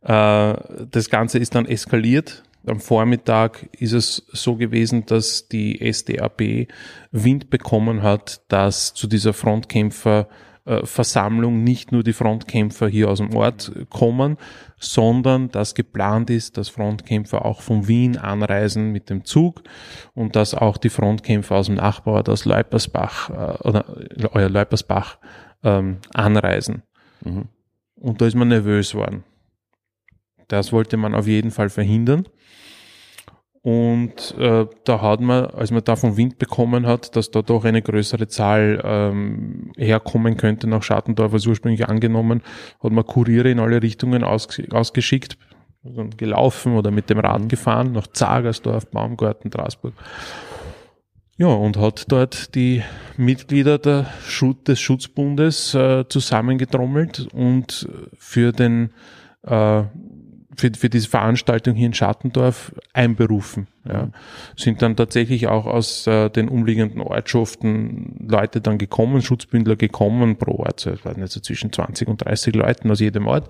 äh, 0.04 0.56
das 0.92 1.10
Ganze 1.10 1.40
ist 1.40 1.56
dann 1.56 1.66
eskaliert. 1.66 2.44
Am 2.68 2.80
Vormittag 2.80 3.70
ist 3.72 3.94
es 3.94 4.28
so 4.32 4.56
gewesen, 4.56 5.08
dass 5.08 5.48
die 5.48 5.92
SDAP 5.92 6.68
Wind 7.12 7.50
bekommen 7.50 8.04
hat, 8.04 8.44
dass 8.50 8.94
zu 8.94 9.08
dieser 9.08 9.34
Frontkämpferversammlung 10.66 11.64
nicht 11.64 11.92
nur 11.92 12.04
die 12.04 12.14
Frontkämpfer 12.14 12.88
hier 12.88 13.10
aus 13.10 13.20
dem 13.20 13.36
Ort 13.36 13.72
kommen, 13.90 14.38
sondern 14.80 15.50
dass 15.50 15.76
geplant 15.76 16.30
ist, 16.30 16.58
dass 16.58 16.70
Frontkämpfer 16.70 17.46
auch 17.46 17.62
von 17.62 17.88
Wien 17.88 18.18
anreisen 18.18 18.92
mit 18.92 19.10
dem 19.10 19.26
Zug 19.26 19.62
und 20.14 20.36
dass 20.36 20.56
auch 20.56 20.78
die 20.78 20.90
Frontkämpfer 20.90 21.56
aus 21.56 21.68
dem 21.68 21.76
Nachbarort 21.76 22.30
aus 22.30 22.46
Leupersbach 22.46 23.30
äh, 23.30 23.68
oder 23.68 23.86
euer 24.32 24.50
Leupersbach 24.50 25.20
ähm, 25.64 25.98
anreisen. 26.14 26.82
Und 27.96 28.22
da 28.22 28.26
ist 28.26 28.36
man 28.36 28.48
nervös 28.48 28.96
worden. 28.96 29.24
Das 30.48 30.72
wollte 30.72 30.98
man 30.98 31.16
auf 31.16 31.28
jeden 31.28 31.52
Fall 31.52 31.70
verhindern. 31.70 32.28
Und 33.66 34.36
äh, 34.38 34.68
da 34.84 35.02
hat 35.02 35.22
man, 35.22 35.48
als 35.48 35.72
man 35.72 35.84
davon 35.84 36.18
Wind 36.18 36.38
bekommen 36.38 36.86
hat, 36.86 37.16
dass 37.16 37.32
da 37.32 37.42
doch 37.42 37.66
eine 37.66 37.82
größere 37.82 38.28
Zahl 38.28 38.80
ähm, 38.86 39.72
herkommen 39.76 40.38
könnte 40.38 40.68
nach 40.68 40.84
Schattendorf 40.84 41.34
als 41.34 41.48
ursprünglich 41.48 41.90
angenommen, 41.90 42.44
hat 42.84 42.92
man 42.92 43.04
Kuriere 43.08 43.50
in 43.50 43.60
alle 43.60 43.82
Richtungen 43.82 44.24
aus, 44.24 44.50
ausgeschickt, 44.70 45.40
also 45.84 46.08
gelaufen 46.16 46.74
oder 46.76 46.92
mit 46.92 47.10
dem 47.10 47.18
Rad 47.18 47.50
gefahren 47.50 47.92
nach 47.92 48.06
Zagersdorf, 48.06 48.86
Baumgarten, 48.92 49.50
Straßburg. 49.50 49.96
Ja, 51.38 51.48
und 51.48 51.78
hat 51.78 52.06
dort 52.10 52.54
die 52.54 52.84
Mitglieder 53.18 53.80
der 53.80 54.06
Schut 54.28 54.68
des 54.68 54.80
Schutzbundes 54.80 55.74
äh, 55.74 56.08
zusammengetrommelt 56.08 57.30
und 57.34 57.90
für 58.16 58.52
den 58.52 58.92
äh, 59.42 59.84
für, 60.56 60.72
für 60.74 60.90
diese 60.90 61.10
Veranstaltung 61.10 61.76
hier 61.76 61.88
in 61.88 61.94
Schattendorf 61.94 62.74
einberufen. 62.94 63.68
Ja. 63.88 64.10
Sind 64.56 64.82
dann 64.82 64.96
tatsächlich 64.96 65.48
auch 65.48 65.66
aus 65.66 66.08
äh, 66.08 66.30
den 66.30 66.50
umliegenden 66.50 67.02
Ortschaften 67.02 68.26
Leute 68.28 68.62
dann 68.62 68.78
gekommen, 68.78 69.22
Schutzbündler 69.22 69.76
gekommen 69.76 70.38
pro 70.38 70.60
Ort, 70.60 70.80
so, 70.80 70.92
ich 70.92 71.06
weiß 71.06 71.18
nicht, 71.18 71.32
so 71.32 71.40
zwischen 71.40 71.72
20 71.72 72.08
und 72.08 72.26
30 72.26 72.56
Leuten 72.56 72.90
aus 72.90 73.00
jedem 73.00 73.28
Ort, 73.28 73.50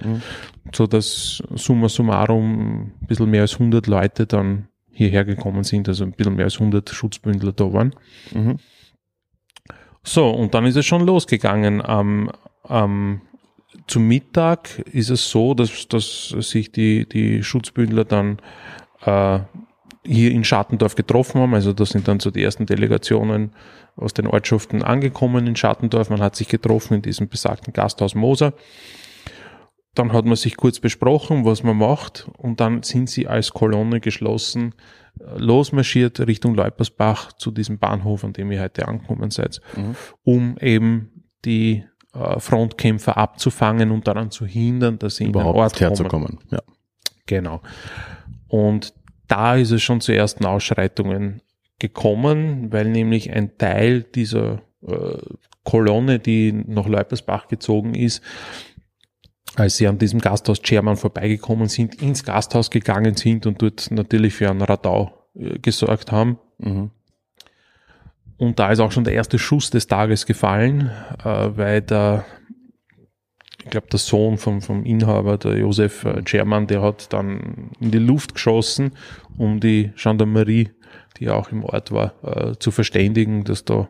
so 0.74 0.88
dass 0.88 1.42
summa 1.56 1.90
summarum 1.90 2.92
ein 3.02 3.08
bisschen 3.08 3.30
mehr 3.30 3.42
als 3.42 3.54
100 3.54 3.88
Leute 3.88 4.26
dann 4.26 4.68
hierher 4.92 5.26
gekommen 5.26 5.64
sind, 5.64 5.88
also 5.88 6.04
ein 6.04 6.14
bisschen 6.14 6.36
mehr 6.36 6.46
als 6.46 6.56
100 6.56 6.90
Schutzbündler 6.90 7.52
da 7.52 7.72
waren. 7.72 7.94
Mhm. 8.34 8.58
So, 10.04 10.30
und 10.30 10.54
dann 10.54 10.66
ist 10.66 10.76
es 10.76 10.86
schon 10.86 11.06
losgegangen. 11.06 11.84
Am, 11.84 12.32
am, 12.64 13.22
zum 13.88 14.08
Mittag 14.08 14.80
ist 14.92 15.10
es 15.10 15.30
so, 15.30 15.54
dass, 15.54 15.88
dass 15.88 16.30
sich 16.40 16.72
die, 16.72 17.08
die 17.08 17.44
Schutzbündler 17.44 18.06
dann 18.06 18.40
äh, 19.06 19.40
hier 20.06 20.32
in 20.32 20.44
Schattendorf 20.44 20.96
getroffen 20.96 21.42
haben. 21.42 21.54
Also 21.54 21.74
da 21.74 21.86
sind 21.86 22.08
dann 22.08 22.20
so 22.20 22.32
die 22.32 22.44
ersten 22.44 22.66
Delegationen 22.66 23.52
aus 23.96 24.14
den 24.14 24.28
Ortschaften 24.28 24.84
angekommen 24.84 25.48
in 25.48 25.56
Schattendorf. 25.56 26.10
Man 26.10 26.22
hat 26.22 26.36
sich 26.36 26.48
getroffen 26.48 26.96
in 26.96 27.02
diesem 27.02 27.28
besagten 27.28 27.74
Gasthaus 27.74 28.16
Moser. 28.16 28.54
Dann 29.94 30.12
hat 30.12 30.26
man 30.26 30.36
sich 30.36 30.58
kurz 30.58 30.80
besprochen, 30.80 31.46
was 31.46 31.64
man 31.64 31.78
macht, 31.78 32.28
und 32.38 32.60
dann 32.60 32.84
sind 32.84 33.10
sie 33.10 33.28
als 33.28 33.52
Kolonne 33.52 34.02
geschlossen 34.02 34.76
äh, 35.20 35.38
losmarschiert 35.38 36.20
Richtung 36.28 36.54
Leupersbach 36.54 37.32
zu 37.34 37.50
diesem 37.52 37.80
Bahnhof, 37.80 38.26
an 38.26 38.34
dem 38.34 38.52
ihr 38.52 38.62
heute 38.62 38.88
angekommen 38.88 39.32
seid, 39.32 39.62
um 40.24 40.58
eben 40.60 41.24
die 41.46 41.86
äh, 42.16 42.40
Frontkämpfer 42.40 43.18
abzufangen 43.18 43.92
und 43.92 44.08
daran 44.08 44.32
zu 44.32 44.46
hindern, 44.46 45.00
dass 45.00 45.18
sie 45.18 45.26
in 45.26 45.34
den 45.34 45.42
Überhaupt 45.42 45.58
Ort 45.58 45.74
kommen. 45.74 45.90
herzukommen. 45.90 46.40
Ja. 46.52 46.62
Genau. 47.26 47.62
Und 48.48 48.94
da 49.28 49.56
ist 49.56 49.72
es 49.72 49.82
schon 49.82 50.02
zu 50.02 50.14
ersten 50.14 50.46
Ausschreitungen 50.46 51.42
gekommen, 51.80 52.72
weil 52.72 52.86
nämlich 52.86 53.32
ein 53.32 53.58
Teil 53.58 54.04
dieser 54.04 54.62
äh, 54.88 55.18
Kolonne, 55.64 56.20
die 56.20 56.52
nach 56.54 56.88
Leupersbach 56.88 57.48
gezogen 57.48 57.96
ist, 57.96 58.22
als 59.56 59.78
sie 59.78 59.88
an 59.88 59.98
diesem 59.98 60.20
Gasthaus 60.20 60.60
Schermann 60.64 60.98
vorbeigekommen 60.98 61.68
sind, 61.68 62.02
ins 62.02 62.24
Gasthaus 62.24 62.70
gegangen 62.70 63.16
sind 63.16 63.46
und 63.46 63.62
dort 63.62 63.90
natürlich 63.92 64.34
für 64.34 64.50
einen 64.50 64.62
Radau 64.62 65.12
äh, 65.34 65.60
gesorgt 65.60 66.12
haben. 66.12 66.38
Mhm. 66.60 66.92
Und 68.38 68.60
da 68.60 68.72
ist 68.72 68.80
auch 68.80 68.92
schon 68.92 69.04
der 69.04 69.14
erste 69.14 69.40
Schuss 69.40 69.70
des 69.70 69.88
Tages 69.88 70.26
gefallen, 70.26 70.92
äh, 71.24 71.50
weil 71.56 71.82
der, 71.82 72.26
ich 73.64 73.70
glaube, 73.70 73.88
der 73.88 74.00
Sohn 74.00 74.38
vom, 74.38 74.62
vom 74.62 74.84
Inhaber, 74.84 75.38
der 75.38 75.58
Josef 75.58 76.04
äh, 76.04 76.22
Schermann, 76.26 76.68
der 76.68 76.82
hat 76.82 77.14
dann 77.14 77.72
in 77.80 77.92
die 77.92 78.00
Luft 78.00 78.34
geschossen, 78.34 78.92
um 79.38 79.60
die 79.60 79.92
Gendarmerie, 79.96 80.72
die 81.18 81.30
auch 81.30 81.52
im 81.52 81.64
Ort 81.64 81.92
war, 81.92 82.14
äh, 82.24 82.56
zu 82.60 82.72
verständigen, 82.72 83.46
dass 83.46 83.64
da 83.64 83.90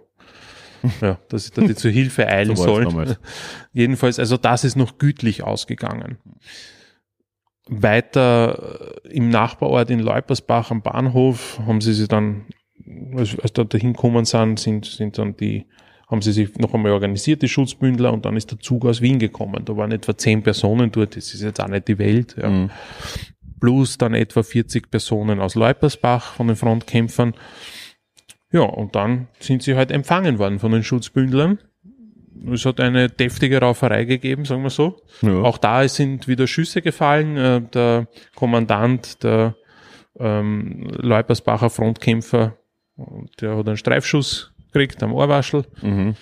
ja, 1.01 1.17
dass, 1.29 1.51
dass 1.51 1.65
die 1.65 1.75
zur 1.75 1.91
Hilfe 1.91 2.27
eilen 2.27 2.55
So 2.55 2.63
sollen. 2.63 3.15
Jedenfalls, 3.73 4.19
also 4.19 4.37
das 4.37 4.63
ist 4.63 4.75
noch 4.75 4.97
gütlich 4.97 5.43
ausgegangen. 5.43 6.17
Weiter 7.67 9.01
äh, 9.05 9.09
im 9.09 9.29
Nachbarort 9.29 9.89
in 9.89 9.99
Leupersbach 9.99 10.71
am 10.71 10.81
Bahnhof 10.81 11.59
haben 11.65 11.81
sie 11.81 11.93
sich 11.93 12.07
dann, 12.07 12.45
als, 13.15 13.37
als 13.39 13.53
da 13.53 13.63
dahin 13.63 13.93
gekommen 13.93 14.25
sind, 14.25 14.59
sind, 14.59 14.85
sind 14.85 15.17
dann 15.17 15.35
die, 15.35 15.65
haben 16.07 16.21
sie 16.21 16.31
sich 16.31 16.55
noch 16.57 16.73
einmal 16.73 16.91
organisiert, 16.91 17.41
die 17.41 17.49
Schutzbündler, 17.49 18.13
und 18.13 18.25
dann 18.25 18.37
ist 18.37 18.51
der 18.51 18.59
Zug 18.59 18.85
aus 18.85 19.01
Wien 19.01 19.19
gekommen. 19.19 19.65
Da 19.65 19.75
waren 19.75 19.91
etwa 19.91 20.17
zehn 20.17 20.43
Personen 20.43 20.91
dort, 20.91 21.15
das 21.15 21.33
ist 21.33 21.41
jetzt 21.41 21.61
auch 21.61 21.67
nicht 21.67 21.87
die 21.87 21.97
Welt. 21.97 22.35
Ja. 22.41 22.49
Mhm. 22.49 22.71
Plus 23.59 23.97
dann 23.97 24.13
etwa 24.13 24.43
40 24.43 24.91
Personen 24.91 25.39
aus 25.39 25.55
Leupersbach 25.55 26.33
von 26.33 26.47
den 26.47 26.55
Frontkämpfern. 26.55 27.33
Ja, 28.51 28.61
und 28.61 28.95
dann 28.95 29.27
sind 29.39 29.63
sie 29.63 29.75
halt 29.75 29.91
empfangen 29.91 30.39
worden 30.39 30.59
von 30.59 30.71
den 30.71 30.83
Schutzbündlern. 30.83 31.59
Es 32.51 32.65
hat 32.65 32.79
eine 32.79 33.09
deftige 33.09 33.59
Rauferei 33.59 34.03
gegeben, 34.05 34.45
sagen 34.45 34.61
wir 34.63 34.69
so. 34.69 35.01
Ja. 35.21 35.41
Auch 35.41 35.57
da 35.57 35.87
sind 35.87 36.27
wieder 36.27 36.47
Schüsse 36.47 36.81
gefallen. 36.81 37.37
Äh, 37.37 37.61
Der 37.73 38.07
Kommandant 38.35 39.23
der 39.23 39.55
ähm, 40.19 40.87
Leupersbacher 40.97 41.69
Frontkämpfer, 41.69 42.57
der 43.41 43.57
hat 43.57 43.67
einen 43.67 43.77
Streifschuss 43.77 44.51
gekriegt 44.71 45.01
am 45.03 45.13
Ohrwaschel. 45.13 45.65
Mhm. 45.81 46.15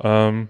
Ähm, 0.00 0.48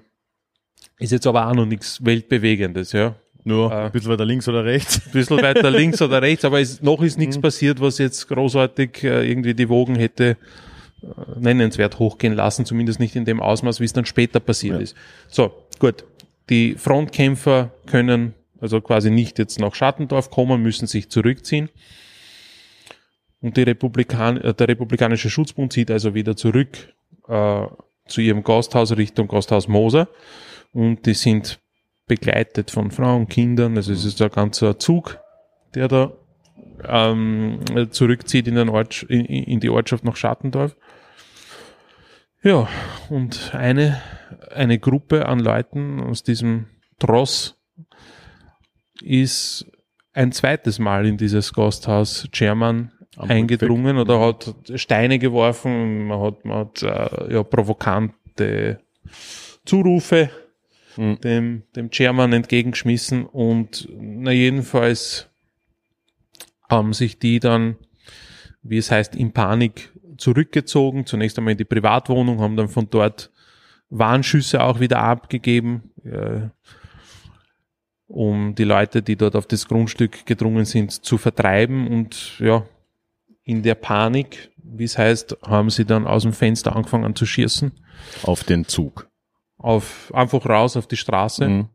ist 0.98 1.12
jetzt 1.12 1.26
aber 1.26 1.48
auch 1.48 1.54
noch 1.54 1.66
nichts 1.66 2.04
Weltbewegendes, 2.04 2.92
ja. 2.92 3.14
Nur 3.44 3.72
Äh, 3.72 3.86
ein 3.86 3.92
bisschen 3.92 4.10
weiter 4.10 4.26
links 4.26 4.46
oder 4.48 4.64
rechts. 4.64 5.00
Ein 5.06 5.12
bisschen 5.12 5.36
weiter 5.42 5.70
links 5.70 6.02
oder 6.02 6.20
rechts, 6.20 6.44
aber 6.44 6.60
es, 6.60 6.82
noch 6.82 7.00
ist 7.02 7.18
nichts 7.18 7.40
passiert, 7.40 7.80
was 7.80 7.96
jetzt 7.98 8.28
großartig 8.28 9.02
äh, 9.04 9.28
irgendwie 9.30 9.54
die 9.54 9.68
Wogen 9.70 9.94
hätte 9.96 10.36
äh, 11.02 11.06
nennenswert 11.38 11.98
hochgehen 11.98 12.34
lassen, 12.34 12.66
zumindest 12.66 13.00
nicht 13.00 13.16
in 13.16 13.24
dem 13.24 13.40
Ausmaß, 13.40 13.80
wie 13.80 13.84
es 13.86 13.94
dann 13.94 14.04
später 14.04 14.40
passiert 14.40 14.76
Ja. 14.76 14.80
ist. 14.82 14.94
So, 15.28 15.52
gut. 15.78 16.04
Die 16.50 16.74
Frontkämpfer 16.74 17.70
können 17.86 18.34
also 18.60 18.82
quasi 18.82 19.10
nicht 19.10 19.38
jetzt 19.38 19.58
nach 19.58 19.74
Schattendorf 19.74 20.30
kommen, 20.30 20.62
müssen 20.62 20.86
sich 20.86 21.08
zurückziehen. 21.08 21.70
Und 23.41 23.57
die 23.57 23.62
Republikan 23.62 24.36
äh, 24.38 24.55
der 24.55 24.68
Republikanische 24.68 25.30
Schutzbund 25.30 25.72
zieht 25.72 25.91
also 25.91 26.14
wieder 26.14 26.36
zurück 26.36 26.93
äh, 27.28 27.66
zu 28.07 28.20
ihrem 28.20 28.43
Gasthaus 28.43 28.97
Richtung 28.97 29.28
Gasthaus 29.28 29.68
Moser. 29.68 30.09
Und 30.72 31.07
die 31.07 31.14
sind 31.14 31.61
begleitet 32.07 32.70
von 32.70 32.91
Frauen, 32.91 33.28
Kindern. 33.28 33.76
Also 33.76 33.93
es 33.93 34.05
ist 34.05 34.20
ein 34.20 34.30
ganzer 34.30 34.78
Zug, 34.78 35.18
der 35.74 35.88
da 35.88 36.12
ähm, 36.84 37.61
zurückzieht 37.91 38.49
in, 38.49 38.57
den 38.57 38.68
Ort, 38.68 39.05
in, 39.05 39.24
in 39.24 39.61
die 39.61 39.70
Ortschaft 39.70 40.05
nach 40.05 40.16
Schattendorf. 40.16 40.76
Ja, 42.43 42.68
und 43.11 43.55
eine, 43.55 44.01
eine 44.51 44.78
Gruppe 44.78 45.26
an 45.26 45.41
Leuten 45.41 46.01
aus 46.01 46.22
diesem 46.22 46.66
Tross 46.99 47.59
ist 49.03 49.70
ein 50.12 50.32
zweites 50.32 50.78
Mal 50.78 51.07
in 51.07 51.16
dieses 51.16 51.53
Gasthaus 51.53 52.28
German 52.32 52.93
Eingedrungen 53.16 53.98
oder 53.98 54.20
hat 54.20 54.54
Steine 54.74 55.18
geworfen, 55.18 56.06
man 56.06 56.20
hat, 56.20 56.44
man 56.44 56.58
hat 56.58 56.82
äh, 56.82 57.34
ja, 57.34 57.42
provokante 57.42 58.80
Zurufe 59.64 60.30
Mhm. 60.96 61.20
dem, 61.20 61.62
dem 61.76 61.90
Chairman 61.90 62.32
entgegengeschmissen 62.32 63.24
und 63.24 63.88
na 63.98 64.32
jedenfalls 64.32 65.28
haben 66.68 66.92
sich 66.92 67.18
die 67.18 67.40
dann, 67.40 67.76
wie 68.62 68.78
es 68.78 68.90
heißt, 68.90 69.14
in 69.14 69.32
Panik 69.32 69.92
zurückgezogen, 70.18 71.06
zunächst 71.06 71.38
einmal 71.38 71.52
in 71.52 71.58
die 71.58 71.64
Privatwohnung, 71.64 72.40
haben 72.40 72.56
dann 72.56 72.68
von 72.68 72.88
dort 72.90 73.30
Warnschüsse 73.88 74.62
auch 74.62 74.80
wieder 74.80 75.00
abgegeben, 75.00 75.90
äh, 76.04 76.48
um 78.06 78.54
die 78.54 78.64
Leute, 78.64 79.02
die 79.02 79.16
dort 79.16 79.36
auf 79.36 79.46
das 79.46 79.66
Grundstück 79.68 80.26
gedrungen 80.26 80.64
sind, 80.64 80.92
zu 80.92 81.16
vertreiben. 81.16 81.88
Und 81.88 82.38
ja, 82.40 82.64
in 83.51 83.62
der 83.62 83.74
Panik, 83.74 84.51
wie 84.62 84.84
es 84.84 84.96
heißt, 84.96 85.36
haben 85.44 85.70
sie 85.70 85.84
dann 85.84 86.07
aus 86.07 86.22
dem 86.22 86.32
Fenster 86.32 86.74
angefangen 86.76 87.14
zu 87.16 87.26
schießen, 87.26 87.72
Auf 88.22 88.44
den 88.44 88.64
Zug. 88.66 89.09
auf, 89.59 90.11
einfach 90.14 90.44
raus 90.46 90.76
auf 90.76 90.86
die 90.86 90.96
Straße. 90.96 91.48
Mhm. 91.48 91.68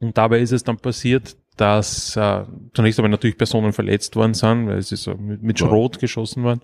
Und 0.00 0.16
dabei 0.18 0.40
ist 0.40 0.52
es 0.52 0.62
dann 0.64 0.76
passiert, 0.78 1.36
dass 1.56 2.16
äh, 2.16 2.44
zunächst 2.74 2.98
einmal 2.98 3.10
natürlich 3.10 3.36
Personen 3.38 3.72
verletzt 3.72 4.16
worden 4.16 4.34
sind, 4.34 4.66
weil 4.68 4.82
sie 4.82 4.96
so 4.96 5.14
mit, 5.14 5.42
mit 5.42 5.60
Ja. 5.60 5.66
Schrot 5.66 5.98
geschossen 5.98 6.44
waren. 6.44 6.60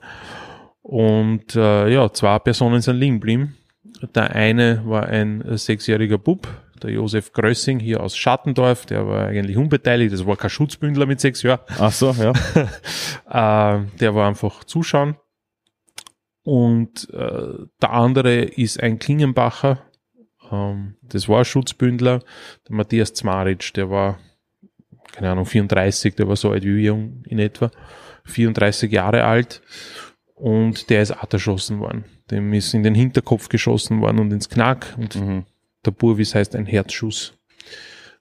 Und 0.82 1.54
äh, 1.56 1.88
ja, 1.92 2.10
zwei 2.12 2.38
Personen 2.38 2.80
sind 2.80 2.96
liegen 2.96 3.16
geblieben. 3.16 3.56
Der 4.14 4.34
eine 4.34 4.82
war 4.86 5.06
ein 5.06 5.42
äh, 5.42 5.58
sechsjähriger 5.58 6.18
Bub, 6.18 6.46
der 6.78 6.90
Josef 6.90 7.32
Grössing 7.32 7.78
hier 7.80 8.02
aus 8.02 8.16
Schattendorf, 8.16 8.86
der 8.86 9.06
war 9.06 9.26
eigentlich 9.26 9.56
unbeteiligt, 9.56 10.12
das 10.12 10.26
war 10.26 10.36
kein 10.36 10.50
Schutzbündler 10.50 11.06
mit 11.06 11.20
sechs 11.20 11.42
Jahren. 11.42 11.60
Ach 11.78 11.92
so, 11.92 12.12
ja. 12.12 12.32
Äh, 13.30 13.84
der 14.00 14.14
war 14.14 14.26
einfach 14.26 14.64
zuschauen. 14.64 15.16
Und 16.42 17.10
äh, 17.12 17.66
der 17.82 17.92
andere 17.92 18.36
ist 18.42 18.82
ein 18.82 18.98
Klingenbacher. 18.98 19.82
Ähm, 20.50 20.96
das 21.02 21.28
war 21.28 21.40
ein 21.40 21.44
Schutzbündler. 21.44 22.20
Der 22.66 22.74
Matthias 22.74 23.12
Zmaritsch, 23.12 23.76
der 23.76 23.90
war, 23.90 24.18
keine 25.12 25.30
Ahnung, 25.30 25.44
34, 25.44 26.14
der 26.14 26.26
war 26.26 26.36
so 26.36 26.50
alt 26.50 26.64
wie 26.64 26.76
wir 26.76 26.82
jung 26.82 27.22
in 27.26 27.38
etwa. 27.38 27.70
34 28.24 28.90
Jahre 28.90 29.24
alt. 29.24 29.60
Und 30.34 30.88
der 30.88 31.02
ist 31.02 31.10
auch 31.10 31.30
erschossen 31.30 31.80
worden. 31.80 32.04
Dem 32.30 32.52
ist 32.54 32.72
in 32.72 32.82
den 32.82 32.94
Hinterkopf 32.94 33.48
geschossen 33.48 34.00
worden 34.00 34.20
und 34.20 34.32
ins 34.32 34.48
Knack. 34.48 34.94
Und 34.96 35.16
Mhm. 35.16 35.44
Der 35.84 35.90
Bur, 35.92 36.18
wie 36.18 36.22
es 36.22 36.34
heißt, 36.34 36.54
ein 36.56 36.66
Herzschuss. 36.66 37.34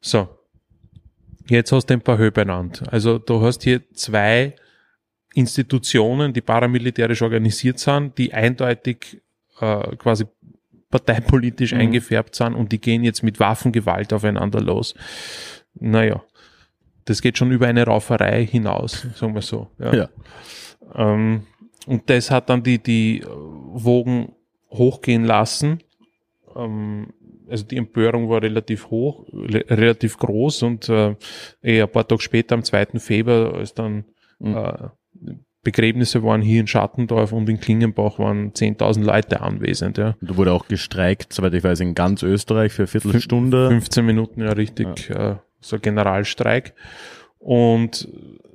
So. 0.01 0.27
Jetzt 1.49 1.71
hast 1.71 1.85
du 1.89 1.93
ein 1.93 2.01
paar 2.01 2.17
Höhe 2.17 2.31
benannt. 2.31 2.83
Also 2.91 3.19
du 3.19 3.41
hast 3.41 3.63
hier 3.63 3.81
zwei 3.93 4.55
Institutionen, 5.33 6.33
die 6.33 6.41
paramilitärisch 6.41 7.21
organisiert 7.21 7.79
sind, 7.79 8.17
die 8.17 8.33
eindeutig 8.33 9.21
äh, 9.61 9.95
quasi 9.95 10.25
parteipolitisch 10.89 11.73
Mhm. 11.73 11.79
eingefärbt 11.79 12.35
sind 12.35 12.53
und 12.53 12.71
die 12.71 12.79
gehen 12.81 13.03
jetzt 13.03 13.23
mit 13.23 13.39
Waffengewalt 13.39 14.13
aufeinander 14.13 14.61
los. 14.61 14.93
Naja, 15.73 16.23
das 17.05 17.21
geht 17.21 17.37
schon 17.37 17.51
über 17.51 17.67
eine 17.67 17.83
Rauferei 17.85 18.45
hinaus, 18.45 19.05
sagen 19.15 19.33
wir 19.35 19.41
so. 19.41 19.69
Ja. 19.79 20.09
Ähm, 20.95 21.45
und 21.85 22.09
das 22.09 22.31
hat 22.31 22.49
dann 22.49 22.63
die, 22.63 22.79
die 22.79 23.23
Wogen 23.25 24.33
hochgehen 24.69 25.23
lassen. 25.23 25.79
Ähm, 26.55 27.13
also 27.49 27.65
die 27.65 27.77
Empörung 27.77 28.29
war 28.29 28.41
relativ 28.41 28.89
hoch, 28.89 29.25
relativ 29.33 30.17
groß 30.17 30.63
und 30.63 30.89
äh, 30.89 31.15
eh 31.63 31.81
ein 31.81 31.89
paar 31.89 32.07
Tage 32.07 32.21
später, 32.21 32.55
am 32.55 32.63
2. 32.63 32.99
Februar, 32.99 33.53
als 33.53 33.73
dann 33.73 34.05
Mhm. 34.39 34.55
äh, 34.55 34.89
Begräbnisse 35.63 36.23
waren 36.23 36.41
hier 36.41 36.61
in 36.61 36.67
Schattendorf 36.67 37.33
und 37.33 37.49
in 37.49 37.59
Klingenbach 37.59 38.19
waren 38.19 38.53
10.000 38.53 39.03
Leute 39.03 39.41
anwesend. 39.41 39.97
Ja. 39.97 40.15
Da 40.21 40.37
wurde 40.37 40.53
auch 40.53 40.67
gestreikt, 40.67 41.33
soweit 41.33 41.53
ich 41.55 41.63
weiß, 41.63 41.81
in 41.81 41.93
ganz 41.93 42.23
Österreich 42.23 42.71
für 42.71 42.83
eine 42.83 42.87
Viertelstunde. 42.87 43.67
15 43.69 44.05
Minuten, 44.05 44.41
ja 44.41 44.53
richtig, 44.53 45.09
äh, 45.09 45.35
so 45.59 45.75
ein 45.75 45.81
Generalstreik. 45.81 46.73
Und 47.39 48.07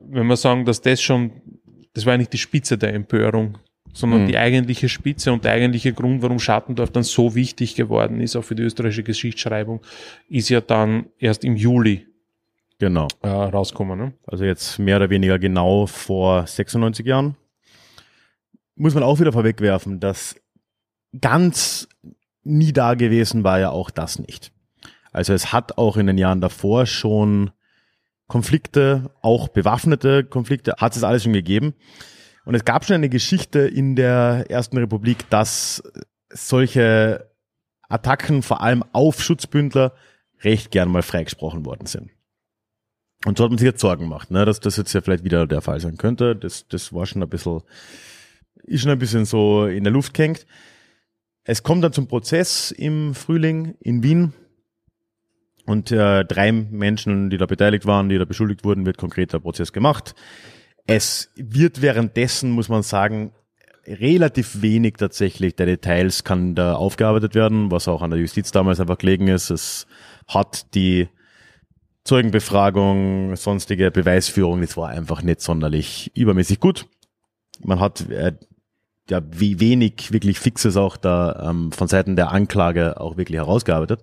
wenn 0.08 0.26
wir 0.26 0.36
sagen, 0.36 0.64
dass 0.64 0.80
das 0.80 1.02
schon, 1.02 1.32
das 1.92 2.06
war 2.06 2.16
nicht 2.16 2.32
die 2.32 2.38
Spitze 2.38 2.78
der 2.78 2.94
Empörung, 2.94 3.58
sondern 3.92 4.22
Mhm. 4.22 4.28
die 4.28 4.38
eigentliche 4.38 4.88
Spitze 4.88 5.32
und 5.32 5.44
der 5.44 5.52
eigentliche 5.52 5.92
Grund, 5.92 6.22
warum 6.22 6.38
Schattendorf 6.38 6.90
dann 6.90 7.02
so 7.02 7.34
wichtig 7.34 7.74
geworden 7.74 8.20
ist, 8.20 8.36
auch 8.36 8.42
für 8.44 8.54
die 8.54 8.62
österreichische 8.62 9.02
Geschichtsschreibung, 9.02 9.80
ist 10.28 10.48
ja 10.48 10.60
dann 10.60 11.06
erst 11.18 11.44
im 11.44 11.56
Juli 11.56 12.06
Genau. 12.78 13.06
äh, 13.22 13.28
rausgekommen. 13.28 13.98
Ne? 13.98 14.12
Also 14.26 14.44
jetzt 14.44 14.78
mehr 14.78 14.96
oder 14.96 15.10
weniger 15.10 15.38
genau 15.38 15.86
vor 15.86 16.46
96 16.46 17.06
Jahren. 17.06 17.36
Muss 18.74 18.94
man 18.94 19.02
auch 19.02 19.20
wieder 19.20 19.32
vorwegwerfen, 19.32 20.00
dass 20.00 20.34
ganz 21.20 21.88
nie 22.42 22.72
da 22.72 22.94
gewesen 22.94 23.44
war 23.44 23.60
ja 23.60 23.70
auch 23.70 23.90
das 23.90 24.18
nicht. 24.18 24.50
Also 25.12 25.34
es 25.34 25.52
hat 25.52 25.76
auch 25.78 25.96
in 25.98 26.06
den 26.06 26.16
Jahren 26.18 26.40
davor 26.40 26.86
schon 26.86 27.50
Konflikte, 28.26 29.10
auch 29.20 29.48
bewaffnete 29.48 30.24
Konflikte, 30.24 30.74
hat 30.78 30.96
es 30.96 31.04
alles 31.04 31.22
schon 31.24 31.34
gegeben. 31.34 31.74
Und 32.44 32.54
es 32.54 32.64
gab 32.64 32.84
schon 32.84 32.94
eine 32.94 33.08
Geschichte 33.08 33.60
in 33.60 33.94
der 33.94 34.46
Ersten 34.48 34.76
Republik, 34.78 35.28
dass 35.30 35.82
solche 36.30 37.30
Attacken 37.88 38.42
vor 38.42 38.62
allem 38.62 38.84
auf 38.92 39.22
Schutzbündler 39.22 39.94
recht 40.40 40.70
gern 40.70 40.90
mal 40.90 41.02
freigesprochen 41.02 41.64
worden 41.64 41.86
sind. 41.86 42.10
Und 43.24 43.38
so 43.38 43.44
hat 43.44 43.50
man 43.50 43.58
sich 43.58 43.66
jetzt 43.66 43.80
Sorgen 43.80 44.04
gemacht, 44.04 44.30
ne, 44.30 44.44
dass 44.44 44.58
das 44.58 44.76
jetzt 44.76 44.92
ja 44.92 45.00
vielleicht 45.00 45.24
wieder 45.24 45.46
der 45.46 45.60
Fall 45.60 45.78
sein 45.78 45.96
könnte. 45.96 46.34
Das, 46.34 46.66
das 46.66 46.92
war 46.92 47.06
schon 47.06 47.22
ein 47.22 47.28
bisschen, 47.28 47.62
ist 48.64 48.82
schon 48.82 48.90
ein 48.90 48.98
bisschen 48.98 49.24
so 49.24 49.66
in 49.66 49.84
der 49.84 49.92
Luft 49.92 50.14
gehängt. 50.14 50.46
Es 51.44 51.62
kommt 51.62 51.84
dann 51.84 51.92
zum 51.92 52.08
Prozess 52.08 52.72
im 52.72 53.14
Frühling 53.14 53.76
in 53.80 54.02
Wien. 54.02 54.32
Und 55.66 55.92
äh, 55.92 56.24
drei 56.24 56.50
Menschen, 56.50 57.30
die 57.30 57.38
da 57.38 57.46
beteiligt 57.46 57.86
waren, 57.86 58.08
die 58.08 58.18
da 58.18 58.24
beschuldigt 58.24 58.64
wurden, 58.64 58.86
wird 58.86 58.98
konkreter 58.98 59.38
Prozess 59.38 59.72
gemacht. 59.72 60.16
Es 60.86 61.30
wird 61.36 61.80
währenddessen, 61.82 62.50
muss 62.50 62.68
man 62.68 62.82
sagen, 62.82 63.32
relativ 63.86 64.62
wenig 64.62 64.94
tatsächlich 64.94 65.56
der 65.56 65.66
Details 65.66 66.24
kann 66.24 66.54
da 66.54 66.74
aufgearbeitet 66.74 67.34
werden, 67.34 67.70
was 67.70 67.88
auch 67.88 68.02
an 68.02 68.10
der 68.10 68.20
Justiz 68.20 68.52
damals 68.52 68.80
einfach 68.80 68.98
gelegen 68.98 69.28
ist. 69.28 69.50
Es 69.50 69.86
hat 70.28 70.74
die 70.74 71.08
Zeugenbefragung, 72.04 73.36
sonstige 73.36 73.90
Beweisführung, 73.90 74.60
das 74.60 74.76
war 74.76 74.88
einfach 74.88 75.22
nicht 75.22 75.40
sonderlich 75.40 76.10
übermäßig 76.14 76.58
gut. 76.58 76.86
Man 77.60 77.78
hat 77.78 78.08
äh, 78.10 78.32
ja 79.08 79.20
wie 79.30 79.60
wenig 79.60 80.12
wirklich 80.12 80.40
Fixes 80.40 80.76
auch 80.76 80.96
da 80.96 81.48
ähm, 81.50 81.70
von 81.70 81.86
Seiten 81.86 82.16
der 82.16 82.32
Anklage 82.32 83.00
auch 83.00 83.16
wirklich 83.16 83.38
herausgearbeitet. 83.38 84.02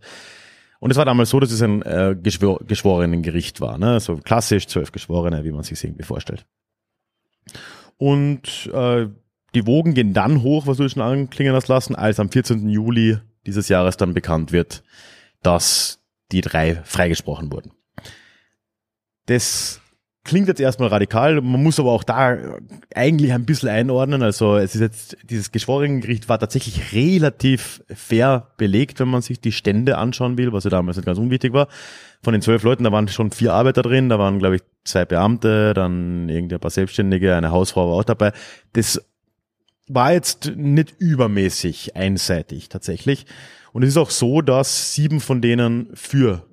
Und 0.80 0.92
es 0.92 0.98
war 0.98 1.04
damals 1.04 1.30
so, 1.30 1.42
dass 1.42 1.52
es 1.52 1.62
ein 1.62 1.82
äh, 1.82 2.16
Geschwor 2.22 2.60
Geschworenengericht 2.66 3.60
war, 3.60 3.78
ne? 3.78 4.00
so 4.00 4.16
klassisch 4.18 4.68
zwölf 4.68 4.94
Geschworene, 4.94 5.44
wie 5.44 5.52
man 5.52 5.64
sich 5.64 5.84
irgendwie 5.84 6.04
vorstellt. 6.04 6.46
Und 8.00 8.70
äh, 8.74 9.08
die 9.54 9.68
Wogen 9.68 9.94
gehen 9.94 10.14
dann 10.14 10.42
hoch, 10.42 10.68
was 10.68 10.78
du 10.78 10.88
schon 10.88 11.02
anklingen 11.02 11.54
hast 11.54 11.68
lassen, 11.68 11.96
als 11.96 12.20
am 12.20 12.32
14. 12.32 12.70
Juli 12.70 13.18
dieses 13.46 13.68
Jahres 13.68 13.98
dann 13.98 14.14
bekannt 14.14 14.54
wird, 14.54 14.84
dass 15.44 16.00
die 16.32 16.42
drei 16.42 16.76
freigesprochen 16.86 17.52
wurden. 17.52 17.72
Das 19.26 19.82
klingt 20.24 20.48
jetzt 20.48 20.60
erstmal 20.60 20.90
radikal, 20.90 21.42
man 21.42 21.64
muss 21.64 21.80
aber 21.80 21.92
auch 21.92 22.04
da 22.04 22.38
eigentlich 22.94 23.34
ein 23.34 23.46
bisschen 23.46 23.70
einordnen. 23.70 24.22
Also 24.22 24.58
es 24.58 24.76
ist 24.76 24.82
jetzt, 24.82 25.18
dieses 25.24 25.52
Geschworenengericht 25.52 26.30
war 26.30 26.40
tatsächlich 26.40 26.94
relativ 26.94 27.84
fair 27.94 28.48
belegt, 28.58 29.00
wenn 29.00 29.08
man 29.08 29.22
sich 29.22 29.40
die 29.40 29.52
Stände 29.52 29.98
anschauen 29.98 30.38
will, 30.38 30.52
was 30.54 30.66
ja 30.66 30.70
damals 30.70 30.98
nicht 30.98 31.06
ganz 31.06 31.18
unwichtig 31.18 31.54
war. 31.54 31.68
Von 32.22 32.34
den 32.34 32.42
zwölf 32.42 32.64
Leuten, 32.64 32.84
da 32.84 32.92
waren 32.92 33.08
schon 33.08 33.32
vier 33.32 33.54
Arbeiter 33.54 33.82
drin, 33.82 34.10
da 34.10 34.20
waren, 34.20 34.40
glaube 34.40 34.58
ich, 34.58 34.62
zwei 34.84 35.06
Beamte, 35.06 35.74
dann 35.74 36.28
irgendwie 36.28 36.56
ein 36.56 36.62
paar 36.62 36.72
Selbstständige, 36.72 37.36
eine 37.36 37.52
Hausfrau 37.52 37.90
war 37.90 37.96
auch 37.96 38.04
dabei. 38.04 38.34
Das 38.74 39.02
war 39.88 40.14
jetzt 40.14 40.54
nicht 40.56 40.96
übermäßig 41.00 41.96
einseitig 41.96 42.70
tatsächlich. 42.70 43.26
Und 43.72 43.84
es 43.84 43.90
ist 43.90 43.98
auch 43.98 44.10
so, 44.10 44.42
dass 44.42 44.94
sieben 44.94 45.22
von 45.22 45.42
denen 45.42 45.90
für 45.94 46.46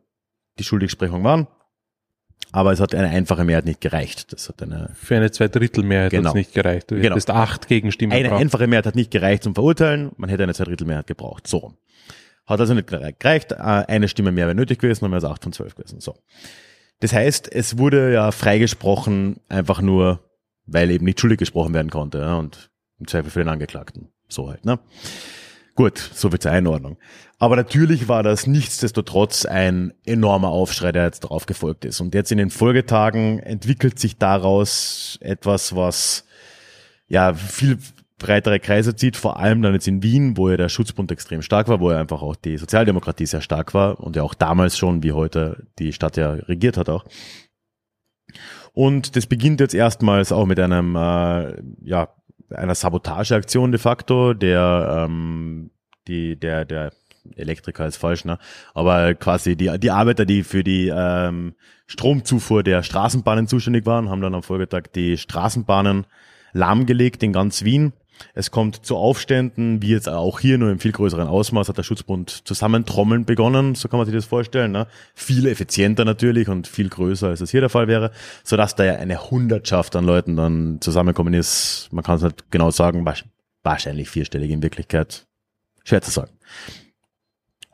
die 0.59 0.65
Schuldigsprechung 0.65 1.25
waren. 1.25 1.49
Aber 2.53 2.73
es 2.73 2.81
hat 2.81 2.95
eine 2.95 3.09
einfache 3.09 3.45
Mehrheit 3.45 3.65
nicht 3.67 3.81
gereicht. 3.81 4.33
Das 4.33 4.49
hat 4.49 4.63
eine, 4.63 4.91
Für 4.95 5.17
eine 5.17 5.31
Zweidrittelmehrheit 5.31 6.11
Genau. 6.11 6.31
hat 6.31 6.35
es 6.37 6.39
nicht 6.39 6.55
gereicht. 6.55 6.91
Du 6.91 6.97
Genau. 6.97 7.11
hättest 7.11 7.31
acht 7.31 7.69
Gegenstimmen 7.69 8.13
eine 8.13 8.25
gebraucht. 8.25 8.41
einfache 8.41 8.67
Mehrheit 8.67 8.87
hat 8.87 8.95
nicht 8.95 9.11
gereicht 9.11 9.43
zum 9.43 9.55
Verurteilen. 9.55 10.13
Man 10.17 10.31
hätte 10.31 10.43
eine 10.45 10.55
Zweidrittelmehrheit 10.55 11.07
gebraucht. 11.07 11.47
So. 11.47 11.75
Hat 12.47 12.61
also 12.61 12.75
nicht 12.75 12.87
gereicht. 12.89 13.53
Äh, 13.53 13.57
Eine 13.57 14.09
Stimme 14.09 14.31
mehr 14.33 14.47
wäre 14.47 14.55
nötig 14.55 14.79
gewesen, 14.79 15.01
dann 15.05 15.11
wäre 15.11 15.19
es 15.19 15.25
acht 15.25 15.43
von 15.43 15.53
zwölf 15.53 15.75
gewesen. 15.75 16.01
So. 16.01 16.15
Das 17.01 17.13
heißt, 17.13 17.53
es 17.53 17.77
wurde 17.79 18.13
ja 18.13 18.31
freigesprochen, 18.31 19.41
einfach 19.49 19.83
nur, 19.83 20.21
weil 20.67 20.91
eben 20.91 21.05
nicht 21.05 21.21
schuldig 21.21 21.39
gesprochen 21.39 21.75
werden 21.75 21.91
konnte. 21.91 22.19
Ja, 22.19 22.37
und 22.37 22.71
im 22.99 23.07
Zweifel 23.09 23.31
für 23.31 23.41
den 23.41 23.49
Angeklagten. 23.49 24.09
So 24.29 24.49
halt, 24.49 24.65
ne? 24.65 24.79
Gut, 25.75 25.99
so 25.99 26.31
viel 26.31 26.39
zur 26.39 26.53
Einordnung. 26.53 26.97
Aber 27.39 27.57
natürlich 27.57 28.09
war 28.09 28.23
das 28.23 28.47
nichtsdestotrotz 28.47 29.45
ein 29.45 29.93
enormer 30.07 30.49
Aufschrei, 30.49 30.91
der 30.93 31.05
jetzt 31.05 31.25
darauf 31.25 31.45
gefolgt 31.45 31.85
ist. 31.85 32.01
Und 32.01 32.15
jetzt 32.15 32.33
in 32.33 32.39
den 32.39 32.51
Folgetagen 32.51 33.41
entwickelt 33.41 33.99
sich 33.99 34.17
daraus 34.17 35.19
etwas, 35.21 35.77
was 35.77 36.25
ja 37.09 37.35
viel 37.35 37.79
breitere 38.19 38.59
Kreise 38.59 38.97
zieht, 38.97 39.17
vor 39.17 39.39
allem 39.39 39.61
dann 39.61 39.75
jetzt 39.75 39.87
in 39.87 40.03
Wien, 40.03 40.39
wo 40.39 40.49
ja 40.49 40.57
der 40.57 40.71
Schutzbund 40.71 41.13
extrem 41.13 41.43
stark 41.43 41.69
war, 41.69 41.81
wo 41.81 41.91
ja 41.91 42.01
einfach 42.01 42.23
auch 42.23 42.37
die 42.37 42.57
Sozialdemokratie 42.57 43.27
sehr 43.27 43.43
stark 43.43 43.75
war 43.75 44.01
und 44.01 44.17
ja 44.17 44.23
auch 44.23 44.33
damals 44.33 44.79
schon, 44.79 45.03
wie 45.03 45.13
heute 45.13 45.67
die 45.79 45.93
Stadt 45.93 46.17
ja 46.17 46.31
regiert 46.33 46.79
hat 46.79 46.89
auch. 46.89 47.05
Und 48.73 49.17
das 49.17 49.27
beginnt 49.27 49.61
jetzt 49.61 49.75
erstmals 49.75 50.33
auch 50.33 50.47
mit 50.47 50.59
einem, 50.59 50.97
äh, 50.97 51.63
ja, 51.83 52.09
einer 52.51 52.75
Sabotageaktion 52.75 53.73
de 53.73 53.79
facto, 53.79 54.33
der, 54.33 55.07
ähm, 55.07 55.71
die, 56.09 56.39
der, 56.39 56.65
der 56.65 56.93
Elektriker 57.37 57.87
ist 57.87 57.97
falsch, 57.97 58.25
ne? 58.25 58.39
Aber 58.75 59.15
quasi 59.15 59.57
die, 59.57 59.79
die 59.79 59.91
Arbeiter, 59.91 60.25
die 60.25 60.43
für 60.43 60.63
die 60.63 60.93
ähm, 60.95 61.55
Stromzufuhr 61.87 62.63
der 62.63 62.83
Straßenbahnen 62.83 63.49
zuständig 63.49 63.87
waren, 63.87 64.09
haben 64.09 64.21
dann 64.21 64.35
am 64.35 64.43
Folgetag 64.43 64.85
die 64.95 65.17
Straßenbahnen 65.17 66.07
lahmgelegt 66.53 67.23
in 67.23 67.33
ganz 67.33 67.65
Wien. 67.65 67.93
Es 68.35 68.51
kommt 68.51 68.85
zu 68.87 68.97
Aufständen, 68.97 69.83
wie 69.83 69.91
jetzt 69.91 70.09
auch 70.09 70.41
hier, 70.41 70.59
nur 70.59 70.71
im 70.71 70.79
viel 70.79 70.93
größeren 70.93 71.29
Ausmaß 71.29 71.69
hat 71.69 71.79
der 71.79 71.83
Schutzbund 71.83 72.47
zusammentrommeln 72.47 73.25
begonnen, 73.25 73.75
so 73.75 73.89
kann 73.89 73.99
man 73.99 74.07
sich 74.07 74.15
das 74.15 74.25
vorstellen. 74.25 74.73
Ne? 74.73 74.87
Viel 75.15 75.47
effizienter 75.47 76.05
natürlich 76.05 76.49
und 76.49 76.67
viel 76.67 76.89
größer, 76.89 77.29
als 77.29 77.41
es 77.41 77.51
hier 77.51 77.61
der 77.61 77.71
Fall 77.71 77.89
wäre, 77.89 78.11
sodass 78.43 78.75
da 78.75 78.85
ja 78.85 78.95
eine 78.95 79.31
Hundertschaft 79.31 79.97
an 79.97 80.05
Leuten 80.05 80.37
dann 80.37 80.81
zusammenkommen 80.81 81.35
ist. 81.35 81.89
Man 81.93 82.05
kann 82.05 82.17
es 82.17 82.23
nicht 82.23 82.51
genau 82.51 82.71
sagen, 82.71 83.07
wahrscheinlich 83.63 84.09
vierstellig 84.09 84.51
in 84.51 84.63
Wirklichkeit. 84.63 85.27
Schwer 85.85 86.03
zu 86.03 86.11
sagen. 86.11 86.31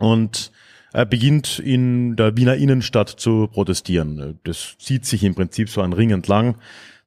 Und 0.02 0.50
er 0.92 1.06
beginnt 1.06 1.60
in 1.60 2.16
der 2.16 2.36
Wiener 2.36 2.56
Innenstadt 2.56 3.08
zu 3.08 3.46
protestieren. 3.46 4.40
Das 4.42 4.76
zieht 4.78 5.06
sich 5.06 5.22
im 5.22 5.36
Prinzip 5.36 5.68
so 5.68 5.80
ein 5.80 5.92
Ring 5.92 6.10
entlang. 6.10 6.56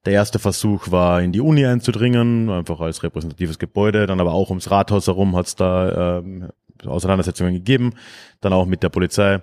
Der 0.06 0.14
erste 0.14 0.38
Versuch 0.38 0.90
war, 0.90 1.20
in 1.20 1.30
die 1.30 1.42
Uni 1.42 1.66
einzudringen, 1.66 2.48
einfach 2.48 2.80
als 2.80 3.02
repräsentatives 3.02 3.58
Gebäude. 3.58 4.06
Dann 4.06 4.18
aber 4.18 4.32
auch 4.32 4.48
ums 4.48 4.70
Rathaus 4.70 5.08
herum 5.08 5.36
hat 5.36 5.46
es 5.46 5.56
da 5.56 6.20
ähm, 6.20 6.48
Auseinandersetzungen 6.86 7.52
gegeben. 7.52 7.92
Dann 8.40 8.54
auch 8.54 8.64
mit 8.64 8.82
der 8.82 8.88
Polizei. 8.88 9.42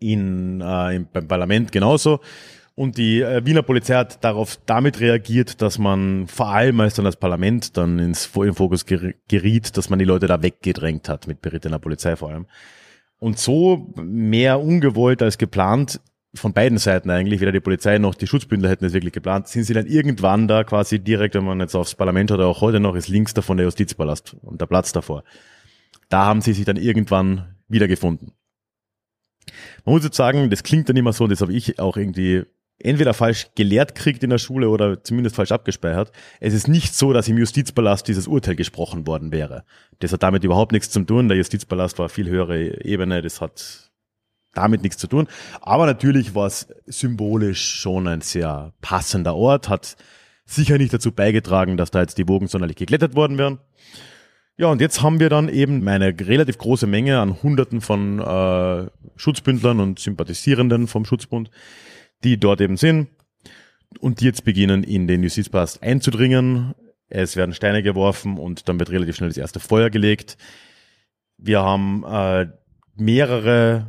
In, 0.00 0.60
äh, 0.60 0.96
im, 0.96 1.06
beim 1.12 1.28
Parlament 1.28 1.70
genauso. 1.70 2.18
Und 2.78 2.96
die 2.96 3.22
äh, 3.22 3.44
Wiener 3.44 3.62
Polizei 3.62 3.96
hat 3.96 4.22
darauf 4.22 4.56
damit 4.64 5.00
reagiert, 5.00 5.62
dass 5.62 5.78
man 5.78 6.28
vor 6.28 6.46
allem, 6.50 6.78
als 6.78 6.94
dann 6.94 7.06
das 7.06 7.16
Parlament 7.16 7.76
dann 7.76 7.98
ins 7.98 8.30
im 8.36 8.54
Fokus 8.54 8.86
ger- 8.86 9.16
geriet, 9.26 9.76
dass 9.76 9.90
man 9.90 9.98
die 9.98 10.04
Leute 10.04 10.28
da 10.28 10.44
weggedrängt 10.44 11.08
hat, 11.08 11.26
mit 11.26 11.42
berittener 11.42 11.80
Polizei 11.80 12.14
vor 12.14 12.30
allem. 12.30 12.46
Und 13.18 13.36
so 13.36 13.92
mehr 13.96 14.60
ungewollt 14.60 15.22
als 15.22 15.38
geplant, 15.38 16.00
von 16.36 16.52
beiden 16.52 16.78
Seiten 16.78 17.10
eigentlich, 17.10 17.40
weder 17.40 17.50
die 17.50 17.58
Polizei 17.58 17.98
noch 17.98 18.14
die 18.14 18.28
Schutzbündler 18.28 18.70
hätten 18.70 18.84
es 18.84 18.92
wirklich 18.92 19.12
geplant, 19.12 19.48
sind 19.48 19.64
sie 19.64 19.74
dann 19.74 19.86
irgendwann 19.86 20.46
da 20.46 20.62
quasi 20.62 21.00
direkt, 21.00 21.34
wenn 21.34 21.44
man 21.44 21.58
jetzt 21.58 21.74
aufs 21.74 21.96
Parlament 21.96 22.30
oder 22.30 22.46
auch 22.46 22.60
heute 22.60 22.78
noch, 22.78 22.94
ist 22.94 23.08
links 23.08 23.34
davon 23.34 23.56
der 23.56 23.64
Justizpalast 23.64 24.36
und 24.40 24.60
der 24.60 24.66
Platz 24.66 24.92
davor. 24.92 25.24
Da 26.10 26.26
haben 26.26 26.42
sie 26.42 26.52
sich 26.52 26.64
dann 26.64 26.76
irgendwann 26.76 27.56
wiedergefunden. 27.66 28.34
Man 29.84 29.96
muss 29.96 30.04
jetzt 30.04 30.16
sagen, 30.16 30.48
das 30.48 30.62
klingt 30.62 30.88
dann 30.88 30.96
immer 30.96 31.12
so, 31.12 31.24
und 31.24 31.30
das 31.30 31.40
habe 31.40 31.52
ich 31.52 31.80
auch 31.80 31.96
irgendwie 31.96 32.44
entweder 32.78 33.14
falsch 33.14 33.48
gelehrt 33.54 33.94
kriegt 33.94 34.22
in 34.22 34.30
der 34.30 34.38
Schule 34.38 34.68
oder 34.68 35.02
zumindest 35.02 35.36
falsch 35.36 35.52
abgespeichert. 35.52 36.12
Es 36.40 36.54
ist 36.54 36.68
nicht 36.68 36.94
so, 36.94 37.12
dass 37.12 37.28
im 37.28 37.38
Justizpalast 37.38 38.06
dieses 38.06 38.28
Urteil 38.28 38.56
gesprochen 38.56 39.06
worden 39.06 39.32
wäre. 39.32 39.64
Das 39.98 40.12
hat 40.12 40.22
damit 40.22 40.44
überhaupt 40.44 40.72
nichts 40.72 40.90
zu 40.90 41.02
tun. 41.02 41.28
Der 41.28 41.36
Justizpalast 41.36 41.98
war 41.98 42.08
viel 42.08 42.28
höhere 42.28 42.84
Ebene. 42.84 43.22
Das 43.22 43.40
hat 43.40 43.90
damit 44.54 44.82
nichts 44.82 44.98
zu 44.98 45.06
tun. 45.06 45.28
Aber 45.60 45.86
natürlich 45.86 46.34
war 46.34 46.46
es 46.46 46.68
symbolisch 46.86 47.62
schon 47.62 48.06
ein 48.06 48.20
sehr 48.20 48.72
passender 48.80 49.34
Ort, 49.34 49.68
hat 49.68 49.96
sicher 50.44 50.78
nicht 50.78 50.92
dazu 50.92 51.12
beigetragen, 51.12 51.76
dass 51.76 51.90
da 51.90 52.00
jetzt 52.00 52.18
die 52.18 52.28
Wogen 52.28 52.48
sonderlich 52.48 52.76
geglättet 52.76 53.14
worden 53.14 53.38
wären. 53.38 53.58
Ja, 54.56 54.66
und 54.68 54.80
jetzt 54.80 55.02
haben 55.02 55.20
wir 55.20 55.28
dann 55.28 55.48
eben 55.48 55.86
eine 55.86 56.06
relativ 56.18 56.58
große 56.58 56.88
Menge 56.88 57.20
an 57.20 57.42
Hunderten 57.42 57.80
von 57.80 58.18
äh, 58.18 58.86
Schutzbündlern 59.14 59.78
und 59.78 60.00
Sympathisierenden 60.00 60.88
vom 60.88 61.04
Schutzbund, 61.04 61.50
die 62.24 62.38
dort 62.38 62.60
eben 62.60 62.76
sind 62.76 63.08
und 64.00 64.20
die 64.20 64.26
jetzt 64.26 64.44
beginnen, 64.44 64.84
in 64.84 65.06
den 65.06 65.22
Justizpalast 65.22 65.82
einzudringen. 65.82 66.74
Es 67.08 67.36
werden 67.36 67.54
Steine 67.54 67.82
geworfen 67.82 68.38
und 68.38 68.68
dann 68.68 68.78
wird 68.78 68.90
relativ 68.90 69.16
schnell 69.16 69.30
das 69.30 69.38
erste 69.38 69.60
Feuer 69.60 69.90
gelegt. 69.90 70.36
Wir 71.38 71.62
haben 71.62 72.04
äh, 72.04 72.48
mehrere 72.96 73.86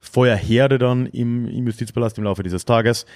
Feuerherde 0.00 0.78
dann 0.78 1.06
im, 1.06 1.46
im 1.46 1.66
Justizpalast 1.66 2.18
im 2.18 2.24
Laufe 2.24 2.42
dieses 2.42 2.64
Tages. 2.64 3.06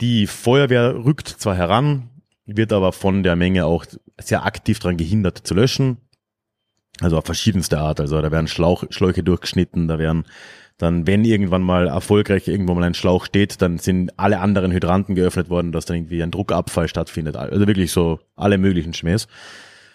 Die 0.00 0.26
Feuerwehr 0.26 1.04
rückt 1.04 1.28
zwar 1.28 1.54
heran, 1.54 2.08
wird 2.46 2.72
aber 2.72 2.92
von 2.92 3.22
der 3.22 3.36
Menge 3.36 3.66
auch 3.66 3.84
sehr 4.18 4.44
aktiv 4.44 4.78
daran 4.78 4.96
gehindert 4.96 5.38
zu 5.38 5.54
löschen. 5.54 5.98
Also 7.00 7.18
auf 7.18 7.24
verschiedenste 7.24 7.78
Art. 7.78 8.00
Also 8.00 8.20
da 8.20 8.30
werden 8.30 8.48
Schlauch, 8.48 8.84
Schläuche 8.90 9.22
durchgeschnitten, 9.22 9.88
da 9.88 9.98
werden 9.98 10.24
dann 10.78 11.06
wenn 11.06 11.24
irgendwann 11.24 11.62
mal 11.62 11.86
erfolgreich 11.86 12.48
irgendwo 12.48 12.74
mal 12.74 12.84
ein 12.84 12.94
Schlauch 12.94 13.26
steht, 13.26 13.62
dann 13.62 13.78
sind 13.78 14.18
alle 14.18 14.40
anderen 14.40 14.72
Hydranten 14.72 15.14
geöffnet 15.14 15.48
worden, 15.48 15.72
dass 15.72 15.84
dann 15.84 15.96
irgendwie 15.96 16.22
ein 16.22 16.30
Druckabfall 16.30 16.88
stattfindet. 16.88 17.36
Also 17.36 17.66
wirklich 17.66 17.92
so 17.92 18.20
alle 18.36 18.58
möglichen 18.58 18.94
Schmähs. 18.94 19.28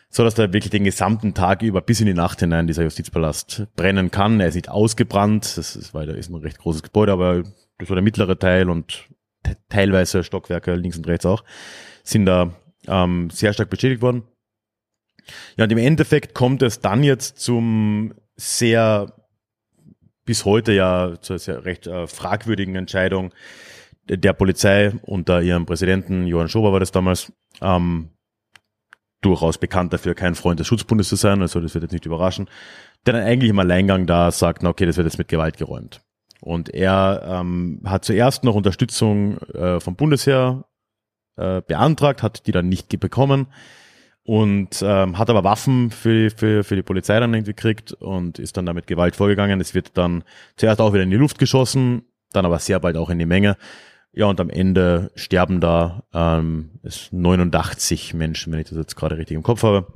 So 0.09 0.23
dass 0.23 0.35
da 0.35 0.53
wirklich 0.53 0.71
den 0.71 0.85
gesamten 0.85 1.33
Tag 1.33 1.61
über 1.61 1.81
bis 1.81 1.99
in 1.99 2.05
die 2.05 2.13
Nacht 2.13 2.39
hinein 2.39 2.67
dieser 2.67 2.83
Justizpalast 2.83 3.67
brennen 3.75 4.09
kann. 4.09 4.39
Er 4.39 4.47
ist 4.47 4.55
nicht 4.55 4.69
ausgebrannt, 4.69 5.57
das 5.57 5.75
ist, 5.75 5.93
weil 5.93 6.07
da 6.07 6.13
ist 6.13 6.29
ein 6.29 6.35
recht 6.35 6.59
großes 6.59 6.83
Gebäude, 6.83 7.11
aber 7.11 7.43
das 7.77 7.89
war 7.89 7.95
der 7.95 8.03
mittlere 8.03 8.39
Teil 8.39 8.69
und 8.69 9.09
te 9.43 9.57
teilweise 9.69 10.23
Stockwerke 10.23 10.75
links 10.75 10.97
und 10.97 11.07
rechts 11.07 11.25
auch, 11.25 11.43
sind 12.03 12.25
da 12.25 12.51
ähm, 12.87 13.29
sehr 13.29 13.51
stark 13.51 13.69
beschädigt 13.69 14.01
worden. 14.01 14.23
Ja, 15.57 15.65
und 15.65 15.71
im 15.71 15.77
Endeffekt 15.77 16.33
kommt 16.33 16.61
es 16.61 16.79
dann 16.79 17.03
jetzt 17.03 17.39
zum 17.39 18.13
sehr 18.35 19.13
bis 20.27 20.45
heute 20.45 20.73
ja 20.73 21.15
zur 21.21 21.39
sehr 21.39 21.65
recht 21.65 21.87
äh, 21.87 22.05
fragwürdigen 22.05 22.75
Entscheidung 22.75 23.33
der 24.09 24.33
Polizei 24.33 24.93
unter 25.01 25.41
ihrem 25.41 25.65
Präsidenten, 25.65 26.27
Johann 26.27 26.49
Schober 26.49 26.71
war 26.71 26.79
das 26.79 26.91
damals, 26.91 27.31
ähm, 27.61 28.09
durchaus 29.21 29.57
bekannt 29.57 29.91
dafür, 29.93 30.13
kein 30.13 30.35
Freund 30.35 30.59
des 30.59 30.67
Schutzbundes 30.67 31.09
zu 31.09 31.15
sein, 31.15 31.41
also 31.41 31.59
das 31.59 31.73
wird 31.73 31.83
jetzt 31.83 31.91
nicht 31.91 32.05
überraschen, 32.05 32.47
der 33.05 33.13
dann 33.13 33.23
eigentlich 33.23 33.49
im 33.49 33.59
Alleingang 33.59 34.05
da 34.05 34.31
sagt, 34.31 34.61
na 34.61 34.69
okay, 34.69 34.85
das 34.85 34.97
wird 34.97 35.05
jetzt 35.05 35.17
mit 35.17 35.27
Gewalt 35.27 35.57
geräumt. 35.57 36.01
Und 36.39 36.69
er 36.69 37.23
ähm, 37.25 37.81
hat 37.85 38.05
zuerst 38.05 38.43
noch 38.43 38.53
Unterstützung 38.53 39.39
äh, 39.53 39.79
vom 39.79 39.95
Bundesheer 39.95 40.65
äh, 41.35 41.61
beantragt, 41.61 42.21
hat 42.21 42.45
die 42.45 42.51
dann 42.51 42.69
nicht 42.69 42.97
bekommen 42.99 43.47
und 44.27 44.83
ähm, 44.85 45.17
hat 45.17 45.29
aber 45.29 45.45
Waffen 45.45 45.89
für, 45.89 46.29
für, 46.29 46.65
für 46.65 46.75
die 46.75 46.81
Polizei 46.81 47.17
dann 47.17 47.33
irgendwie 47.33 47.53
gekriegt 47.53 47.93
und 47.93 48.39
ist 48.39 48.57
dann 48.57 48.65
damit 48.65 48.85
Gewalt 48.85 49.15
vorgegangen. 49.15 49.61
Es 49.61 49.73
wird 49.73 49.97
dann 49.97 50.25
zuerst 50.57 50.81
auch 50.81 50.91
wieder 50.91 51.03
in 51.03 51.09
die 51.09 51.15
Luft 51.15 51.39
geschossen, 51.39 52.01
dann 52.33 52.45
aber 52.45 52.59
sehr 52.59 52.81
bald 52.81 52.97
auch 52.97 53.09
in 53.09 53.19
die 53.19 53.25
Menge. 53.25 53.55
Ja, 54.11 54.25
und 54.25 54.41
am 54.41 54.49
Ende 54.49 55.11
sterben 55.15 55.61
da 55.61 56.03
ähm, 56.13 56.71
es 56.83 57.07
89 57.13 58.15
Menschen, 58.15 58.51
wenn 58.51 58.59
ich 58.59 58.67
das 58.67 58.77
jetzt 58.77 58.97
gerade 58.97 59.17
richtig 59.17 59.37
im 59.37 59.43
Kopf 59.43 59.63
habe. 59.63 59.87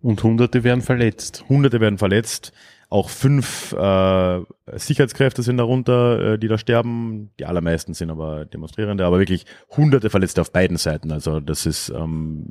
Und 0.00 0.22
Hunderte 0.22 0.64
werden 0.64 0.80
verletzt. 0.80 1.44
Hunderte 1.46 1.80
werden 1.82 1.98
verletzt. 1.98 2.54
Auch 2.88 3.10
fünf 3.10 3.74
äh, 3.74 4.40
Sicherheitskräfte 4.72 5.42
sind 5.42 5.58
darunter, 5.58 6.32
äh, 6.32 6.38
die 6.38 6.48
da 6.48 6.56
sterben. 6.56 7.30
Die 7.38 7.44
allermeisten 7.44 7.92
sind 7.92 8.10
aber 8.10 8.46
Demonstrierende, 8.46 9.04
aber 9.04 9.18
wirklich 9.18 9.44
Hunderte 9.76 10.08
Verletzte 10.08 10.40
auf 10.40 10.50
beiden 10.50 10.78
Seiten. 10.78 11.12
Also 11.12 11.40
das 11.40 11.66
ist 11.66 11.90
ähm, 11.90 12.46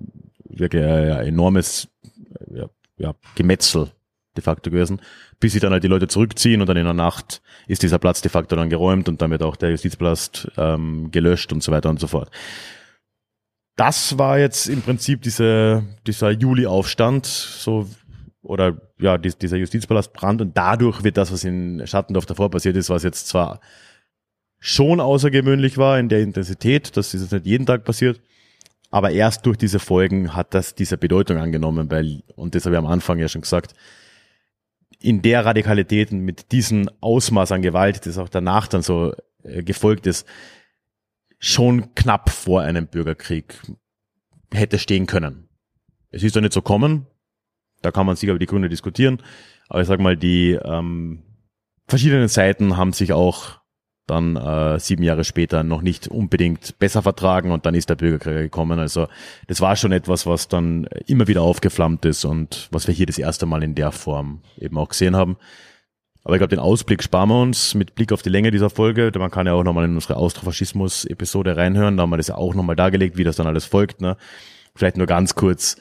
wirklich 0.60 0.84
ein, 0.84 1.12
ein 1.12 1.28
enormes 1.28 1.88
ja, 2.54 2.70
ja, 2.98 3.14
Gemetzel 3.36 3.92
de 4.36 4.44
facto 4.44 4.72
gewesen, 4.72 5.02
bis 5.40 5.54
sich 5.54 5.62
dann 5.62 5.74
halt 5.74 5.84
die 5.84 5.88
Leute 5.88 6.08
zurückziehen 6.08 6.62
und 6.62 6.68
dann 6.68 6.78
in 6.78 6.86
der 6.86 6.94
Nacht 6.94 7.42
ist 7.68 7.84
dieser 7.84 8.00
Platz 8.00 8.22
de 8.22 8.32
facto 8.32 8.56
dann 8.56 8.70
geräumt 8.70 9.08
und 9.08 9.22
damit 9.22 9.44
auch 9.44 9.56
der 9.56 9.70
Justizpalast 9.72 10.52
ähm, 10.58 11.12
gelöscht 11.12 11.54
und 11.54 11.62
so 11.62 11.72
weiter 11.72 11.90
und 11.90 12.00
so 12.00 12.08
fort. 12.08 12.32
Das 13.76 14.18
war 14.18 14.40
jetzt 14.40 14.68
im 14.68 14.82
Prinzip 14.82 15.22
diese, 15.22 15.84
dieser 16.06 16.32
Juli-Aufstand, 16.32 17.26
so 17.26 17.88
oder 18.42 18.78
ja, 19.00 19.18
dies, 19.18 19.38
dieser 19.38 19.58
Justizpalastbrand 19.58 20.42
und 20.42 20.58
dadurch 20.58 21.04
wird 21.04 21.18
das, 21.18 21.32
was 21.32 21.44
in 21.44 21.86
Schattendorf 21.86 22.26
davor 22.26 22.52
passiert 22.52 22.76
ist, 22.76 22.90
was 22.90 23.04
jetzt 23.04 23.28
zwar 23.28 23.62
schon 24.60 25.00
außergewöhnlich 25.00 25.78
war 25.78 26.00
in 26.00 26.10
der 26.10 26.22
Intensität, 26.22 26.96
das 26.96 27.14
ist 27.14 27.22
jetzt 27.22 27.32
nicht 27.32 27.46
jeden 27.46 27.66
Tag 27.66 27.84
passiert, 27.84 28.22
aber 28.94 29.10
erst 29.10 29.48
durch 29.48 29.58
diese 29.58 29.80
Folgen 29.80 30.36
hat 30.36 30.54
das 30.54 30.76
diese 30.76 31.00
Bedeutung 31.00 31.38
angenommen, 31.38 31.90
weil, 31.90 32.22
und 32.36 32.54
das 32.54 32.66
habe 32.66 32.76
ich 32.76 32.78
am 32.78 32.86
Anfang 32.86 33.18
ja 33.18 33.28
schon 33.28 33.42
gesagt, 33.42 33.74
in 35.00 35.24
der 35.24 35.44
Radikalität 35.44 36.12
und 36.12 36.20
mit 36.20 36.52
diesem 36.52 36.88
Ausmaß 37.02 37.54
an 37.54 37.64
Gewalt, 37.64 38.06
das 38.06 38.20
auch 38.20 38.30
danach 38.30 38.68
dann 38.68 38.84
so 38.84 39.16
äh, 39.42 39.64
gefolgt 39.64 40.06
ist, 40.06 40.28
schon 41.40 41.96
knapp 41.96 42.30
vor 42.30 42.62
einem 42.62 42.86
Bürgerkrieg 42.86 43.60
hätte 44.54 44.78
stehen 44.78 45.08
können. 45.08 45.50
Es 46.12 46.22
ist 46.22 46.36
doch 46.36 46.42
nicht 46.42 46.54
so 46.54 46.62
kommen, 46.62 47.08
da 47.82 47.90
kann 47.90 48.06
man 48.06 48.16
sicher 48.16 48.34
über 48.34 48.40
die 48.40 48.46
Gründe 48.46 48.70
diskutieren. 48.70 49.24
Aber 49.70 49.82
ich 49.82 49.88
sag 49.88 50.02
mal, 50.02 50.16
die 50.16 50.52
ähm, 50.52 51.24
verschiedenen 51.88 52.28
Seiten 52.28 52.78
haben 52.78 52.94
sich 52.94 53.12
auch 53.12 53.60
dann 54.06 54.36
äh, 54.36 54.80
sieben 54.80 55.04
Jahre 55.04 55.24
später 55.24 55.64
noch 55.64 55.82
nicht 55.82 56.08
unbedingt 56.08 56.78
besser 56.80 57.02
vertragen 57.02 57.52
und 57.52 57.66
dann 57.66 57.76
ist 57.76 57.90
der 57.90 57.96
Bürgerkrieg 57.96 58.36
gekommen. 58.36 58.80
Also 58.80 59.08
das 59.48 59.62
war 59.62 59.76
schon 59.76 59.92
etwas, 59.92 60.26
was 60.26 60.48
dann 60.48 60.86
immer 61.08 61.28
wieder 61.28 61.42
aufgeflammt 61.42 62.06
ist 62.06 62.26
und 62.26 62.68
was 62.72 62.88
wir 62.88 62.94
hier 62.94 63.06
das 63.06 63.18
erste 63.18 63.46
Mal 63.46 63.64
in 63.64 63.76
der 63.76 63.92
Form 63.92 64.42
eben 64.58 64.78
auch 64.78 64.90
gesehen 64.90 65.16
haben. 65.16 65.38
Aber 66.26 66.36
ich 66.36 66.40
glaube, 66.40 66.56
den 66.56 66.60
Ausblick 66.60 67.04
sparen 67.04 67.30
wir 67.30 67.42
uns 67.42 67.76
mit 67.76 67.96
Blick 67.96 68.12
auf 68.14 68.22
die 68.22 68.30
Länge 68.30 68.52
dieser 68.52 68.70
Folge. 68.70 69.12
Man 69.18 69.32
kann 69.32 69.48
ja 69.48 69.54
auch 69.54 69.64
nochmal 69.64 69.86
in 69.86 69.96
unsere 69.96 70.16
Austrofaschismus-Episode 70.16 71.58
reinhören. 71.58 71.98
Da 71.98 72.04
haben 72.04 72.10
wir 72.10 72.18
das 72.18 72.28
ja 72.28 72.36
auch 72.36 72.56
nochmal 72.56 72.78
dargelegt, 72.78 73.18
wie 73.18 73.26
das 73.26 73.36
dann 73.36 73.48
alles 73.48 73.66
folgt. 73.66 74.00
Ne? 74.00 74.16
Vielleicht 74.74 74.98
nur 74.98 75.08
ganz 75.08 75.36
kurz 75.36 75.78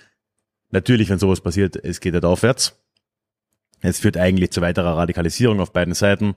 Natürlich, 0.72 1.10
wenn 1.10 1.18
sowas 1.18 1.42
passiert, 1.42 1.76
es 1.76 2.00
geht 2.00 2.14
nicht 2.14 2.24
aufwärts. 2.24 2.82
Es 3.82 4.00
führt 4.00 4.16
eigentlich 4.16 4.52
zu 4.52 4.62
weiterer 4.62 4.96
Radikalisierung 4.96 5.60
auf 5.60 5.72
beiden 5.72 5.94
Seiten. 5.94 6.34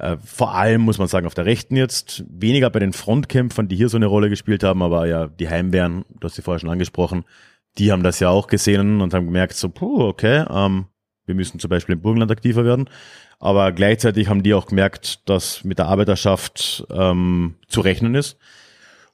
Äh, 0.00 0.16
vor 0.24 0.54
allem 0.54 0.80
muss 0.80 0.98
man 0.98 1.08
sagen, 1.08 1.26
auf 1.26 1.34
der 1.34 1.44
Rechten 1.44 1.76
jetzt, 1.76 2.24
weniger 2.28 2.70
bei 2.70 2.78
den 2.78 2.94
Frontkämpfern, 2.94 3.68
die 3.68 3.76
hier 3.76 3.90
so 3.90 3.98
eine 3.98 4.06
Rolle 4.06 4.30
gespielt 4.30 4.64
haben, 4.64 4.82
aber 4.82 5.06
ja, 5.06 5.26
die 5.26 5.48
Heimwehren, 5.48 6.04
du 6.18 6.26
hast 6.26 6.36
sie 6.36 6.42
vorher 6.42 6.58
schon 6.58 6.70
angesprochen, 6.70 7.24
die 7.78 7.92
haben 7.92 8.02
das 8.02 8.18
ja 8.18 8.30
auch 8.30 8.46
gesehen 8.46 9.02
und 9.02 9.12
haben 9.12 9.26
gemerkt, 9.26 9.54
so, 9.54 9.68
puh, 9.68 10.04
okay, 10.04 10.44
ähm, 10.50 10.86
wir 11.26 11.34
müssen 11.34 11.60
zum 11.60 11.68
Beispiel 11.68 11.94
im 11.94 12.00
Burgenland 12.00 12.30
aktiver 12.30 12.64
werden. 12.64 12.88
Aber 13.38 13.72
gleichzeitig 13.72 14.28
haben 14.28 14.42
die 14.42 14.54
auch 14.54 14.66
gemerkt, 14.66 15.28
dass 15.28 15.64
mit 15.64 15.78
der 15.78 15.86
Arbeiterschaft 15.86 16.84
ähm, 16.90 17.54
zu 17.68 17.80
rechnen 17.80 18.14
ist 18.14 18.36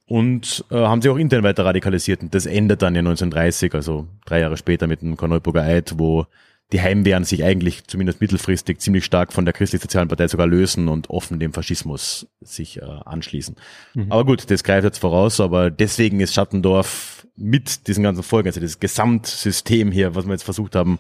und 0.07 0.65
äh, 0.71 0.77
haben 0.77 1.03
sich 1.03 1.11
auch 1.11 1.17
intern 1.17 1.43
weiter 1.43 1.65
radikalisiert. 1.65 2.23
Und 2.23 2.35
das 2.35 2.47
endet 2.47 2.83
dann 2.83 2.95
ja 2.95 3.01
1930, 3.01 3.75
also 3.75 4.07
drei 4.25 4.41
Jahre 4.41 4.57
später 4.57 4.87
mit 4.87 5.03
dem 5.03 5.17
Korneuburger 5.17 5.63
Eid, 5.63 5.95
wo 5.97 6.27
die 6.73 6.81
Heimwehren 6.81 7.25
sich 7.25 7.45
eigentlich 7.45 7.87
zumindest 7.87 8.21
mittelfristig 8.21 8.81
ziemlich 8.81 9.05
stark 9.05 9.33
von 9.33 9.45
der 9.45 9.55
christlich-sozialen 9.55 10.09
Partei 10.09 10.27
sogar 10.27 10.47
lösen 10.47 10.89
und 10.89 11.11
offen 11.11 11.39
dem 11.39 11.53
Faschismus 11.53 12.27
sich 12.41 12.79
äh, 12.79 12.85
anschließen. 12.85 13.57
Mhm. 13.95 14.11
Aber 14.11 14.25
gut, 14.25 14.51
das 14.51 14.65
greift 14.65 14.85
jetzt 14.85 14.99
voraus, 14.99 15.41
aber 15.41 15.71
deswegen 15.71 16.21
ist 16.21 16.35
Schattendorf 16.35 17.27
mit 17.37 17.87
diesen 17.87 18.03
ganzen 18.03 18.23
Folgen, 18.23 18.49
also 18.49 18.61
das 18.61 18.81
Gesamtsystem 18.81 19.93
hier, 19.93 20.15
was 20.15 20.27
wir 20.27 20.33
jetzt 20.33 20.43
versucht 20.43 20.75
haben 20.75 20.99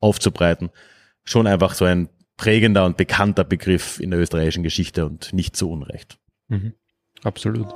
aufzubreiten, 0.00 0.70
schon 1.24 1.46
einfach 1.46 1.74
so 1.74 1.84
ein 1.84 2.08
prägender 2.36 2.84
und 2.84 2.96
bekannter 2.96 3.44
Begriff 3.44 4.00
in 4.00 4.10
der 4.10 4.18
österreichischen 4.18 4.64
Geschichte 4.64 5.06
und 5.06 5.32
nicht 5.32 5.54
zu 5.54 5.70
Unrecht. 5.70 6.18
Mhm. 6.48 6.74
Absolut. 7.22 7.68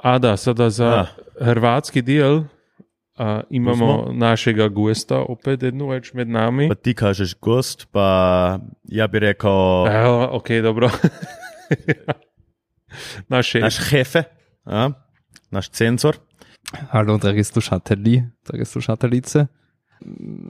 A 0.00 0.18
da, 0.18 0.36
sada 0.36 0.70
za 0.70 1.00
A. 1.00 1.08
hrvatski 1.40 2.02
del 2.02 2.48
a, 3.18 3.40
imamo 3.50 4.12
našega 4.12 4.68
gosta 4.68 5.18
opet 5.18 5.62
jednu 5.62 5.88
več 5.90 6.12
med 6.14 6.30
nami. 6.30 6.68
Pa 6.70 6.74
ti 6.78 6.94
kažeš 6.94 7.34
gost, 7.42 7.88
pa 7.92 8.58
ja 8.84 9.08
bi 9.10 9.18
rekel 9.26 9.88
Evo, 9.90 10.28
ok, 10.38 10.50
dobro. 10.62 10.90
Naš 13.28 13.50
šef. 13.52 13.62
naš 13.62 13.78
hefe, 13.90 14.22
ja, 14.64 14.88
naš 15.50 15.68
cenzor. 15.76 16.16
Halo, 16.90 17.18
dragi 17.18 17.44
slušatelji, 17.44 18.22
drage 18.48 18.64
slušateljice. 18.64 19.46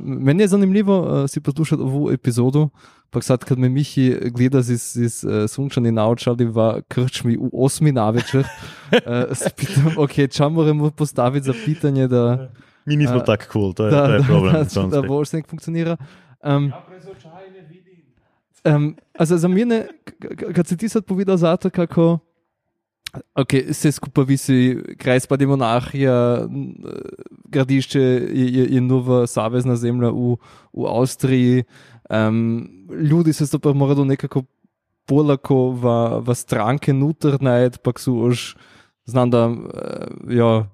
Meni 0.04 0.42
je 0.42 0.48
zanimivo 0.48 1.00
uh, 1.00 1.26
si 1.30 1.40
poslušati 1.40 1.82
ovu 1.82 2.10
epizodo, 2.12 2.68
pa 3.10 3.20
sad 3.20 3.44
kad 3.44 3.58
me 3.58 3.68
Mihi 3.68 4.16
gleda 4.30 4.62
z, 4.62 4.76
z 4.76 5.24
uh, 5.24 5.46
sunčani 5.48 5.92
naočali 5.92 6.44
v 6.44 6.82
krčmi 6.88 7.36
v 7.36 7.50
osmi 7.52 7.92
na 7.92 8.10
večer, 8.10 8.44
uh, 8.44 9.32
se 9.40 9.50
pitam, 9.56 9.92
ok, 9.96 10.28
ča 10.30 10.48
moramo 10.48 10.90
postaviti 10.90 11.46
za 11.46 11.54
pitanje, 11.64 12.08
da, 12.08 12.48
Mi 12.88 12.96
nismo 12.96 13.20
A, 13.20 13.24
tako 13.24 13.44
cool, 13.52 13.72
to 13.72 13.86
je, 13.86 13.90
da, 13.90 14.06
to 14.06 14.12
je 14.12 14.18
da, 14.18 14.24
problem. 14.24 14.52
da, 14.52 14.58
da 14.58 14.68
sonst. 14.68 14.96
Vollsnake 15.08 15.48
funkcionira. 15.48 15.96
Um, 16.40 16.72
um, 18.64 18.96
also 19.18 19.36
za 19.36 19.48
mene, 19.48 19.86
kad 20.54 20.66
si 20.66 20.76
ti 20.76 20.88
sad 20.88 21.04
povedal 21.04 21.36
zato, 21.36 21.70
kako 21.70 22.18
Ok, 23.34 23.54
vse 23.72 23.92
skupaj 23.92 24.24
visi, 24.28 24.56
krajspa 25.00 25.36
demonarhija, 25.40 26.44
n- 26.44 26.74
gradišče 27.48 28.00
je, 28.00 28.48
je, 28.52 28.66
je 28.74 28.80
nova 28.80 29.26
savezna 29.26 29.76
zemlja 29.76 30.10
v, 30.12 30.36
v 30.76 30.90
Avstriji. 30.92 31.64
Um, 32.08 32.68
ljudi 32.88 33.32
se 33.32 33.44
to 33.50 33.58
pa 33.58 33.72
morajo 33.72 34.04
nekako 34.04 34.44
polako 35.06 35.72
v, 35.72 35.84
v 36.24 36.34
stranke 36.34 36.92
nutar 36.92 37.36
najti, 37.40 37.78
pa 37.84 37.92
so 37.96 38.12
už, 38.28 38.56
znam 39.04 39.30
da, 39.30 39.48
äh, 39.48 40.36
ja, 40.36 40.68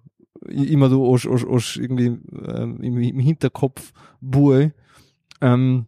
i- 0.51 0.75
immer 0.75 0.89
du 0.89 1.03
už, 1.03 1.27
už, 1.27 1.43
už 1.45 1.65
irgendwie 1.77 2.19
ähm, 2.47 2.79
im, 2.83 2.99
im 2.99 3.19
Hinterkopf 3.19 3.93
buje. 4.21 4.71
Um, 5.43 5.87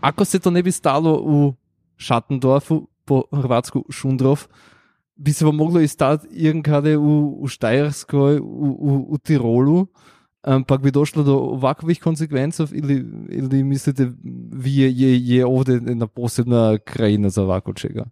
ako 0.00 0.24
se 0.24 0.38
to 0.40 0.50
ne 0.50 0.62
bi 0.62 0.72
stalo 0.72 1.20
v 1.24 1.52
Schattendorfu, 1.98 2.88
po 3.04 3.24
Hrvatsku 3.34 3.84
Šundrov, 3.90 4.46
bi 5.16 5.32
se 5.32 5.44
pa 5.44 5.50
moglo 5.52 5.80
izstati 5.80 6.28
irgendkade 6.30 6.96
v, 6.96 7.06
v 7.42 7.48
Štajerskoj, 7.50 8.38
v, 8.40 8.68
v, 8.78 8.90
v 9.12 9.18
Tirolu, 9.26 9.86
ampak 10.42 10.80
bi 10.80 10.90
došlo 10.90 11.22
do 11.22 11.34
ovakvih 11.34 12.00
konsekvencev 12.00 12.68
ili, 12.72 13.04
ili 13.28 13.62
mislite 13.62 14.10
vi 14.52 14.76
je, 14.76 14.92
je, 14.92 15.26
je 15.26 15.46
ovdje 15.46 15.74
jedna 15.74 16.06
posebna 16.06 16.78
krajina 16.78 17.28
za 17.28 17.42
ovako 17.42 17.72
čega? 17.72 18.04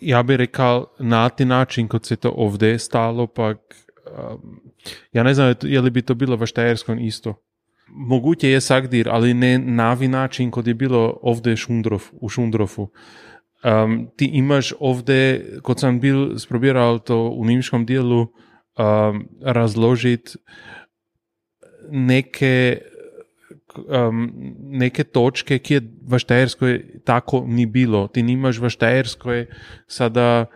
Ja 0.00 0.22
bi 0.22 0.36
rekao 0.36 0.86
na 0.98 1.28
ti 1.28 1.44
način 1.44 1.88
kot 1.88 2.04
se 2.04 2.16
to 2.16 2.30
ovdje 2.36 2.78
stalo, 2.78 3.26
pak 3.26 3.58
um, 4.32 4.60
ja 5.12 5.22
ne 5.22 5.34
znam 5.34 5.54
je 5.62 5.80
li 5.80 5.90
bi 5.90 6.02
to 6.02 6.14
bilo 6.14 6.36
v 6.36 6.46
Štajerskom 6.46 6.98
isto. 6.98 7.34
Moguće 7.88 8.50
je 8.50 8.60
sagdir, 8.60 9.08
ali 9.08 9.34
ne 9.34 9.58
navi 9.58 10.08
način 10.08 10.50
kot 10.50 10.66
je 10.66 10.74
bilo 10.74 11.18
ovdje 11.22 11.56
šundrov, 11.56 12.02
u 12.12 12.28
Šundrofu. 12.28 12.90
Um, 13.64 14.08
ti 14.16 14.24
imaš 14.24 14.72
ovdje, 14.80 15.46
kot 15.62 15.80
sam 15.80 16.00
bil 16.00 16.38
sprobiral 16.38 16.98
to 16.98 17.28
u 17.28 17.44
nimškom 17.44 17.86
dijelu, 17.86 18.20
um, 18.20 19.28
razložiti 19.42 20.38
neke, 21.90 22.78
um, 23.88 24.32
neke 24.58 25.04
točke, 25.04 25.58
ki 25.58 25.74
je 25.74 25.80
v 26.08 26.18
Štajerskoj 26.18 27.02
tako 27.04 27.44
ni 27.48 27.66
bilo. 27.66 28.08
Ti 28.08 28.22
nimaš 28.22 28.58
v 28.58 28.70
Štajerskoj 28.70 29.46
sada 29.86 30.46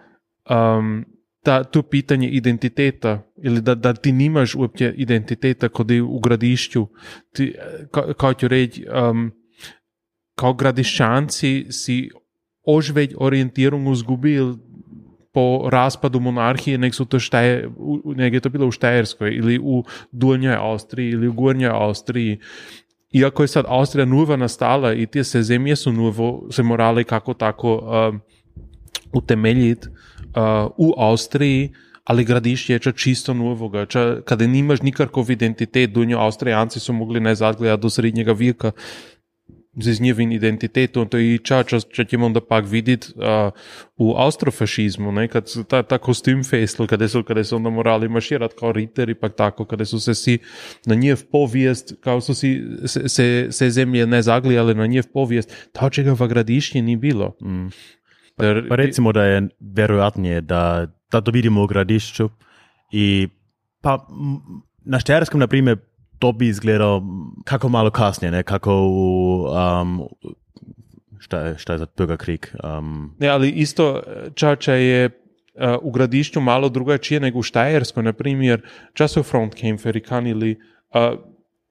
um, 0.50 1.04
ta, 1.42 1.64
to 1.64 1.82
pitanje 1.82 2.28
identiteta, 2.28 3.22
ili 3.42 3.60
da, 3.60 3.74
da 3.74 3.94
ti 3.94 4.12
nimaš 4.12 4.54
uopće 4.54 4.94
identiteta 4.96 5.68
kod 5.68 5.90
je 5.90 6.02
u 6.02 6.20
gradišću. 6.20 6.86
Ti, 7.32 7.54
ka, 8.18 8.34
ću 8.34 8.48
reći, 8.48 8.86
um, 9.10 9.32
kao 10.34 10.54
gradišćanci 10.54 11.66
si 11.70 12.10
ožveć 12.62 13.14
orijentirung 13.16 13.92
izgubili 13.92 14.56
po 15.32 15.68
raspadu 15.70 16.20
monarhije, 16.20 16.78
nek 16.78 16.94
su 16.94 17.04
to 17.04 17.18
štaje, 17.18 17.70
nek 18.04 18.34
je 18.34 18.40
to 18.40 18.48
bilo 18.48 18.66
u 18.66 18.70
Štajerskoj 18.70 19.34
ili 19.34 19.58
u 19.62 19.84
Donjoj 20.12 20.54
Austriji 20.54 21.10
ili 21.10 21.28
u 21.28 21.32
Gornjoj 21.32 21.70
Austriji. 21.70 22.38
Iako 23.12 23.42
je 23.42 23.48
sad 23.48 23.64
Austrija 23.68 24.04
nova 24.04 24.36
nastala 24.36 24.92
i 24.94 25.06
te 25.06 25.24
se 25.24 25.42
zemlje 25.42 25.76
su 25.76 25.92
novo 25.92 26.46
se 26.50 26.62
morale 26.62 27.04
kako 27.04 27.34
tako 27.34 27.76
um, 27.78 28.20
utemeljiti 29.12 29.88
uh, 29.88 30.70
u 30.76 30.94
Austriji, 30.96 31.72
ali 32.04 32.24
gradišće 32.24 32.72
je 32.72 32.78
ča 32.78 32.92
čisto 32.92 33.34
novoga. 33.34 33.86
Ča, 33.86 34.20
kada 34.24 34.46
nimaš 34.46 34.82
nikakov 34.82 35.30
identitet, 35.30 35.90
Dunjo 35.90 36.18
Austrijanci 36.18 36.80
su 36.80 36.92
mogli 36.92 37.20
ne 37.20 37.34
gledati 37.34 37.82
do 37.82 37.90
srednjega 37.90 38.32
vijeka 38.32 38.72
z 39.72 40.00
njihovim 40.00 40.32
identitetom, 40.32 41.08
to 41.08 41.18
je 41.18 41.38
ča, 41.38 41.62
ča, 41.62 41.80
ča 41.80 42.04
ćemo 42.04 42.26
onda 42.26 42.40
pak 42.40 42.64
vidjeti 42.68 43.12
uh, 43.16 43.22
u 43.96 44.14
austrofašizmu, 44.16 45.12
ne, 45.12 45.28
kad 45.28 45.50
ta, 45.68 45.82
ta 45.82 45.98
kostüm 45.98 46.50
festel, 46.50 46.86
kada 46.86 47.08
su, 47.08 47.22
kada 47.22 47.44
su 47.44 47.56
onda 47.56 47.70
morali 47.70 48.08
maširati 48.08 48.54
kao 48.58 48.72
riteri, 48.72 49.14
pak 49.14 49.36
tako, 49.36 49.64
kada 49.64 49.84
su 49.84 50.00
se 50.00 50.14
si 50.14 50.38
na 50.86 50.94
njih 50.94 51.16
povijest, 51.32 51.94
kao 52.00 52.20
su 52.20 52.34
si 52.34 52.62
se, 52.86 53.08
se, 53.08 53.48
se 53.50 53.70
zemlje 53.70 54.06
ne 54.06 54.22
zaglijale 54.22 54.74
na 54.74 54.86
njih 54.86 55.04
povijest, 55.12 55.68
ta 55.72 55.90
čega 55.90 56.12
v 56.12 56.26
gradišće 56.26 56.82
ni 56.82 56.96
bilo. 56.96 57.36
Mm. 57.42 57.66
Jer- 58.38 58.68
Pa 58.68 58.76
recimo 58.76 59.12
da 59.12 59.24
je 59.24 59.48
vjerojatnije 59.60 60.40
da, 60.40 60.86
da 61.12 61.20
to 61.20 61.30
vidimo 61.30 61.62
u 61.62 61.66
gradišću 61.66 62.30
i 62.92 63.28
pa 63.82 64.06
na 64.84 65.00
Štajerskom, 65.00 65.40
na 65.40 65.46
primjer, 65.46 65.78
to 66.20 66.32
bi 66.32 66.48
izgledalo 66.48 67.02
kako 67.44 67.68
malo 67.68 67.90
kasnije, 67.90 68.30
ne, 68.30 68.42
kako 68.42 68.74
u, 68.74 69.46
um, 69.82 70.08
šta 71.18 71.38
je, 71.38 71.58
šta 71.58 71.72
je 71.72 71.78
za 71.78 71.86
Bürgerkrieg, 71.96 72.46
um, 72.78 73.16
Ne, 73.18 73.28
ali 73.28 73.50
isto 73.50 74.02
Čača 74.34 74.74
je 74.74 75.06
uh, 75.06 75.12
u 75.82 75.90
gradišću 75.90 76.40
malo 76.40 76.68
drugačije 76.68 77.20
nego 77.20 77.38
u 77.38 77.42
Štajerskoj, 77.42 78.02
na 78.02 78.12
primjer, 78.12 78.62
časov 78.94 79.22
frontkämpferi 79.22 80.00
kanili 80.00 80.56
uh, 80.94 81.18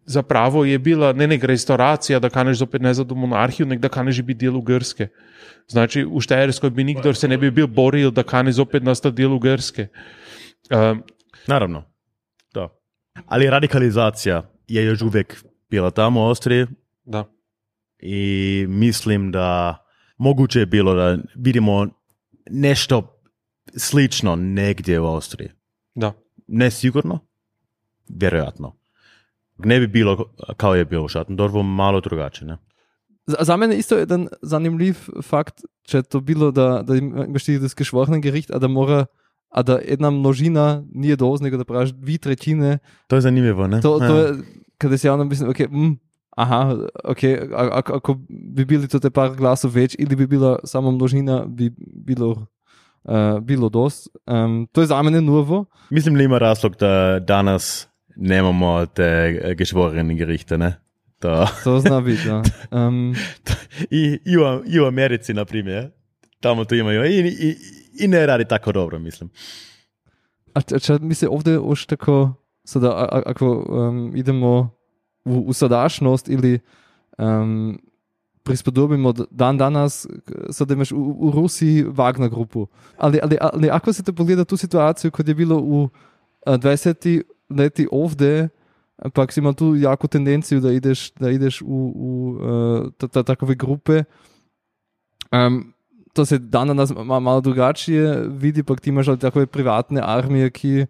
zapravo 0.10 0.66
je 0.66 0.80
bila 0.80 1.14
ne 1.14 1.28
nek 1.28 1.44
restauracija 1.44 2.20
da 2.20 2.30
kaneš 2.30 2.58
zopet 2.58 2.82
nazad 2.82 3.12
u 3.12 3.16
monarhiju, 3.16 3.68
nek 3.68 3.80
da 3.80 3.90
kaneš 3.90 4.22
biti 4.22 4.38
dijelu 4.38 4.62
Grske. 4.62 5.08
Znači, 5.68 6.06
u 6.06 6.22
Štajerskoj 6.22 6.70
bi 6.70 6.84
nikdor 6.84 7.16
se 7.16 7.28
ne 7.28 7.38
bi 7.38 7.52
bil 7.52 7.68
boril 7.68 8.12
da 8.12 8.24
kane 8.24 8.52
zopet 8.52 8.84
nastati 8.84 9.16
dijelu 9.16 9.40
Grske. 9.40 9.88
Um, 10.72 11.04
naravno. 11.48 11.89
Ali 13.26 13.50
radikalizacija 13.50 14.52
je 14.68 14.86
još 14.86 15.02
uvijek 15.02 15.44
bila 15.70 15.92
tamo 15.92 16.22
u 16.22 16.24
Austriji 16.24 16.66
da. 17.04 17.26
i 18.00 18.66
mislim 18.70 19.32
da 19.32 19.78
moguće 20.18 20.60
je 20.60 20.66
bilo 20.66 20.94
da 20.94 21.18
vidimo 21.36 21.88
nešto 22.50 23.22
slično 23.78 24.36
negdje 24.36 25.00
u 25.00 25.06
Austriji. 25.06 25.50
Da. 25.96 26.14
Ne 26.48 26.72
sigurno, 26.72 27.20
vjerojatno. 28.08 28.76
Ne 29.58 29.80
bi 29.80 29.88
bilo 29.88 30.34
kao 30.58 30.76
je 30.76 30.86
bilo 30.86 31.06
u 31.06 31.08
Šatendorfu, 31.08 31.64
malo 31.64 32.02
drugačije. 32.02 32.48
Ne? 32.48 32.58
Za, 33.26 33.58
mene 33.58 33.78
isto 33.78 33.98
jedan 33.98 34.28
zanimljiv 34.42 34.96
fakt, 35.24 35.62
če 35.84 35.98
je 35.98 36.04
to 36.04 36.20
bilo, 36.20 36.52
da, 36.52 36.82
da 36.84 36.96
imaš 36.96 37.44
ti 37.44 37.60
das 37.60 37.76
geschworene 37.76 38.22
Gericht, 38.22 38.52
a 38.52 38.60
da 38.60 38.68
mora, 38.68 39.06
a 39.50 39.62
da 39.62 39.80
jedna 39.80 40.10
množina 40.10 40.84
nije 40.94 41.16
dovolj, 41.16 41.40
nego 41.42 41.58
da 41.58 41.64
praviš 41.64 41.90
dve 41.92 42.18
tretjine, 42.18 42.78
To 43.08 43.16
je 43.16 43.22
zanimljivo, 43.22 43.68
ne? 43.68 43.82
to, 43.82 44.00
to 44.00 44.06
Ja. 44.06 44.18
je, 44.18 44.34
kada 44.78 44.98
si 44.98 45.08
javno 45.08 45.24
mislim, 45.24 45.50
ok, 45.50 45.60
mm, 45.62 45.98
aha, 46.32 46.78
ok, 47.04 47.24
a- 47.54 47.70
ako, 47.72 47.94
ako 47.94 48.18
bi 48.30 48.66
bili 48.66 48.88
to 48.88 49.00
te 49.00 49.10
par 49.10 49.36
glasov 49.36 49.72
več, 49.72 49.96
ili 50.00 50.16
bi 50.16 50.28
bila 50.28 50.60
samo 50.64 50.92
množina, 50.92 51.46
bi 51.48 51.72
bilo, 51.78 52.46
uh, 53.04 53.16
bilo 53.42 53.70
dost. 53.70 54.08
Um, 54.26 54.68
to 54.72 54.82
je 54.82 54.88
za 54.88 55.02
mene 55.02 55.22
novo. 55.22 55.66
Mislim, 55.90 56.16
da 56.16 56.24
ima 56.24 56.38
razlog, 56.38 56.76
da 56.76 57.20
danas 57.20 57.88
nemamo 58.16 58.86
te 58.86 59.04
eh, 59.04 59.56
geschworene 59.56 60.16
Gerichte, 60.16 60.58
ne? 60.58 60.74
To. 61.20 61.48
To 61.64 61.80
zna 61.80 62.02
biti, 62.02 62.28
da. 62.28 62.44
Um, 62.72 63.16
I, 63.90 64.20
i, 64.26 64.38
u, 64.38 64.42
I 64.66 64.80
u 64.80 64.86
Americi, 64.86 65.34
na 65.34 65.46
primjer, 65.46 65.92
tamo 66.40 66.66
to 66.66 66.76
imaju 66.76 67.06
i, 67.06 67.20
i, 67.20 67.56
i 68.00 68.08
ne 68.08 68.26
radi 68.26 68.46
tako 68.46 68.72
dobro, 68.72 69.00
mislim. 69.00 69.30
A 70.54 70.62
če, 70.62 70.80
če 70.80 70.98
mi 71.02 71.16
se 71.16 71.30
ovdje 71.30 71.60
už 71.60 71.86
tako, 71.86 72.34
sada, 72.68 72.92
a, 72.92 73.06
a, 73.06 73.22
ako 73.34 73.52
um, 73.52 74.00
idemo 74.16 74.72
v, 75.26 75.44
v 75.50 75.54
sadašnost 75.54 76.30
ili 76.30 76.60
um, 77.18 77.78
prispodobimo 78.44 79.14
dan 79.32 79.58
danas, 79.58 80.08
sada 80.52 80.74
imaš 80.74 80.92
v, 80.92 80.98
v 80.98 81.34
Rusiji 81.36 81.84
Wagner 81.86 82.30
grupu. 82.30 82.68
Ali, 82.98 83.20
ali, 83.24 83.38
ali 83.38 83.70
ako 83.70 83.94
se 83.94 84.04
te 84.04 84.14
pogleda 84.14 84.46
tu 84.46 84.58
situaciju 84.58 85.12
kot 85.12 85.28
je 85.28 85.36
bilo 85.36 85.58
uh, 85.58 85.90
20 86.48 87.22
leti 87.50 87.88
ovdje, 87.92 88.50
ampak 88.98 89.32
si 89.32 89.40
imel 89.40 89.54
tu 89.54 89.76
jako 89.76 90.08
tendenciju 90.08 90.60
da 90.60 90.72
ideš, 90.72 91.12
da 91.14 91.32
ideš 91.32 91.62
v, 91.62 91.66
v 91.68 92.08
uh, 92.34 92.92
ta, 92.98 93.08
ta, 93.08 93.24
takove 93.24 93.56
grupe, 93.56 94.04
um, 95.32 95.74
to 96.14 96.26
se 96.26 96.38
dan 96.38 96.68
danas 96.68 96.94
ma, 97.06 97.20
malo 97.20 97.42
drugačije 97.42 98.28
vidi, 98.28 98.64
pa 98.64 98.76
ti 98.76 98.90
imaš 98.90 99.08
ali 99.08 99.20
takove 99.20 99.46
privatne 99.46 100.02
armije, 100.04 100.50
ki 100.50 100.86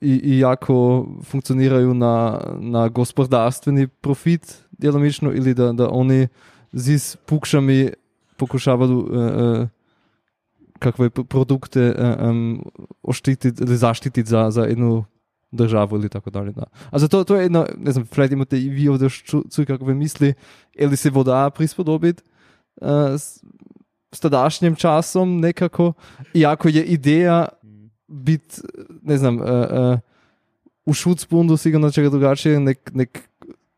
i, 0.00 0.20
i 0.24 0.38
jako 0.38 1.06
funkcioniraju 1.24 1.94
na, 1.94 2.40
na 2.60 2.88
gospodarstveni 2.88 3.86
profit 3.86 4.64
djelomično 4.70 5.32
ili 5.32 5.54
da, 5.54 5.72
da 5.72 5.90
oni 5.90 6.28
z 6.72 7.16
pukšami 7.16 7.90
pokušavaju 8.36 8.98
uh, 8.98 9.06
uh, 9.06 9.68
kakve 10.78 11.10
produkte 11.10 11.94
uh, 11.98 12.28
um, 12.30 12.64
oštititi 13.02 13.64
ili 13.64 13.76
zaštititi 13.76 14.28
za, 14.28 14.50
za 14.50 14.62
jednu 14.62 15.04
državu 15.50 15.96
ili 15.96 16.08
tako 16.08 16.30
dalje. 16.30 16.52
Da. 16.52 16.64
Also 16.90 17.08
to, 17.08 17.24
to 17.24 17.36
je 17.36 17.42
jedno, 17.42 17.66
ne 17.78 17.92
znam, 17.92 18.06
vielleicht 18.06 18.32
imate 18.32 18.60
i 18.60 18.68
vi 18.68 18.88
ovdje 18.88 19.08
ču- 19.08 19.54
čuj 19.54 19.66
kakve 19.66 19.94
misli, 19.94 20.34
ili 20.74 20.96
se 20.96 21.10
voda 21.10 21.50
prispodobiti 21.50 22.22
uh, 22.80 22.88
s, 24.12 24.20
tadašnjim 24.20 24.74
časom 24.74 25.40
nekako, 25.40 25.92
iako 26.34 26.68
je 26.68 26.84
ideja 26.84 27.48
biti, 28.08 28.56
ne 29.02 29.16
znam, 29.16 29.36
uh, 29.36 29.42
uh, 29.42 29.98
u 30.84 30.94
Schutzbundu 30.94 31.56
sigurno 31.56 31.90
čega 31.90 32.08
drugačije, 32.08 32.60
nek, 32.60 32.90
nek 32.94 33.18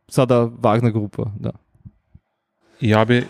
sada 0.09 0.35
Wagner 0.41 0.93
grupa, 0.93 1.30
da. 1.41 1.51
Ja 2.80 3.05
bi, 3.05 3.24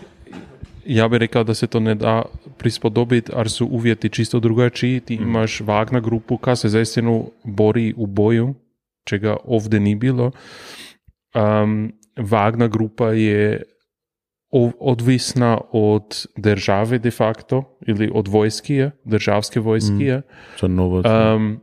ja 0.85 1.07
bi 1.07 1.17
rekao 1.17 1.43
da 1.43 1.53
se 1.53 1.67
to 1.67 1.79
ne 1.79 1.95
da 1.95 2.23
prispodobiti, 2.57 3.31
jer 3.37 3.49
su 3.49 3.65
uvjeti 3.65 4.09
čisto 4.09 4.39
drugačiji. 4.39 4.99
Ti 4.99 5.15
imaš 5.15 5.61
Wagner 5.61 6.01
grupu, 6.01 6.37
ka 6.37 6.55
se 6.55 6.69
zaistinu 6.69 7.31
bori 7.43 7.93
u 7.97 8.05
boju, 8.07 8.53
čega 9.03 9.37
ovdje 9.43 9.79
ni 9.79 9.95
bilo. 9.95 10.31
Um, 11.35 11.93
Wagner 12.15 12.69
grupa 12.69 13.07
je 13.07 13.63
odvisna 14.79 15.57
od 15.71 16.03
države 16.37 16.99
de 16.99 17.11
facto, 17.11 17.77
ili 17.87 18.11
od 18.13 18.27
vojskije, 18.27 18.91
državske 19.03 19.59
vojskije. 19.59 20.21
Za 20.61 20.67
novo. 20.67 21.03
Um, 21.35 21.59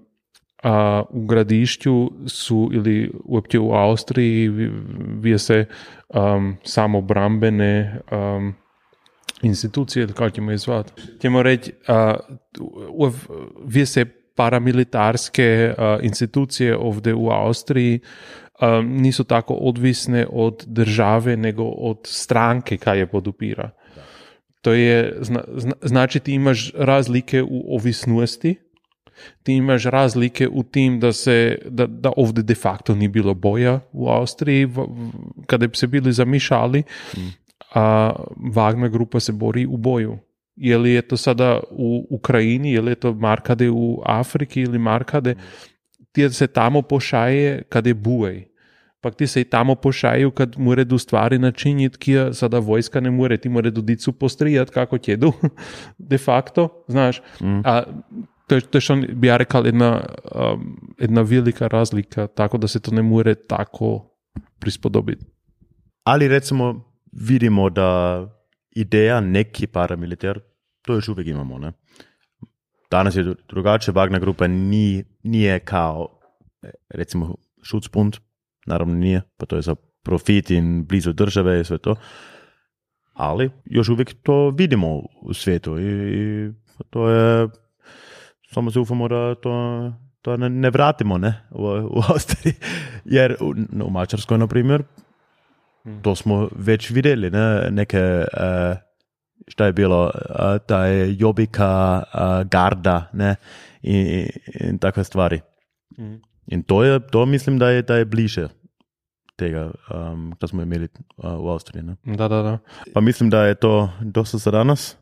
a 0.62 1.02
u 1.10 1.26
gradišću 1.26 2.10
su 2.26 2.70
ili 2.72 3.12
uopće 3.24 3.58
u 3.58 3.72
Austriji 3.72 4.48
vi- 4.48 4.72
vije 5.20 5.38
se 5.38 5.64
um, 6.08 6.56
samo 6.62 7.00
brambene 7.00 8.00
um, 8.12 8.54
institucije, 9.42 10.02
ili 10.02 10.12
kako 10.12 10.30
ćemo 10.30 10.50
je 10.50 10.58
zvati. 10.58 10.92
Ćemo 11.20 11.42
reći, 11.42 11.72
a, 11.88 12.16
u- 12.88 13.10
vije 13.64 13.86
se 13.86 14.04
paramilitarske 14.36 15.74
a, 15.78 15.98
institucije 16.02 16.76
ovdje 16.76 17.14
u 17.14 17.30
Austriji 17.30 18.00
um, 18.60 18.96
niso 18.96 19.24
tako 19.24 19.54
odvisne 19.54 20.26
od 20.30 20.64
države, 20.66 21.36
nego 21.36 21.64
od 21.64 21.98
stranke, 22.04 22.76
kaj 22.76 22.98
je 22.98 23.06
podupira. 23.06 23.70
To 24.60 24.72
je, 24.72 25.16
zna, 25.20 25.40
zna, 25.56 25.72
znači 25.82 26.20
ti 26.20 26.32
imaš 26.32 26.72
razlike 26.74 27.42
u 27.42 27.76
ovisnosti, 27.76 28.56
ti 29.42 29.52
imaš 29.52 29.84
razlike 29.84 30.48
u 30.48 30.62
tim 30.62 31.00
da 31.00 31.12
se, 31.12 31.58
da, 31.68 31.86
da 31.86 32.12
ovdje 32.16 32.42
de 32.42 32.54
facto 32.54 32.94
ni 32.94 33.08
bilo 33.08 33.34
boja 33.34 33.80
u 33.92 34.08
Austriji, 34.08 34.64
v, 34.64 34.80
v, 34.80 35.10
kada 35.46 35.66
bi 35.66 35.76
se 35.76 35.86
bili 35.86 36.12
zamišali, 36.12 36.82
a 37.74 38.12
Wagner 38.54 38.90
grupa 38.90 39.20
se 39.20 39.32
bori 39.32 39.66
u 39.66 39.76
boju. 39.76 40.18
Je 40.56 40.78
li 40.78 40.90
je 40.90 41.02
to 41.02 41.16
sada 41.16 41.60
u 41.70 42.06
Ukrajini, 42.10 42.72
je 42.72 42.80
li 42.80 42.90
je 42.90 42.94
to 42.94 43.14
markade 43.14 43.70
u 43.70 44.02
Afriki 44.04 44.60
ili 44.60 44.78
markade, 44.78 45.34
ti 46.12 46.30
se 46.30 46.46
tamo 46.46 46.82
pošaje 46.82 47.62
kad 47.68 47.86
je 47.86 47.94
buej. 47.94 48.49
Pa 49.00 49.10
ti 49.10 49.26
se 49.26 49.40
i 49.40 49.44
tamo 49.44 49.74
pošaju 49.74 50.30
kad 50.30 50.58
more 50.58 50.84
do 50.84 50.98
stvari 50.98 51.38
načiniti, 51.38 51.98
ki 51.98 52.12
je 52.12 52.34
sada 52.34 52.58
vojska 52.58 53.00
ne 53.00 53.10
more, 53.10 53.36
ti 53.36 53.48
more 53.48 53.70
do 53.70 53.80
dicu 53.80 54.12
postrijati 54.12 54.72
kako 54.72 54.98
tjedu, 54.98 55.32
de 56.10 56.18
facto, 56.18 56.84
znaš. 56.88 57.22
A 57.64 57.82
to 58.46 58.54
je, 58.54 58.60
to 58.60 58.78
je 58.78 58.80
što 58.80 58.96
bi 58.96 59.26
ja 59.26 59.36
rekao 59.36 59.64
jedna, 59.64 60.04
um, 60.34 60.94
jedna 60.98 61.22
velika 61.22 61.66
razlika, 61.66 62.26
tako 62.26 62.58
da 62.58 62.68
se 62.68 62.80
to 62.80 62.90
ne 62.90 63.02
more 63.02 63.34
tako 63.34 64.16
prispodobiti. 64.58 65.26
Ali 66.04 66.28
recimo 66.28 66.92
vidimo 67.12 67.70
da 67.70 68.20
ideja 68.70 69.20
neki 69.20 69.66
paramilitar, 69.66 70.40
to 70.82 70.94
još 70.94 71.08
uvijek 71.08 71.28
imamo. 71.28 71.58
Ne? 71.58 71.72
Danas 72.90 73.16
je 73.16 73.34
drugačije, 73.48 73.94
Wagner 73.94 74.20
grupa 74.20 74.46
ni, 74.46 75.04
nije 75.22 75.58
kao 75.58 76.20
e, 76.62 76.70
recimo 76.88 77.34
Schutzbund, 77.64 78.16
naravno 78.70 78.94
nije, 78.94 79.22
pa 79.36 79.46
to 79.46 79.56
je 79.56 79.62
za 79.62 79.74
profit 80.02 80.50
in 80.50 80.84
blizu 80.86 81.12
države 81.12 81.60
i 81.60 81.64
sve 81.64 81.78
to. 81.78 81.94
Ali 83.14 83.50
još 83.64 83.88
uvijek 83.88 84.14
to 84.22 84.50
vidimo 84.50 85.02
u 85.22 85.34
svijetu 85.34 85.78
i, 85.78 85.84
i 85.84 86.52
to 86.90 87.08
je, 87.08 87.48
samo 88.52 88.70
se 88.70 88.78
ufamo 88.78 89.08
da 89.08 89.34
to, 89.34 89.52
to 90.22 90.36
ne, 90.36 90.48
ne 90.48 90.70
vratimo 90.70 91.18
ne, 91.18 91.42
u, 91.50 91.64
u 91.66 92.00
Austriji. 92.08 92.54
Jer 93.16 93.36
u, 93.40 93.54
u 93.84 93.90
Mačarskoj, 93.90 94.38
na 94.38 94.46
primjer, 94.46 94.82
to 96.02 96.14
smo 96.14 96.48
već 96.56 96.90
vidjeli, 96.90 97.30
ne, 97.30 97.70
neke, 97.70 98.24
uh, 98.32 98.76
šta 99.48 99.66
je 99.66 99.72
bilo, 99.72 100.04
uh, 100.04 100.12
ta 100.66 100.86
je 100.86 101.16
Jobika, 101.18 102.02
uh, 102.14 102.48
Garda, 102.48 103.10
ne, 103.12 103.36
i, 103.82 103.96
i, 103.96 104.28
i 104.70 104.78
takve 104.78 105.04
stvari. 105.04 105.40
In 106.46 106.62
to 106.62 106.84
je, 106.84 107.00
to 107.00 107.26
mislim, 107.26 107.58
da 107.58 107.70
je, 107.70 107.82
da 107.82 107.96
je 107.96 108.04
bliže 108.04 108.48
tega, 109.40 109.70
um, 109.88 110.30
kar 110.40 110.52
smo 110.52 110.62
imeli 110.62 110.88
uh, 111.16 111.36
v 111.40 111.54
Avstriji. 111.54 111.84
Ne. 111.88 111.96
Da, 112.04 112.28
da, 112.28 112.42
da. 112.42 112.58
Pa 112.94 113.00
mislim, 113.00 113.30
da 113.30 113.46
je 113.48 113.54
to 113.54 113.90
dosta 114.00 114.38
za 114.38 114.50
danas. 114.50 114.96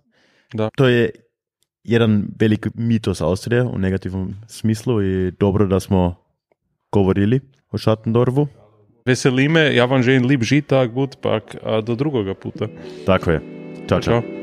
Da. 0.55 0.71
To 0.77 0.89
je 0.89 1.11
jedan 1.85 2.23
velik 2.41 2.69
mitos 2.75 3.21
Avstrije 3.21 3.63
u 3.63 3.79
negativnom 3.79 4.35
smislu 4.47 5.03
i 5.03 5.31
dobro 5.41 5.67
da 5.67 5.81
smo 5.81 6.15
govorili 6.93 7.41
o 7.71 7.79
Schattendorfu. 7.79 8.47
Veseli 9.07 9.49
me, 9.49 9.75
ja 9.75 9.85
vam 9.85 10.03
želim 10.03 10.27
lep 10.29 10.43
žitak, 10.43 10.91
bud, 10.93 11.17
pak 11.23 11.57
a, 11.63 11.81
do 11.81 11.95
drugoga 11.95 12.35
puta. 12.35 12.69
Tako 13.07 13.31
je. 13.31 13.41
Čao, 13.89 14.01
čao. 14.01 14.23
Ćao. 14.23 14.39